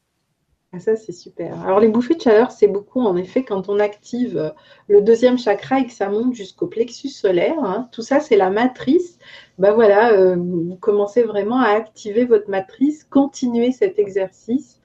Ah, 0.72 0.80
ça, 0.80 0.96
c'est 0.96 1.12
super. 1.12 1.62
Alors, 1.62 1.80
les 1.80 1.88
bouffées 1.88 2.14
de 2.14 2.20
chaleur, 2.20 2.51
c'est 2.53 2.66
beaucoup, 2.66 3.01
en 3.01 3.16
effet, 3.16 3.42
quand 3.42 3.70
on 3.70 3.78
active 3.78 4.36
euh, 4.36 4.51
le 4.86 5.01
deuxième 5.01 5.38
chakra 5.38 5.80
et 5.80 5.86
que 5.86 5.92
ça 5.92 6.11
monte 6.11 6.34
jusqu'au 6.34 6.66
plexus 6.66 7.09
solaire. 7.09 7.59
Hein. 7.64 7.88
Tout 7.90 8.03
ça, 8.03 8.20
c'est 8.20 8.36
la 8.36 8.51
matrice. 8.51 9.18
Ben 9.57 9.72
voilà, 9.72 10.12
euh, 10.12 10.36
vous 10.36 10.76
commencez 10.76 11.22
vraiment 11.22 11.59
à 11.59 11.70
activer 11.70 12.26
votre 12.26 12.51
matrice, 12.51 13.05
continuez 13.05 13.72
cet 13.72 13.99
exercice. 13.99 14.78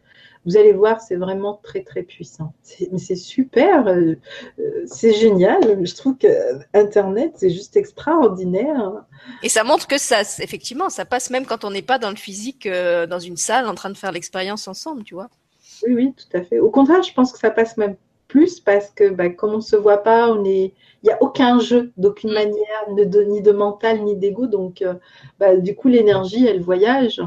Vous 0.45 0.57
allez 0.57 0.73
voir, 0.73 0.99
c'est 1.01 1.15
vraiment 1.15 1.59
très, 1.63 1.83
très 1.83 2.03
puissant. 2.03 2.53
Mais 2.91 2.97
c'est 2.97 3.15
super, 3.15 3.87
euh, 3.87 4.15
c'est 4.85 5.13
génial. 5.13 5.85
Je 5.85 5.95
trouve 5.95 6.17
que 6.17 6.27
Internet, 6.73 7.33
c'est 7.35 7.49
juste 7.49 7.77
extraordinaire. 7.77 9.05
Et 9.41 9.49
ça 9.49 9.63
montre 9.63 9.87
que 9.87 9.97
ça, 9.97 10.21
effectivement, 10.39 10.89
ça 10.89 11.05
passe 11.05 11.29
même 11.29 11.45
quand 11.45 11.63
on 11.63 11.71
n'est 11.71 11.81
pas 11.81 11.99
dans 11.99 12.09
le 12.09 12.15
physique, 12.15 12.67
dans 12.67 13.19
une 13.19 13.37
salle, 13.37 13.67
en 13.67 13.75
train 13.75 13.89
de 13.89 13.97
faire 13.97 14.11
l'expérience 14.11 14.67
ensemble, 14.67 15.03
tu 15.03 15.13
vois. 15.13 15.29
Oui, 15.85 15.93
oui, 15.93 16.13
tout 16.13 16.37
à 16.37 16.43
fait. 16.43 16.59
Au 16.59 16.69
contraire, 16.69 17.03
je 17.03 17.13
pense 17.13 17.31
que 17.31 17.39
ça 17.39 17.51
passe 17.51 17.77
même 17.77 17.95
plus 18.27 18.59
parce 18.59 18.89
que 18.89 19.09
bah, 19.09 19.29
comme 19.29 19.51
on 19.51 19.57
ne 19.57 19.61
se 19.61 19.75
voit 19.75 19.99
pas, 19.99 20.29
on 20.29 20.43
est... 20.43 20.73
il 21.03 21.05
n'y 21.05 21.11
a 21.11 21.21
aucun 21.21 21.59
jeu 21.59 21.91
d'aucune 21.97 22.31
mm. 22.31 22.33
manière, 22.33 23.27
ni 23.27 23.41
de 23.41 23.51
mental, 23.51 24.01
ni 24.03 24.15
d'ego. 24.15 24.47
Donc, 24.47 24.81
euh, 24.81 24.95
bah, 25.39 25.55
du 25.55 25.75
coup, 25.75 25.87
l'énergie, 25.87 26.45
elle 26.47 26.61
voyage. 26.61 27.21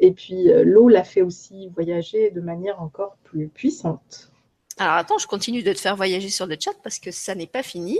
Et 0.00 0.12
puis, 0.12 0.50
euh, 0.50 0.64
l'eau 0.64 0.88
la 0.88 1.04
fait 1.04 1.22
aussi 1.22 1.68
voyager 1.74 2.30
de 2.30 2.40
manière 2.40 2.80
encore 2.80 3.16
plus 3.22 3.48
puissante. 3.48 4.30
Alors 4.78 4.94
attends, 4.94 5.18
je 5.18 5.26
continue 5.26 5.62
de 5.62 5.72
te 5.74 5.78
faire 5.78 5.94
voyager 5.94 6.30
sur 6.30 6.46
le 6.46 6.56
chat 6.58 6.72
parce 6.82 6.98
que 6.98 7.10
ça 7.10 7.34
n'est 7.34 7.46
pas 7.46 7.62
fini. 7.62 7.98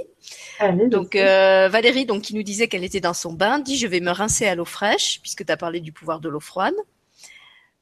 donc 0.89 1.15
euh, 1.15 1.69
Valérie, 1.69 2.07
donc 2.07 2.23
qui 2.23 2.35
nous 2.35 2.43
disait 2.43 2.69
qu'elle 2.69 2.85
était 2.85 3.01
dans 3.01 3.13
son 3.13 3.35
bain, 3.35 3.59
dit 3.59 3.77
je 3.77 3.87
vais 3.87 4.01
me 4.01 4.11
rincer 4.11 4.47
à 4.47 4.55
l'eau 4.55 4.65
fraîche 4.65 5.21
puisque 5.21 5.45
tu 5.45 5.53
as 5.53 5.59
parlé 5.59 5.81
du 5.81 5.93
pouvoir 5.93 6.21
de 6.21 6.31
l'eau 6.31 6.41
froide. 6.41 6.75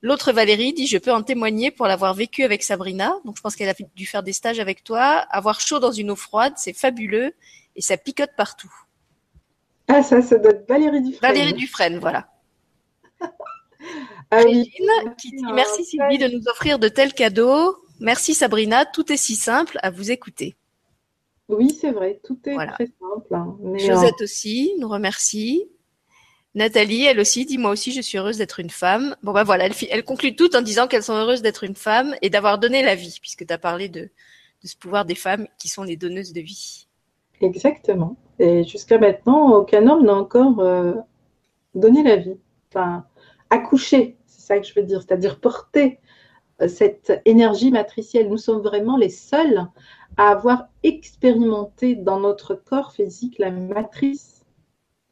L'autre 0.03 0.33
Valérie 0.33 0.73
dit, 0.73 0.87
je 0.87 0.99
peux 0.99 1.12
en 1.12 1.23
témoigner 1.23 1.71
pour 1.71 1.87
l'avoir 1.87 2.14
vécu 2.14 2.45
avec 2.45 2.62
Sabrina. 2.62 3.16
Donc, 3.25 3.37
je 3.37 3.43
pense 3.43 3.57
qu'elle 3.57 3.69
a 3.69 3.75
dû 3.97 4.07
faire 4.07 4.23
des 4.23 4.33
stages 4.33 4.61
avec 4.61 4.85
toi. 4.85 5.27
Avoir 5.31 5.61
chaud 5.61 5.81
dans 5.81 5.91
une 5.91 6.12
eau 6.12 6.16
froide, 6.16 6.53
c'est 6.57 6.73
fabuleux 6.73 7.35
et 7.75 7.83
ça 7.83 7.97
picote 7.97 8.31
partout. 8.37 8.73
Ah, 9.89 10.05
ça, 10.05 10.23
ça 10.23 10.39
doit 10.39 10.53
être 10.53 10.69
Valérie 10.69 11.03
Dufresne. 11.03 11.33
Valérie 11.33 11.55
Dufresne, 11.55 11.99
voilà. 11.99 12.29
Ah, 14.31 14.45
qui 14.45 15.31
dit, 15.31 15.45
merci 15.55 15.85
Sylvie 15.85 16.18
de 16.18 16.29
nous 16.29 16.49
offrir 16.49 16.79
de 16.79 16.89
tels 16.89 17.14
cadeaux. 17.14 17.76
Merci 18.01 18.35
Sabrina, 18.35 18.85
tout 18.87 19.12
est 19.12 19.16
si 19.16 19.37
simple 19.37 19.79
à 19.83 19.91
vous 19.91 20.11
écouter. 20.11 20.57
Oui, 21.49 21.70
c'est 21.70 21.93
vrai, 21.93 22.20
tout 22.24 22.39
est 22.45 22.55
très 22.55 22.87
simple. 22.87 23.35
Hein. 23.35 23.57
Josette 23.79 24.20
aussi 24.20 24.74
nous 24.79 24.89
remercie. 24.89 25.64
Nathalie, 26.55 27.05
elle 27.05 27.20
aussi, 27.20 27.45
dit 27.47 27.59
moi 27.59 27.70
aussi, 27.70 27.93
je 27.93 28.01
suis 28.01 28.18
heureuse 28.18 28.39
d'être 28.39 28.61
une 28.61 28.70
femme. 28.70 29.16
Bon 29.22 29.33
ben 29.33 29.45
voilà, 29.45 29.66
elle, 29.66 29.74
elle 29.91 30.05
conclut 30.05 30.35
tout 30.35 30.55
en 30.57 30.62
disant 30.62 30.89
qu'elles 30.89 31.03
sont 31.03 31.14
heureuses 31.14 31.43
d'être 31.43 31.64
une 31.64 31.76
femme 31.76 32.14
et 32.20 32.31
d'avoir 32.31 32.59
donné 32.59 32.83
la 32.83 32.95
vie, 32.95 33.18
puisque 33.20 33.47
tu 33.47 33.53
as 33.53 33.59
parlé 33.59 33.89
de, 33.89 34.11
ce 34.64 34.76
pouvoir 34.76 35.05
des 35.05 35.14
femmes 35.14 35.47
qui 35.59 35.68
sont 35.68 35.85
les 35.85 35.97
donneuses 35.97 36.33
de 36.33 36.41
vie. 36.41 36.89
Exactement. 37.41 38.16
Et 38.39 38.64
jusqu'à 38.64 38.99
maintenant, 38.99 39.53
aucun 39.53 39.87
homme 39.87 40.05
n'a 40.05 40.14
encore 40.14 40.61
euh, 40.61 40.95
donné 41.74 42.03
la 42.03 42.16
vie. 42.16 42.37
Enfin, 42.70 43.05
accouché, 43.51 44.18
c'est 44.26 44.40
ça 44.40 44.59
que 44.59 44.66
je 44.66 44.74
veux 44.74 44.84
dire, 44.84 45.03
c'est-à-dire 45.03 45.40
porter 45.40 46.01
euh, 46.61 46.68
cette 46.68 47.20
énergie 47.24 47.70
matricielle. 47.70 48.28
Nous 48.28 48.36
sommes 48.36 48.62
vraiment 48.62 48.96
les 48.96 49.11
seuls 49.11 49.66
à 50.16 50.30
avoir 50.30 50.68
expérimenté 50.82 51.94
dans 51.94 52.20
notre 52.20 52.55
corps 52.55 52.92
physique 52.92 53.38
la 53.38 53.51
matrice 53.51 54.44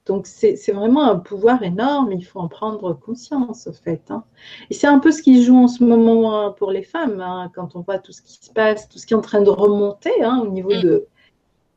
Donc 0.06 0.26
c'est 0.26 0.72
vraiment 0.72 1.04
un 1.04 1.16
pouvoir 1.16 1.62
énorme, 1.62 2.12
il 2.12 2.24
faut 2.24 2.40
en 2.40 2.48
prendre 2.48 2.92
conscience, 2.94 3.66
en 3.66 3.72
fait. 3.72 4.02
Hein. 4.10 4.24
Et 4.70 4.74
c'est 4.74 4.86
un 4.86 4.98
peu 4.98 5.12
ce 5.12 5.22
qui 5.22 5.42
joue 5.42 5.56
en 5.56 5.68
ce 5.68 5.84
moment 5.84 6.40
hein, 6.40 6.54
pour 6.58 6.70
les 6.72 6.82
femmes, 6.82 7.20
hein, 7.20 7.50
quand 7.54 7.76
on 7.76 7.80
voit 7.80 7.98
tout 7.98 8.12
ce 8.12 8.22
qui 8.22 8.34
se 8.34 8.50
passe, 8.52 8.88
tout 8.88 8.98
ce 8.98 9.06
qui 9.06 9.14
est 9.14 9.16
en 9.16 9.20
train 9.20 9.42
de 9.42 9.50
remonter 9.50 10.12
au 10.42 10.48
niveau 10.48 10.74
mm. 10.74 10.82
de 10.82 11.06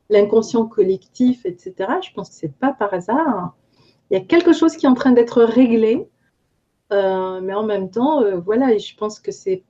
l'inconscient 0.10 0.66
collectif, 0.66 1.46
etc. 1.46 1.74
Je 2.02 2.12
pense 2.14 2.30
que 2.30 2.36
c'est 2.36 2.56
pas 2.58 2.74
par 2.74 2.94
hasard. 2.94 3.56
Il 4.10 4.18
y 4.18 4.22
a 4.22 4.24
quelque 4.24 4.54
chose 4.54 4.76
qui 4.76 4.88
est 4.88 4.90
en 4.90 4.96
train 4.96 5.12
d'être 5.12 5.44
réglé, 5.44 6.10
euh, 6.92 7.42
mais 7.42 7.54
en 7.54 7.64
même 7.64 7.90
temps, 7.90 8.22
euh, 8.24 8.40
voilà, 8.40 8.78
je 8.78 8.96
pense 8.96 9.20
que 9.20 9.32
c'est 9.32 9.64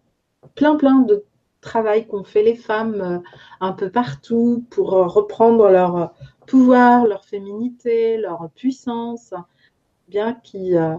plein, 0.55 0.75
plein 0.75 0.99
de 0.99 1.25
travail 1.61 2.07
qu'ont 2.07 2.23
fait 2.23 2.43
les 2.43 2.55
femmes 2.55 3.01
euh, 3.01 3.19
un 3.59 3.73
peu 3.73 3.89
partout 3.89 4.65
pour 4.69 4.91
reprendre 4.91 5.69
leur 5.69 6.13
pouvoir, 6.47 7.05
leur 7.05 7.25
féminité, 7.25 8.17
leur 8.17 8.49
puissance, 8.55 9.33
bien 10.07 10.33
qui, 10.33 10.75
euh, 10.75 10.95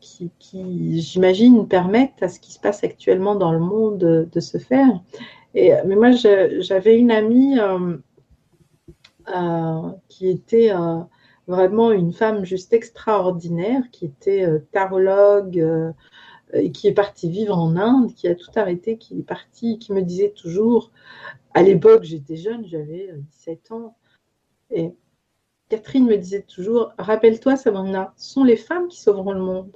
qui, 0.00 1.00
j'imagine, 1.00 1.68
permettent 1.68 2.22
à 2.22 2.28
ce 2.28 2.40
qui 2.40 2.52
se 2.52 2.58
passe 2.58 2.82
actuellement 2.82 3.34
dans 3.34 3.52
le 3.52 3.60
monde 3.60 3.98
de, 3.98 4.40
se 4.40 4.58
faire. 4.58 5.00
Et, 5.54 5.72
mais 5.86 5.94
moi, 5.94 6.10
j'avais 6.10 6.98
une 6.98 7.12
amie 7.12 7.58
qui 10.08 10.28
était 10.28 10.72
vraiment 11.46 11.92
une 11.92 12.12
femme 12.12 12.44
juste 12.44 12.72
extraordinaire, 12.72 13.82
qui 13.90 14.06
était 14.06 14.46
tarologue, 14.72 15.92
et 16.52 16.70
qui 16.70 16.86
est 16.86 16.92
partie 16.92 17.30
vivre 17.30 17.56
en 17.58 17.76
Inde, 17.76 18.14
qui 18.14 18.28
a 18.28 18.34
tout 18.34 18.50
arrêté, 18.56 18.98
qui 18.98 19.18
est 19.18 19.24
partie, 19.24 19.78
qui 19.78 19.92
me 19.92 20.02
disait 20.02 20.30
toujours, 20.30 20.90
à 21.54 21.62
l'époque 21.62 22.04
j'étais 22.04 22.36
jeune, 22.36 22.66
j'avais 22.66 23.10
17 23.30 23.72
ans, 23.72 23.96
et 24.70 24.94
Catherine 25.68 26.04
me 26.04 26.16
disait 26.16 26.42
toujours, 26.42 26.92
rappelle-toi, 26.98 27.56
Savannah, 27.56 28.12
ce 28.16 28.32
sont 28.32 28.44
les 28.44 28.56
femmes 28.56 28.88
qui 28.88 29.00
sauveront 29.00 29.32
le 29.32 29.40
monde. 29.40 29.72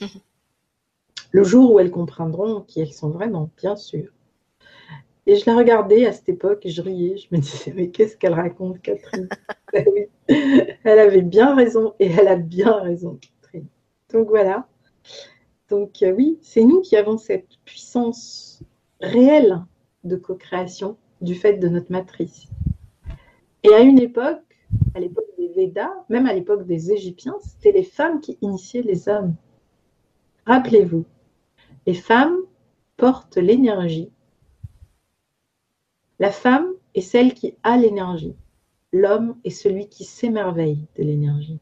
le 1.30 1.44
jour 1.44 1.72
où 1.72 1.80
elles 1.80 1.90
comprendront 1.90 2.60
qui 2.62 2.80
elles 2.80 2.92
sont 2.92 3.10
vraiment, 3.10 3.50
bien 3.56 3.76
sûr. 3.76 4.12
Et 5.26 5.36
je 5.36 5.46
la 5.46 5.56
regardais 5.56 6.06
à 6.06 6.12
cette 6.12 6.28
époque 6.28 6.64
et 6.64 6.70
je 6.70 6.82
riais. 6.82 7.16
Je 7.16 7.28
me 7.34 7.40
disais, 7.40 7.72
mais 7.74 7.88
qu'est-ce 7.90 8.16
qu'elle 8.16 8.34
raconte, 8.34 8.80
Catherine? 8.82 9.28
Ben 9.72 9.84
Elle 10.84 10.98
avait 10.98 11.22
bien 11.22 11.54
raison 11.54 11.94
et 11.98 12.06
elle 12.06 12.28
a 12.28 12.36
bien 12.36 12.72
raison, 12.72 13.18
Catherine. 13.20 13.66
Donc 14.12 14.28
voilà. 14.28 14.68
Donc 15.70 16.02
euh, 16.02 16.12
oui, 16.12 16.38
c'est 16.42 16.64
nous 16.64 16.80
qui 16.82 16.96
avons 16.96 17.16
cette 17.16 17.56
puissance 17.64 18.62
réelle 19.00 19.64
de 20.04 20.16
co-création 20.16 20.96
du 21.20 21.34
fait 21.34 21.54
de 21.54 21.68
notre 21.68 21.90
matrice. 21.90 22.46
Et 23.62 23.72
à 23.74 23.80
une 23.80 23.98
époque, 23.98 24.42
à 24.94 25.00
l'époque 25.00 25.26
des 25.38 25.48
Védas, 25.48 25.92
même 26.08 26.26
à 26.26 26.34
l'époque 26.34 26.66
des 26.66 26.92
Égyptiens, 26.92 27.36
c'était 27.40 27.72
les 27.72 27.84
femmes 27.84 28.20
qui 28.20 28.38
initiaient 28.42 28.82
les 28.82 29.08
hommes. 29.08 29.34
Rappelez-vous, 30.46 31.04
les 31.86 31.94
femmes 31.94 32.36
portent 32.96 33.36
l'énergie. 33.36 34.10
La 36.18 36.30
femme 36.30 36.68
est 36.94 37.00
celle 37.00 37.34
qui 37.34 37.54
a 37.62 37.76
l'énergie. 37.76 38.34
L'homme 38.92 39.36
est 39.44 39.50
celui 39.50 39.88
qui 39.88 40.04
s'émerveille 40.04 40.86
de 40.96 41.02
l'énergie. 41.02 41.60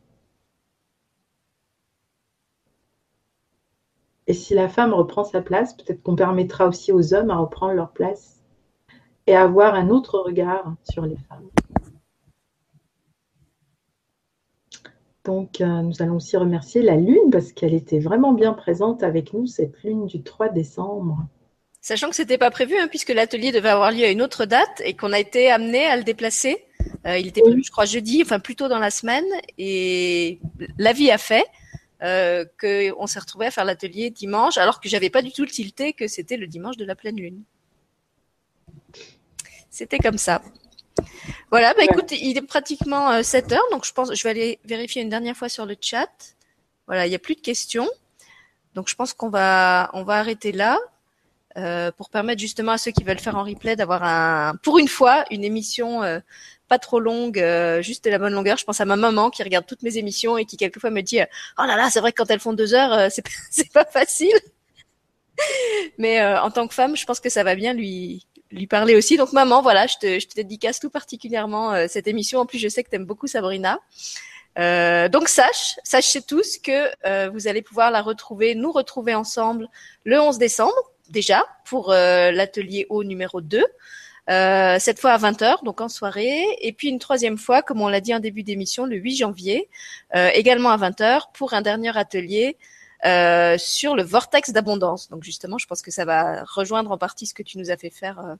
Et 4.29 4.35
si 4.35 4.55
la 4.55 4.69
femme 4.69 4.93
reprend 4.93 5.25
sa 5.25 5.41
place, 5.41 5.75
peut-être 5.75 6.03
qu'on 6.03 6.17
permettra 6.17 6.67
aussi 6.67 6.93
aux 6.93 7.15
hommes 7.15 7.31
à 7.31 7.37
reprendre 7.37 7.75
leur 7.75 7.91
place 7.91 8.43
et 9.27 9.37
avoir 9.37 9.75
un 9.75 9.91
autre 9.91 10.19
regard 10.19 10.75
sur 10.89 11.07
les 11.07 11.17
femmes. 11.17 11.49
Donc, 15.25 15.61
euh, 15.61 15.83
nous 15.83 16.03
allons 16.03 16.17
aussi 16.17 16.37
remercier 16.37 16.83
la 16.83 16.95
Lune 16.95 17.31
parce 17.33 17.53
qu'elle 17.53 17.75
était 17.75 17.99
vraiment 17.99 18.33
bien 18.33 18.53
présente 18.53 19.03
avec 19.03 19.33
nous, 19.33 19.47
cette 19.47 19.83
Lune 19.83 20.07
du 20.07 20.23
3 20.23 20.51
décembre. 20.51 21.19
Sachant 21.81 22.11
que 22.11 22.17
ce 22.17 22.23
n'était 22.23 22.39
pas 22.39 22.53
prévu, 22.53 22.77
hein, 22.79 22.87
puisque 22.89 23.11
l'atelier 23.11 23.51
devait 23.51 23.69
avoir 23.69 23.91
lieu 23.91 24.05
à 24.05 24.11
une 24.11 24.23
autre 24.23 24.45
date 24.45 24.83
et 24.85 24.95
qu'on 24.95 25.13
a 25.13 25.19
été 25.19 25.51
amené 25.51 25.85
à 25.85 25.97
le 25.97 26.05
déplacer. 26.05 26.65
Euh, 27.07 27.19
il 27.19 27.27
était 27.27 27.41
prévu, 27.41 27.63
je 27.65 27.71
crois, 27.71 27.85
jeudi, 27.85 28.23
enfin 28.23 28.41
plutôt 28.41 28.69
dans 28.69 28.79
la 28.79 28.91
semaine. 28.91 29.25
Et 29.59 30.41
la 30.79 30.93
vie 30.93 31.11
a 31.11 31.19
fait 31.19 31.47
euh, 32.03 32.45
qu'on 32.61 33.07
s'est 33.07 33.19
retrouvé 33.19 33.47
à 33.47 33.51
faire 33.51 33.65
l'atelier 33.65 34.11
dimanche, 34.11 34.59
alors 34.59 34.81
que 34.81 34.89
j'avais 34.89 35.11
pas 35.11 35.23
du 35.23 35.33
tout 35.33 35.43
le 35.43 35.49
tilté 35.49 35.93
que 35.93 36.09
c'était 36.09 36.37
le 36.37 36.47
dimanche 36.47 36.77
de 36.77 36.85
la 36.85 36.95
pleine 36.95 37.17
lune. 37.17 37.43
C'était 39.71 39.99
comme 39.99 40.19
ça. 40.19 40.43
Voilà, 41.51 41.75
bah 41.75 41.85
écoute, 41.85 42.13
il 42.13 42.37
est 42.39 42.43
pratiquement 42.43 43.23
7 43.23 43.53
euh, 43.53 43.55
heures, 43.55 43.69
donc 43.71 43.85
je 43.85 43.93
pense, 43.93 44.15
je 44.15 44.23
vais 44.25 44.31
aller 44.31 44.59
vérifier 44.65 45.03
une 45.03 45.11
dernière 45.11 45.37
fois 45.37 45.49
sur 45.49 45.67
le 45.67 45.77
chat. 45.81 46.09
Voilà, 46.87 47.07
il 47.07 47.11
n'y 47.11 47.15
a 47.15 47.19
plus 47.21 47.35
de 47.35 47.41
questions. 47.41 47.89
Donc 48.75 48.89
je 48.89 48.95
pense 48.95 49.13
qu'on 49.13 49.29
va, 49.29 49.91
arrêter 50.09 50.53
là. 50.53 50.79
Pour 51.97 52.11
permettre 52.11 52.41
justement 52.41 52.73
à 52.73 52.79
ceux 52.79 52.91
qui 52.91 53.03
veulent 53.05 53.19
faire 53.19 53.37
en 53.37 53.45
replay 53.45 53.77
d'avoir 53.77 54.03
un, 54.03 54.57
pour 54.63 54.79
une 54.79 54.89
fois, 54.89 55.25
une 55.31 55.43
émission 55.45 56.03
pas 56.69 56.79
trop 56.79 57.01
longue, 57.01 57.43
juste 57.81 58.05
de 58.05 58.11
la 58.11 58.19
bonne 58.19 58.33
longueur. 58.33 58.57
Je 58.57 58.65
pense 58.65 58.81
à 58.81 58.85
ma 58.85 58.97
maman 58.97 59.31
qui 59.31 59.43
regarde 59.43 59.67
toutes 59.67 59.83
mes 59.83 59.99
émissions 59.99 60.37
et 60.37 60.45
qui 60.45 60.57
quelquefois 60.57 60.91
me 60.91 61.01
dit 61.01 61.21
oh 61.59 61.63
là 61.67 61.77
là, 61.77 61.89
c'est 61.91 62.01
vrai 62.01 62.13
que 62.13 62.23
quand 62.23 62.31
elles 62.31 62.41
font 62.41 62.53
deux 62.53 62.75
heures, 62.75 63.11
c'est 63.11 63.25
c'est 63.51 63.73
pas 63.73 63.85
facile. 63.85 64.39
Mais 65.99 66.25
en 66.25 66.51
tant 66.51 66.67
que 66.67 66.75
femme, 66.75 66.97
je 66.97 67.05
pense 67.05 67.21
que 67.21 67.29
ça 67.29 67.45
va 67.45 67.55
bien 67.55 67.73
lui 67.73 68.27
lui 68.51 68.67
parler 68.67 68.97
aussi. 68.97 69.17
Donc 69.17 69.33
maman, 69.33 69.63
voilà, 69.63 69.87
je 69.87 69.97
te, 69.97 70.19
je 70.21 70.27
te 70.27 70.35
dédicace 70.35 70.81
tout 70.81 70.91
particulièrement 70.91 71.73
euh, 71.73 71.87
cette 71.89 72.07
émission. 72.07 72.41
En 72.41 72.47
plus, 72.47 72.59
je 72.59 72.69
sais 72.69 72.83
que 72.83 72.91
tu 72.91 72.97
aimes 72.97 73.05
beaucoup 73.05 73.27
Sabrina. 73.27 73.81
Euh, 74.59 75.09
donc 75.09 75.29
sache, 75.29 75.77
sachez 75.85 76.23
tous 76.23 76.59
que 76.59 76.91
euh, 77.07 77.29
vous 77.31 77.47
allez 77.47 77.61
pouvoir 77.61 77.91
la 77.91 78.01
retrouver, 78.01 78.55
nous 78.55 78.73
retrouver 78.73 79.15
ensemble 79.15 79.69
le 80.05 80.19
11 80.19 80.39
décembre 80.39 80.93
déjà 81.11 81.45
pour 81.67 81.91
l'atelier 81.91 82.87
haut 82.89 83.05
numéro 83.05 83.41
2. 83.41 83.65
Cette 84.29 85.01
fois 85.01 85.13
à 85.13 85.19
20h, 85.19 85.65
donc 85.65 85.81
en 85.81 85.89
soirée, 85.89 86.43
et 86.61 86.73
puis 86.73 86.89
une 86.89 86.99
troisième 86.99 87.39
fois, 87.39 87.63
comme 87.63 87.81
on 87.81 87.89
l'a 87.89 88.01
dit 88.01 88.15
en 88.15 88.21
début 88.21 88.43
d'émission, 88.43 88.85
le 88.85 88.97
8 88.97 89.17
janvier, 89.17 89.69
également 90.13 90.71
à 90.71 90.77
20h, 90.77 91.33
pour 91.33 91.55
un 91.55 91.63
dernier 91.63 91.97
atelier 91.97 92.57
euh, 93.05 93.59
sur 93.59 93.95
le 93.95 94.03
vortex 94.03 94.51
d'abondance. 94.51 95.11
Donc 95.11 95.23
justement, 95.23 95.59
je 95.59 95.67
pense 95.67 95.83
que 95.83 95.91
ça 95.91 96.05
va 96.05 96.45
rejoindre 96.45 96.91
en 96.91 96.99
partie 96.99 97.27
ce 97.27 97.35
que 97.35 97.43
tu 97.43 97.59
nous 97.59 97.71
as 97.71 97.77
fait 97.77 97.91
faire 97.91 98.19
euh, 98.19 98.35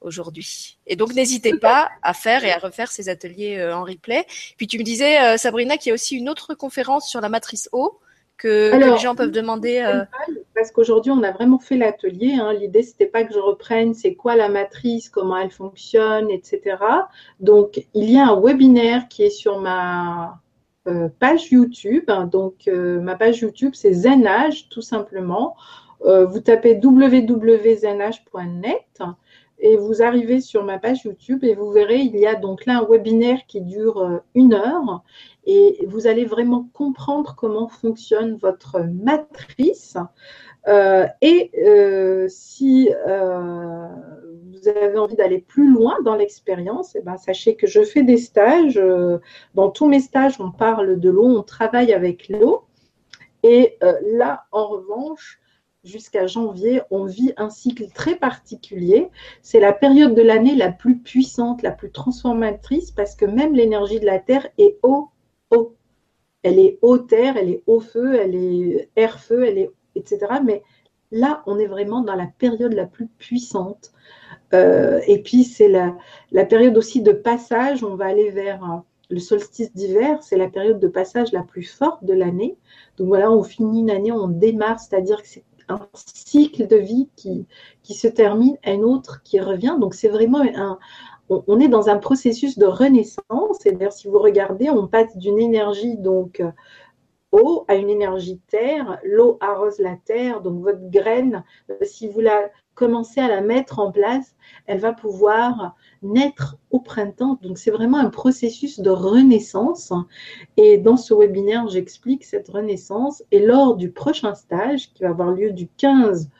aujourd'hui. 0.00 0.78
Et 0.86 0.94
donc 0.94 1.12
n'hésitez 1.12 1.58
pas 1.58 1.90
à 2.02 2.14
faire 2.14 2.44
et 2.44 2.52
à 2.52 2.58
refaire 2.58 2.90
ces 2.92 3.08
ateliers 3.08 3.58
euh, 3.58 3.76
en 3.76 3.82
replay. 3.82 4.24
Puis 4.56 4.68
tu 4.68 4.78
me 4.78 4.84
disais, 4.84 5.36
Sabrina, 5.38 5.76
qu'il 5.76 5.90
y 5.90 5.92
a 5.92 5.94
aussi 5.94 6.16
une 6.16 6.28
autre 6.28 6.54
conférence 6.54 7.08
sur 7.08 7.20
la 7.20 7.28
matrice 7.28 7.68
O 7.72 7.98
que, 8.40 8.76
les 8.76 8.98
gens 8.98 9.14
peuvent 9.14 9.30
demander. 9.30 9.86
Parce 10.54 10.72
qu'aujourd'hui, 10.72 11.12
on 11.12 11.22
a 11.22 11.30
vraiment 11.30 11.58
fait 11.58 11.76
l'atelier. 11.76 12.34
Hein. 12.34 12.52
L'idée, 12.52 12.82
c'était 12.82 13.06
pas 13.06 13.24
que 13.24 13.32
je 13.32 13.38
reprenne 13.38 13.94
c'est 13.94 14.14
quoi 14.14 14.36
la 14.36 14.48
matrice, 14.48 15.08
comment 15.08 15.36
elle 15.36 15.50
fonctionne, 15.50 16.30
etc. 16.30 16.76
Donc, 17.38 17.86
il 17.94 18.10
y 18.10 18.18
a 18.18 18.28
un 18.28 18.40
webinaire 18.40 19.08
qui 19.08 19.22
est 19.22 19.30
sur 19.30 19.60
ma 19.60 20.40
euh, 20.86 21.08
page 21.18 21.52
YouTube. 21.52 22.10
Donc, 22.30 22.68
euh, 22.68 23.00
ma 23.00 23.14
page 23.14 23.40
YouTube, 23.40 23.72
c'est 23.74 23.92
Zenage, 23.92 24.68
tout 24.70 24.82
simplement. 24.82 25.56
Euh, 26.04 26.24
vous 26.24 26.40
tapez 26.40 26.80
www.zenage.net 26.82 29.02
et 29.60 29.76
vous 29.76 30.02
arrivez 30.02 30.40
sur 30.40 30.64
ma 30.64 30.78
page 30.78 31.04
YouTube 31.04 31.44
et 31.44 31.54
vous 31.54 31.70
verrez, 31.70 31.98
il 31.98 32.16
y 32.16 32.26
a 32.26 32.34
donc 32.34 32.66
là 32.66 32.78
un 32.78 32.86
webinaire 32.88 33.46
qui 33.46 33.60
dure 33.60 34.20
une 34.34 34.54
heure 34.54 35.02
et 35.44 35.84
vous 35.86 36.06
allez 36.06 36.24
vraiment 36.24 36.68
comprendre 36.72 37.34
comment 37.36 37.68
fonctionne 37.68 38.36
votre 38.36 38.80
matrice. 38.80 39.96
et 41.20 41.50
si 42.28 42.88
vous 44.60 44.68
avez 44.68 44.98
envie 44.98 45.16
d'aller 45.16 45.38
plus 45.38 45.72
loin 45.72 45.96
dans 46.04 46.14
l'expérience, 46.14 46.94
eh 46.96 47.02
ben, 47.02 47.16
sachez 47.16 47.56
que 47.56 47.66
je 47.66 47.82
fais 47.82 48.02
des 48.02 48.18
stages. 48.18 48.78
Euh, 48.78 49.18
dans 49.54 49.70
tous 49.70 49.86
mes 49.86 50.00
stages, 50.00 50.40
on 50.40 50.50
parle 50.50 51.00
de 51.00 51.10
l'eau, 51.10 51.26
on 51.26 51.42
travaille 51.42 51.92
avec 51.92 52.28
l'eau. 52.28 52.64
Et 53.42 53.78
euh, 53.82 53.94
là, 54.12 54.44
en 54.52 54.66
revanche, 54.66 55.40
jusqu'à 55.84 56.26
janvier, 56.26 56.82
on 56.90 57.04
vit 57.04 57.32
un 57.36 57.50
cycle 57.50 57.88
très 57.92 58.16
particulier. 58.16 59.08
C'est 59.42 59.60
la 59.60 59.72
période 59.72 60.14
de 60.14 60.22
l'année 60.22 60.54
la 60.54 60.72
plus 60.72 60.98
puissante, 60.98 61.62
la 61.62 61.70
plus 61.70 61.90
transformatrice, 61.90 62.90
parce 62.90 63.14
que 63.14 63.24
même 63.24 63.54
l'énergie 63.54 64.00
de 64.00 64.06
la 64.06 64.18
Terre 64.18 64.48
est 64.58 64.78
eau, 64.82 65.10
eau. 65.50 65.76
Elle 66.42 66.58
est 66.58 66.78
eau 66.82 66.96
terre, 66.96 67.36
elle 67.36 67.50
est 67.50 67.62
eau 67.66 67.80
feu, 67.80 68.14
elle 68.14 68.34
est 68.34 68.88
air 68.96 69.20
feu, 69.20 69.44
elle 69.44 69.58
est 69.58 69.70
etc. 69.94 70.18
Mais 70.44 70.62
là, 71.10 71.42
on 71.46 71.58
est 71.58 71.66
vraiment 71.66 72.00
dans 72.02 72.14
la 72.14 72.28
période 72.38 72.72
la 72.72 72.86
plus 72.86 73.06
puissante. 73.06 73.92
Euh, 74.54 75.00
et 75.06 75.22
puis, 75.22 75.44
c'est 75.44 75.68
la, 75.68 75.96
période 76.46 76.76
aussi 76.76 77.02
de 77.02 77.12
passage. 77.12 77.84
On 77.84 77.94
va 77.96 78.06
aller 78.06 78.30
vers 78.30 78.64
euh, 78.64 78.76
le 79.10 79.18
solstice 79.18 79.72
d'hiver. 79.74 80.22
C'est 80.22 80.36
la 80.36 80.48
période 80.48 80.80
de 80.80 80.88
passage 80.88 81.32
la 81.32 81.42
plus 81.42 81.64
forte 81.64 82.04
de 82.04 82.14
l'année. 82.14 82.56
Donc 82.96 83.08
voilà, 83.08 83.30
on 83.30 83.42
finit 83.42 83.80
une 83.80 83.90
année, 83.90 84.12
on 84.12 84.28
démarre, 84.28 84.80
c'est-à-dire 84.80 85.22
que 85.22 85.28
c'est 85.28 85.44
cycle 85.94 86.66
de 86.66 86.76
vie 86.76 87.08
qui, 87.16 87.46
qui 87.82 87.94
se 87.94 88.08
termine, 88.08 88.56
un 88.64 88.80
autre 88.80 89.22
qui 89.24 89.40
revient. 89.40 89.76
Donc 89.80 89.94
c'est 89.94 90.08
vraiment 90.08 90.42
un, 90.54 90.78
on, 91.28 91.60
est 91.60 91.68
dans 91.68 91.88
un 91.88 91.98
processus 91.98 92.58
de 92.58 92.66
renaissance. 92.66 93.64
Et 93.64 93.72
d'ailleurs, 93.72 93.92
si 93.92 94.08
vous 94.08 94.18
regardez, 94.18 94.70
on 94.70 94.86
passe 94.86 95.16
d'une 95.16 95.38
énergie 95.38 95.96
donc 95.96 96.42
eau 97.32 97.64
à 97.68 97.76
une 97.76 97.90
énergie 97.90 98.40
terre. 98.48 98.98
L'eau 99.04 99.38
arrose 99.40 99.78
la 99.78 99.96
terre, 100.04 100.40
donc 100.40 100.62
votre 100.62 100.90
graine, 100.90 101.44
si 101.82 102.08
vous 102.08 102.20
la 102.20 102.50
commencez 102.80 103.20
à 103.20 103.28
la 103.28 103.42
mettre 103.42 103.78
en 103.78 103.92
place, 103.92 104.34
elle 104.64 104.80
va 104.80 104.94
pouvoir 104.94 105.76
naître 106.00 106.56
au 106.70 106.80
printemps. 106.80 107.38
Donc 107.42 107.58
c'est 107.58 107.70
vraiment 107.70 107.98
un 107.98 108.08
processus 108.08 108.80
de 108.80 108.88
renaissance. 108.88 109.92
Et 110.56 110.78
dans 110.78 110.96
ce 110.96 111.12
webinaire, 111.12 111.68
j'explique 111.68 112.24
cette 112.24 112.48
renaissance. 112.48 113.22
Et 113.32 113.44
lors 113.44 113.76
du 113.76 113.90
prochain 113.90 114.34
stage, 114.34 114.94
qui 114.94 115.02
va 115.02 115.10
avoir 115.10 115.30
lieu 115.30 115.52
du 115.52 115.68
15 115.68 116.30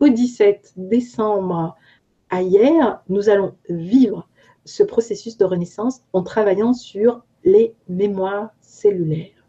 au 0.00 0.08
17 0.08 0.72
décembre 0.76 1.76
à 2.30 2.42
hier, 2.42 3.00
nous 3.08 3.28
allons 3.28 3.54
vivre 3.68 4.28
ce 4.64 4.82
processus 4.82 5.36
de 5.36 5.44
renaissance 5.44 6.02
en 6.12 6.24
travaillant 6.24 6.72
sur 6.72 7.22
les 7.44 7.76
mémoires 7.88 8.50
cellulaires. 8.60 9.46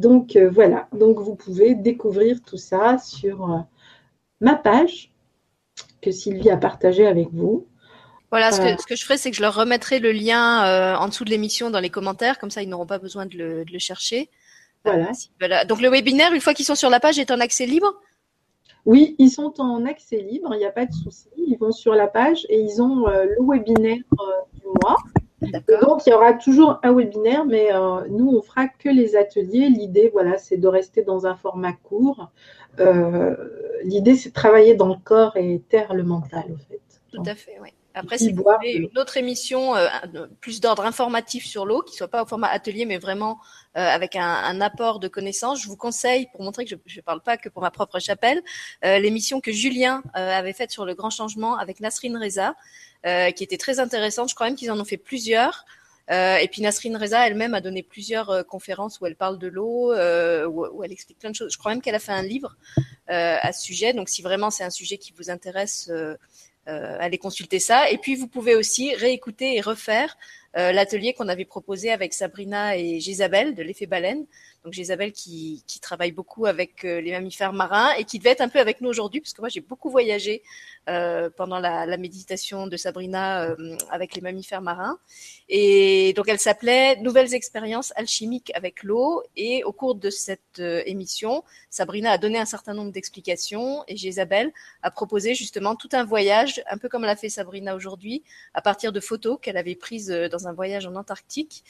Donc 0.00 0.34
euh, 0.34 0.50
voilà, 0.50 0.88
donc 0.92 1.20
vous 1.20 1.36
pouvez 1.36 1.76
découvrir 1.76 2.42
tout 2.42 2.56
ça 2.56 2.98
sur 2.98 3.48
euh, 3.48 3.58
ma 4.44 4.54
page 4.54 5.10
que 6.02 6.10
Sylvie 6.10 6.50
a 6.50 6.56
partagée 6.56 7.06
avec 7.06 7.28
vous. 7.32 7.66
Voilà, 8.30 8.52
ce, 8.52 8.60
que, 8.60 8.80
ce 8.80 8.86
que 8.86 8.96
je 8.96 9.04
ferai, 9.04 9.16
c'est 9.16 9.30
que 9.30 9.36
je 9.36 9.42
leur 9.42 9.54
remettrai 9.54 10.00
le 10.00 10.12
lien 10.12 10.64
euh, 10.66 10.96
en 10.96 11.08
dessous 11.08 11.24
de 11.24 11.30
l'émission 11.30 11.70
dans 11.70 11.80
les 11.80 11.90
commentaires, 11.90 12.38
comme 12.38 12.50
ça 12.50 12.62
ils 12.62 12.68
n'auront 12.68 12.86
pas 12.86 12.98
besoin 12.98 13.26
de 13.26 13.36
le, 13.36 13.64
de 13.64 13.72
le 13.72 13.78
chercher. 13.78 14.28
Voilà. 14.84 15.64
Donc 15.64 15.80
le 15.80 15.88
webinaire, 15.88 16.32
une 16.32 16.42
fois 16.42 16.52
qu'ils 16.52 16.66
sont 16.66 16.74
sur 16.74 16.90
la 16.90 17.00
page, 17.00 17.18
est 17.18 17.30
en 17.30 17.40
accès 17.40 17.64
libre? 17.64 17.94
Oui, 18.84 19.14
ils 19.18 19.30
sont 19.30 19.54
en 19.60 19.86
accès 19.86 20.18
libre, 20.18 20.50
il 20.54 20.58
n'y 20.58 20.66
a 20.66 20.72
pas 20.72 20.84
de 20.84 20.92
souci. 20.92 21.28
Ils 21.38 21.56
vont 21.56 21.72
sur 21.72 21.94
la 21.94 22.06
page 22.06 22.44
et 22.50 22.60
ils 22.60 22.82
ont 22.82 23.06
le 23.06 23.38
webinaire 23.40 24.02
du 24.52 24.66
mois. 24.82 24.96
Donc, 25.80 26.06
il 26.06 26.10
y 26.10 26.12
aura 26.12 26.32
toujours 26.34 26.78
un 26.82 26.92
webinaire, 26.92 27.44
mais 27.44 27.72
euh, 27.72 28.06
nous, 28.08 28.36
on 28.36 28.42
fera 28.42 28.68
que 28.68 28.88
les 28.88 29.16
ateliers. 29.16 29.68
L'idée, 29.68 30.10
voilà, 30.12 30.38
c'est 30.38 30.56
de 30.56 30.68
rester 30.68 31.02
dans 31.02 31.26
un 31.26 31.34
format 31.34 31.72
court. 31.72 32.30
Euh, 32.80 33.36
l'idée, 33.84 34.14
c'est 34.14 34.30
de 34.30 34.34
travailler 34.34 34.74
dans 34.74 34.88
le 34.88 34.96
corps 35.02 35.36
et 35.36 35.62
taire 35.68 35.94
le 35.94 36.02
mental, 36.02 36.44
au 36.52 36.56
fait. 36.56 36.80
Tout 37.12 37.22
à 37.26 37.34
fait, 37.34 37.58
oui. 37.62 37.70
Après, 37.94 38.18
si 38.18 38.32
vous 38.32 38.42
voulez 38.42 38.72
une 38.72 38.98
autre 38.98 39.16
émission 39.16 39.76
euh, 39.76 39.88
plus 40.40 40.60
d'ordre 40.60 40.84
informatif 40.84 41.46
sur 41.46 41.64
l'eau, 41.64 41.82
qui 41.82 41.92
ne 41.92 41.96
soit 41.96 42.08
pas 42.08 42.22
au 42.22 42.26
format 42.26 42.48
atelier, 42.48 42.84
mais 42.84 42.98
vraiment 42.98 43.38
avec 43.76 44.14
un, 44.14 44.60
apport 44.60 45.00
de 45.00 45.08
connaissances, 45.08 45.60
je 45.60 45.66
vous 45.66 45.76
conseille, 45.76 46.28
pour 46.30 46.42
montrer 46.42 46.64
que 46.64 46.70
je 46.86 46.96
ne 46.96 47.02
parle 47.02 47.20
pas 47.20 47.36
que 47.36 47.48
pour 47.48 47.60
ma 47.60 47.72
propre 47.72 47.98
chapelle, 47.98 48.40
l'émission 48.82 49.40
que 49.40 49.50
Julien 49.50 50.02
avait 50.14 50.52
faite 50.52 50.70
sur 50.70 50.84
le 50.84 50.94
grand 50.94 51.10
changement 51.10 51.56
avec 51.56 51.80
Nasrine 51.80 52.16
Reza. 52.16 52.54
Euh, 53.06 53.32
qui 53.32 53.44
était 53.44 53.58
très 53.58 53.80
intéressante. 53.80 54.30
Je 54.30 54.34
crois 54.34 54.46
même 54.46 54.56
qu'ils 54.56 54.70
en 54.70 54.80
ont 54.80 54.84
fait 54.84 54.96
plusieurs. 54.96 55.66
Euh, 56.10 56.36
et 56.36 56.48
puis 56.48 56.62
Nasrine 56.62 56.96
Reza 56.96 57.26
elle-même 57.26 57.52
a 57.52 57.60
donné 57.60 57.82
plusieurs 57.82 58.30
euh, 58.30 58.42
conférences 58.42 58.98
où 59.00 59.06
elle 59.06 59.16
parle 59.16 59.38
de 59.38 59.46
l'eau, 59.46 59.92
euh, 59.92 60.46
où, 60.46 60.66
où, 60.66 60.84
elle 60.84 60.92
explique 60.92 61.18
plein 61.18 61.28
de 61.28 61.34
choses. 61.34 61.52
Je 61.52 61.58
crois 61.58 61.72
même 61.72 61.82
qu'elle 61.82 61.94
a 61.94 61.98
fait 61.98 62.12
un 62.12 62.22
livre 62.22 62.56
euh, 63.10 63.36
à 63.42 63.52
ce 63.52 63.62
sujet. 63.62 63.92
Donc 63.92 64.08
si 64.08 64.22
vraiment 64.22 64.50
c'est 64.50 64.64
un 64.64 64.70
sujet 64.70 64.96
qui 64.96 65.12
vous 65.18 65.28
intéresse, 65.28 65.90
allez 66.66 67.18
consulter 67.18 67.58
ça. 67.58 67.90
Et 67.90 67.98
puis 67.98 68.14
vous 68.14 68.28
pouvez 68.28 68.54
aussi 68.54 68.94
réécouter 68.94 69.56
et 69.56 69.60
refaire 69.60 70.16
l'atelier 70.54 71.14
qu'on 71.14 71.28
avait 71.28 71.44
proposé 71.44 71.90
avec 71.90 72.12
Sabrina 72.12 72.76
et 72.76 73.00
Gisabelle 73.00 73.54
de 73.54 73.62
l'effet 73.62 73.86
baleine. 73.86 74.24
Donc 74.64 74.72
Gisabelle 74.72 75.12
qui, 75.12 75.62
qui 75.66 75.78
travaille 75.78 76.12
beaucoup 76.12 76.46
avec 76.46 76.84
les 76.84 77.10
mammifères 77.12 77.52
marins 77.52 77.92
et 77.98 78.04
qui 78.04 78.18
devait 78.18 78.30
être 78.30 78.40
un 78.40 78.48
peu 78.48 78.58
avec 78.58 78.80
nous 78.80 78.88
aujourd'hui, 78.88 79.20
parce 79.20 79.34
que 79.34 79.42
moi 79.42 79.50
j'ai 79.50 79.60
beaucoup 79.60 79.90
voyagé 79.90 80.42
euh, 80.88 81.30
pendant 81.34 81.58
la, 81.58 81.96
méditation 81.96 82.66
de 82.66 82.76
Sabrina 82.76 83.44
euh, 83.44 83.76
avec 83.90 84.14
les 84.14 84.20
mammifères 84.20 84.60
marins. 84.60 84.98
Et 85.48 86.12
donc 86.14 86.28
elle 86.28 86.38
s'appelait 86.38 86.96
Nouvelles 86.96 87.32
expériences 87.32 87.92
alchimiques 87.96 88.52
avec 88.54 88.82
l'eau. 88.82 89.22
Et 89.34 89.64
au 89.64 89.72
cours 89.72 89.94
de 89.94 90.10
cette 90.10 90.60
euh, 90.60 90.82
émission, 90.84 91.42
Sabrina 91.70 92.10
a 92.10 92.18
donné 92.18 92.38
un 92.38 92.44
certain 92.44 92.74
nombre 92.74 92.92
d'explications 92.92 93.82
et 93.88 93.94
Isabelle 93.94 94.52
a 94.82 94.90
proposé 94.90 95.34
justement 95.34 95.74
tout 95.74 95.88
un 95.92 96.04
voyage, 96.04 96.62
un 96.68 96.76
peu 96.76 96.90
comme 96.90 97.02
l'a 97.02 97.16
fait 97.16 97.30
Sabrina 97.30 97.74
aujourd'hui, 97.74 98.22
à 98.52 98.60
partir 98.60 98.92
de 98.92 99.00
photos 99.00 99.38
qu'elle 99.40 99.56
avait 99.56 99.76
prises 99.76 100.08
dans 100.08 100.48
un 100.48 100.52
voyage 100.52 100.86
en 100.86 100.96
Antarctique 100.96 101.64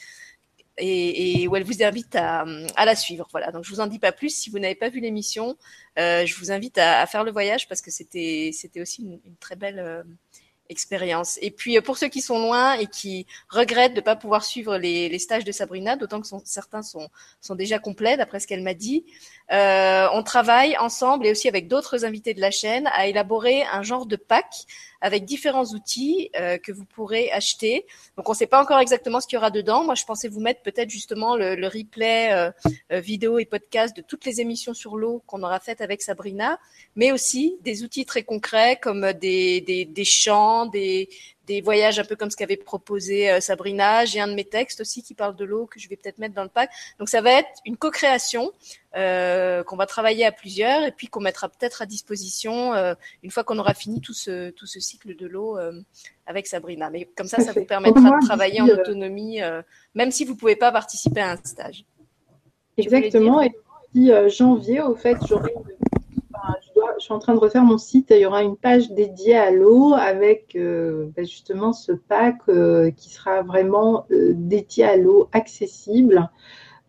et, 0.77 1.41
et, 1.41 1.47
où 1.47 1.55
elle 1.55 1.63
vous 1.63 1.83
invite 1.83 2.15
à, 2.15 2.45
à, 2.75 2.85
la 2.85 2.95
suivre. 2.95 3.27
Voilà. 3.31 3.51
Donc 3.51 3.63
je 3.63 3.69
vous 3.69 3.79
en 3.79 3.87
dis 3.87 3.99
pas 3.99 4.11
plus. 4.11 4.29
Si 4.29 4.49
vous 4.49 4.59
n'avez 4.59 4.75
pas 4.75 4.89
vu 4.89 4.99
l'émission, 4.99 5.57
euh, 5.99 6.25
je 6.25 6.35
vous 6.35 6.51
invite 6.51 6.77
à, 6.77 7.01
à, 7.01 7.05
faire 7.05 7.23
le 7.23 7.31
voyage 7.31 7.67
parce 7.67 7.81
que 7.81 7.91
c'était 7.91 8.51
c'était 8.53 8.81
aussi 8.81 9.03
une, 9.03 9.19
une, 9.25 9.35
très 9.37 9.55
belle 9.55 9.79
euh, 9.79 10.03
expérience. 10.69 11.37
Et 11.41 11.51
puis 11.51 11.77
euh, 11.77 11.81
pour 11.81 11.97
ceux 11.97 12.07
qui 12.07 12.21
sont 12.21 12.39
loin 12.39 12.73
et 12.73 12.87
qui 12.87 13.25
regrettent 13.49 13.93
de 13.93 14.01
pas 14.01 14.15
pouvoir 14.15 14.43
suivre 14.43 14.77
les, 14.77 15.09
les, 15.09 15.19
stages 15.19 15.43
de 15.45 15.51
Sabrina, 15.51 15.95
d'autant 15.95 16.21
que 16.21 16.27
certains 16.43 16.81
sont, 16.81 17.09
sont 17.41 17.55
déjà 17.55 17.79
complets 17.79 18.17
d'après 18.17 18.39
ce 18.39 18.47
qu'elle 18.47 18.63
m'a 18.63 18.73
dit, 18.73 19.05
euh, 19.51 20.07
on 20.11 20.23
travaille 20.23 20.75
ensemble 20.77 21.27
et 21.27 21.31
aussi 21.31 21.47
avec 21.47 21.67
d'autres 21.67 22.03
invités 22.03 22.33
de 22.33 22.41
la 22.41 22.51
chaîne 22.51 22.87
à 22.93 23.07
élaborer 23.07 23.63
un 23.71 23.83
genre 23.83 24.07
de 24.07 24.15
pack 24.15 24.65
avec 25.01 25.23
différents 25.23 25.65
outils 25.65 26.31
euh, 26.35 26.57
que 26.57 26.71
vous 26.71 26.85
pourrez 26.85 27.31
acheter. 27.31 27.85
Donc 28.17 28.27
on 28.27 28.31
ne 28.31 28.37
sait 28.37 28.47
pas 28.47 28.59
encore 28.59 28.79
exactement 28.79 29.21
ce 29.21 29.27
qu'il 29.27 29.35
y 29.35 29.37
aura 29.37 29.51
dedans. 29.51 29.83
Moi 29.83 29.93
je 29.93 30.03
pensais 30.03 30.27
vous 30.29 30.39
mettre 30.39 30.63
peut-être 30.63 30.89
justement 30.89 31.35
le, 31.35 31.55
le 31.55 31.67
replay 31.67 32.33
euh, 32.33 32.51
euh 32.91 32.99
vidéo 32.99 33.37
et 33.37 33.45
podcast 33.45 33.95
de 33.95 34.01
toutes 34.01 34.25
les 34.25 34.41
émissions 34.41 34.73
sur 34.73 34.95
l'eau 34.95 35.21
qu'on 35.27 35.43
aura 35.43 35.59
faites 35.59 35.81
avec 35.81 36.01
Sabrina, 36.01 36.59
mais 36.95 37.11
aussi 37.11 37.57
des 37.61 37.83
outils 37.83 38.05
très 38.05 38.23
concrets 38.23 38.79
comme 38.81 39.13
des, 39.13 39.61
des, 39.61 39.85
des 39.85 40.05
champs, 40.05 40.65
des, 40.65 41.07
des 41.47 41.61
voyages 41.61 41.99
un 41.99 42.03
peu 42.03 42.15
comme 42.15 42.31
ce 42.31 42.35
qu'avait 42.35 42.57
proposé 42.57 43.31
euh, 43.31 43.39
Sabrina. 43.39 44.05
J'ai 44.05 44.19
un 44.19 44.27
de 44.27 44.33
mes 44.33 44.45
textes 44.45 44.81
aussi 44.81 45.03
qui 45.03 45.13
parle 45.13 45.35
de 45.35 45.45
l'eau 45.45 45.65
que 45.65 45.79
je 45.79 45.87
vais 45.89 45.95
peut-être 45.95 46.17
mettre 46.17 46.33
dans 46.33 46.43
le 46.43 46.49
pack. 46.49 46.69
Donc 46.99 47.09
ça 47.09 47.21
va 47.21 47.31
être 47.31 47.49
une 47.65 47.77
co-création 47.77 48.51
euh, 48.95 49.61
qu'on 49.63 49.75
va 49.75 49.85
travailler 49.85 50.25
à 50.25 50.31
plusieurs 50.31 50.83
et 50.83 50.91
puis 50.91 51.07
qu'on 51.07 51.19
mettra 51.19 51.49
peut-être 51.49 51.81
à 51.81 51.85
disposition 51.85 52.73
euh, 52.73 52.93
une 53.23 53.31
fois 53.31 53.43
qu'on 53.43 53.59
aura 53.59 53.73
fini 53.73 53.99
tout 53.99 54.13
ce 54.13 54.51
tout 54.51 54.67
ce 54.67 54.79
cycle 54.79 55.17
de 55.17 55.27
l'eau 55.27 55.57
euh, 55.57 55.73
avec 56.25 56.47
Sabrina. 56.47 56.89
Mais 56.89 57.09
comme 57.17 57.27
ça, 57.27 57.41
ça 57.41 57.51
vous 57.51 57.65
permettra 57.65 57.99
de 58.01 58.25
travailler 58.25 58.61
en 58.61 58.67
autonomie, 58.67 59.41
euh, 59.41 59.61
même 59.95 60.11
si 60.11 60.23
vous 60.23 60.35
pouvez 60.35 60.55
pas 60.55 60.71
participer 60.71 61.19
à 61.19 61.31
un 61.31 61.37
stage. 61.43 61.83
Exactement. 62.77 63.41
Et 63.41 63.51
puis 63.93 64.11
janvier, 64.29 64.81
au 64.81 64.95
fait, 64.95 65.17
j'aurai 65.27 65.53
je 66.99 67.05
suis 67.05 67.13
en 67.13 67.19
train 67.19 67.33
de 67.33 67.39
refaire 67.39 67.63
mon 67.63 67.77
site. 67.77 68.07
Il 68.11 68.19
y 68.19 68.25
aura 68.25 68.43
une 68.43 68.57
page 68.57 68.91
dédiée 68.91 69.35
à 69.35 69.51
l'eau 69.51 69.93
avec 69.93 70.55
euh, 70.55 71.07
ben, 71.15 71.25
justement 71.25 71.73
ce 71.73 71.91
pack 71.91 72.37
euh, 72.49 72.91
qui 72.91 73.09
sera 73.09 73.41
vraiment 73.41 74.05
euh, 74.11 74.33
dédié 74.35 74.85
à 74.85 74.97
l'eau 74.97 75.29
accessible. 75.31 76.29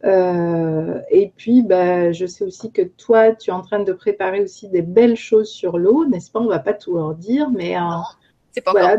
et 0.04 1.32
puis, 1.36 1.62
ben, 1.62 2.12
je 2.12 2.26
sais 2.26 2.44
aussi 2.44 2.70
que 2.70 2.82
toi, 2.82 3.32
tu 3.32 3.50
es 3.50 3.52
en 3.52 3.62
train 3.62 3.80
de 3.80 3.92
préparer 3.92 4.40
aussi 4.40 4.68
des 4.68 4.82
belles 4.82 5.16
choses 5.16 5.48
sur 5.48 5.78
l'eau, 5.78 6.06
n'est-ce 6.06 6.30
pas? 6.30 6.40
On 6.40 6.44
ne 6.44 6.48
va 6.48 6.60
pas 6.60 6.74
tout 6.74 6.94
leur 6.94 7.14
dire, 7.14 7.50
mais 7.50 7.74
c'est 8.52 8.60
pas 8.60 8.70
voilà, 8.70 8.96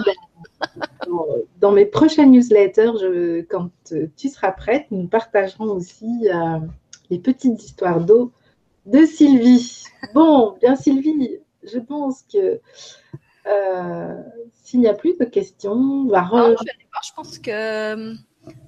dans, 1.07 1.25
dans, 1.61 1.71
mes 1.71 1.85
prochaines 1.85 2.31
newsletters, 2.31 2.91
je, 2.99 3.41
quand 3.41 3.69
tu 3.85 4.29
seras 4.29 4.51
prête, 4.51 4.87
nous 4.91 5.07
partagerons 5.07 5.71
aussi 5.71 6.27
les 7.09 7.19
petites 7.19 7.63
histoires 7.63 8.01
d'eau 8.01 8.33
de 8.87 9.05
Sylvie. 9.05 9.83
Bon, 10.13 10.57
bien 10.59 10.75
Sylvie, 10.75 11.39
je 11.63 11.77
pense 11.77 12.23
que 12.23 12.59
euh, 13.45 14.23
s'il 14.63 14.79
n'y 14.79 14.87
a 14.87 14.93
plus 14.93 15.17
de 15.17 15.25
questions, 15.25 15.73
on 15.73 16.07
va 16.07 16.23
re... 16.23 16.55
je, 17.03 17.13
pense 17.13 17.37
que... 17.39 17.51
Euh, 17.51 18.13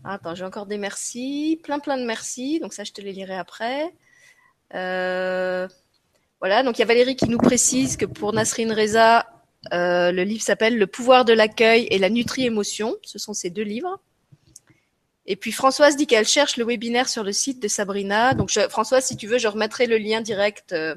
attends, 0.04 0.36
j'ai 0.36 0.46
encore 0.46 0.66
des 0.66 0.78
merci. 0.78 1.60
Plein, 1.64 1.80
plein 1.80 1.98
de 1.98 2.06
merci. 2.06 2.60
Donc 2.60 2.74
ça, 2.74 2.84
je 2.84 2.92
te 2.92 3.02
les 3.02 3.14
lirai 3.14 3.36
après. 3.36 3.94
Euh, 4.76 5.68
voilà, 6.40 6.64
donc 6.64 6.78
il 6.78 6.82
y 6.82 6.84
a 6.84 6.88
Valérie 6.88 7.16
qui 7.16 7.30
nous 7.30 7.38
précise 7.38 7.98
que 7.98 8.06
pour 8.06 8.34
Nasrine 8.34 8.72
Reza, 8.72 9.26
le 9.72 10.24
livre 10.24 10.44
s'appelle 10.44 10.78
Le 10.78 10.88
pouvoir 10.88 11.26
de 11.26 11.34
l'accueil 11.34 11.88
et 11.92 11.98
la 11.98 12.10
nutri-émotion. 12.10 12.96
Ce 13.04 13.20
sont 13.20 13.34
ces 13.34 13.50
deux 13.50 13.64
livres. 13.64 14.00
Et 15.26 15.36
puis 15.36 15.52
Françoise 15.52 15.96
dit 15.96 16.08
qu'elle 16.08 16.28
cherche 16.28 16.58
le 16.58 16.66
webinaire 16.66 17.08
sur 17.08 17.24
le 17.24 17.32
site 17.32 17.62
de 17.62 17.68
Sabrina. 17.68 18.34
Donc 18.34 18.52
Françoise, 18.70 19.06
si 19.06 19.16
tu 19.16 19.28
veux, 19.28 19.38
je 19.38 19.48
remettrai 19.48 19.86
le 19.86 19.98
lien 19.98 20.22
direct 20.22 20.74
euh, 20.74 20.96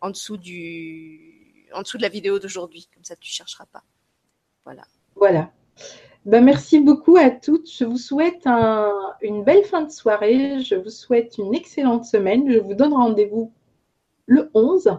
en 0.00 0.10
dessous 0.10 0.36
du, 0.36 1.66
en 1.74 1.82
dessous 1.82 1.98
de 1.98 2.02
la 2.02 2.08
vidéo 2.08 2.38
d'aujourd'hui. 2.38 2.88
Comme 2.94 3.04
ça, 3.04 3.16
tu 3.16 3.30
chercheras 3.30 3.66
pas. 3.72 3.82
Voilà. 4.64 4.82
Voilà. 5.16 5.50
Ben, 6.24 6.44
merci 6.44 6.80
beaucoup 6.80 7.16
à 7.16 7.30
toutes. 7.30 7.70
Je 7.70 7.84
vous 7.84 7.96
souhaite 7.96 8.46
une 8.46 9.44
belle 9.44 9.64
fin 9.64 9.82
de 9.82 9.90
soirée. 9.90 10.60
Je 10.60 10.74
vous 10.74 10.90
souhaite 10.90 11.38
une 11.38 11.54
excellente 11.54 12.04
semaine. 12.04 12.50
Je 12.50 12.58
vous 12.58 12.74
donne 12.74 12.92
rendez-vous 12.92 13.52
le 14.26 14.50
11 14.54 14.98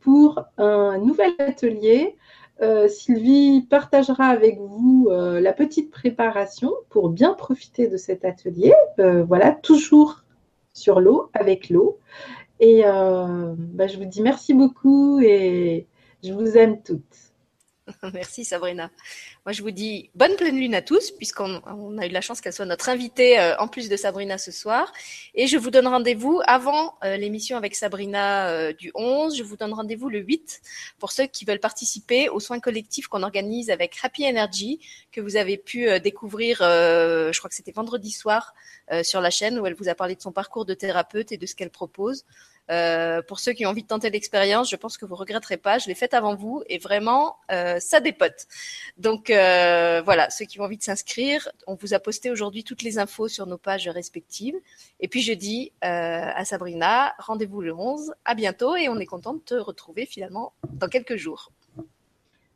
pour 0.00 0.44
un 0.58 0.98
nouvel 0.98 1.32
atelier 1.38 2.16
euh, 2.62 2.88
Sylvie 2.88 3.66
partagera 3.68 4.26
avec 4.26 4.58
vous 4.58 5.08
euh, 5.10 5.40
la 5.40 5.52
petite 5.52 5.90
préparation 5.90 6.72
pour 6.88 7.10
bien 7.10 7.34
profiter 7.34 7.86
de 7.86 7.96
cet 7.96 8.24
atelier. 8.24 8.72
Euh, 8.98 9.24
voilà, 9.24 9.52
toujours 9.52 10.24
sur 10.72 11.00
l'eau, 11.00 11.30
avec 11.34 11.68
l'eau. 11.68 11.98
Et 12.58 12.82
bah, 12.84 13.86
je 13.86 13.98
vous 13.98 14.06
dis 14.06 14.22
merci 14.22 14.54
beaucoup 14.54 15.20
et 15.20 15.86
je 16.24 16.32
vous 16.32 16.56
aime 16.56 16.80
toutes. 16.82 17.25
Merci 18.12 18.44
Sabrina. 18.44 18.90
Moi 19.44 19.52
je 19.52 19.62
vous 19.62 19.70
dis 19.70 20.10
bonne 20.14 20.34
pleine 20.36 20.58
lune 20.58 20.74
à 20.74 20.82
tous 20.82 21.12
puisqu'on 21.12 21.62
on 21.66 21.98
a 21.98 22.06
eu 22.06 22.10
la 22.10 22.20
chance 22.20 22.40
qu'elle 22.40 22.52
soit 22.52 22.66
notre 22.66 22.88
invitée 22.88 23.38
euh, 23.38 23.56
en 23.58 23.68
plus 23.68 23.88
de 23.88 23.96
Sabrina 23.96 24.38
ce 24.38 24.50
soir. 24.50 24.92
Et 25.34 25.46
je 25.46 25.56
vous 25.56 25.70
donne 25.70 25.86
rendez-vous 25.86 26.40
avant 26.46 26.96
euh, 27.04 27.16
l'émission 27.16 27.56
avec 27.56 27.76
Sabrina 27.76 28.48
euh, 28.48 28.72
du 28.72 28.90
11. 28.94 29.36
Je 29.36 29.42
vous 29.44 29.56
donne 29.56 29.72
rendez-vous 29.72 30.08
le 30.08 30.18
8 30.18 30.62
pour 30.98 31.12
ceux 31.12 31.26
qui 31.26 31.44
veulent 31.44 31.60
participer 31.60 32.28
aux 32.28 32.40
soins 32.40 32.60
collectifs 32.60 33.06
qu'on 33.06 33.22
organise 33.22 33.70
avec 33.70 33.96
Happy 34.02 34.26
Energy 34.26 34.80
que 35.12 35.20
vous 35.20 35.36
avez 35.36 35.56
pu 35.56 35.88
découvrir, 36.00 36.58
je 36.60 37.38
crois 37.38 37.48
que 37.48 37.54
c'était 37.54 37.72
vendredi 37.72 38.10
soir 38.10 38.54
sur 39.02 39.20
la 39.20 39.30
chaîne 39.30 39.58
où 39.58 39.66
elle 39.66 39.74
vous 39.74 39.88
a 39.88 39.94
parlé 39.94 40.14
de 40.14 40.20
son 40.20 40.32
parcours 40.32 40.66
de 40.66 40.74
thérapeute 40.74 41.32
et 41.32 41.38
de 41.38 41.46
ce 41.46 41.54
qu'elle 41.54 41.70
propose. 41.70 42.24
Euh, 42.70 43.22
pour 43.22 43.38
ceux 43.38 43.52
qui 43.52 43.64
ont 43.64 43.70
envie 43.70 43.82
de 43.82 43.86
tenter 43.86 44.10
l'expérience, 44.10 44.70
je 44.70 44.76
pense 44.76 44.98
que 44.98 45.04
vous 45.04 45.14
regretterez 45.14 45.56
pas. 45.56 45.78
Je 45.78 45.86
l'ai 45.86 45.94
faite 45.94 46.14
avant 46.14 46.34
vous 46.34 46.62
et 46.68 46.78
vraiment, 46.78 47.36
euh, 47.52 47.78
ça 47.80 48.00
dépote. 48.00 48.46
Donc 48.96 49.30
euh, 49.30 50.02
voilà, 50.04 50.30
ceux 50.30 50.44
qui 50.44 50.60
ont 50.60 50.64
envie 50.64 50.78
de 50.78 50.82
s'inscrire, 50.82 51.48
on 51.66 51.74
vous 51.74 51.94
a 51.94 51.98
posté 51.98 52.30
aujourd'hui 52.30 52.64
toutes 52.64 52.82
les 52.82 52.98
infos 52.98 53.28
sur 53.28 53.46
nos 53.46 53.58
pages 53.58 53.88
respectives. 53.88 54.56
Et 55.00 55.08
puis 55.08 55.22
je 55.22 55.32
dis 55.32 55.72
à 55.80 56.44
Sabrina, 56.44 57.14
rendez-vous 57.18 57.60
le 57.60 57.74
11. 57.74 58.12
À 58.24 58.34
bientôt 58.34 58.76
et 58.76 58.88
on 58.88 58.98
est 58.98 59.06
content 59.06 59.34
de 59.34 59.40
te 59.40 59.54
retrouver 59.54 60.06
finalement 60.06 60.52
dans 60.72 60.88
quelques 60.88 61.16
jours. 61.16 61.52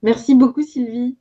Merci 0.02 0.34
beaucoup 0.34 0.62
Sylvie. 0.62 1.16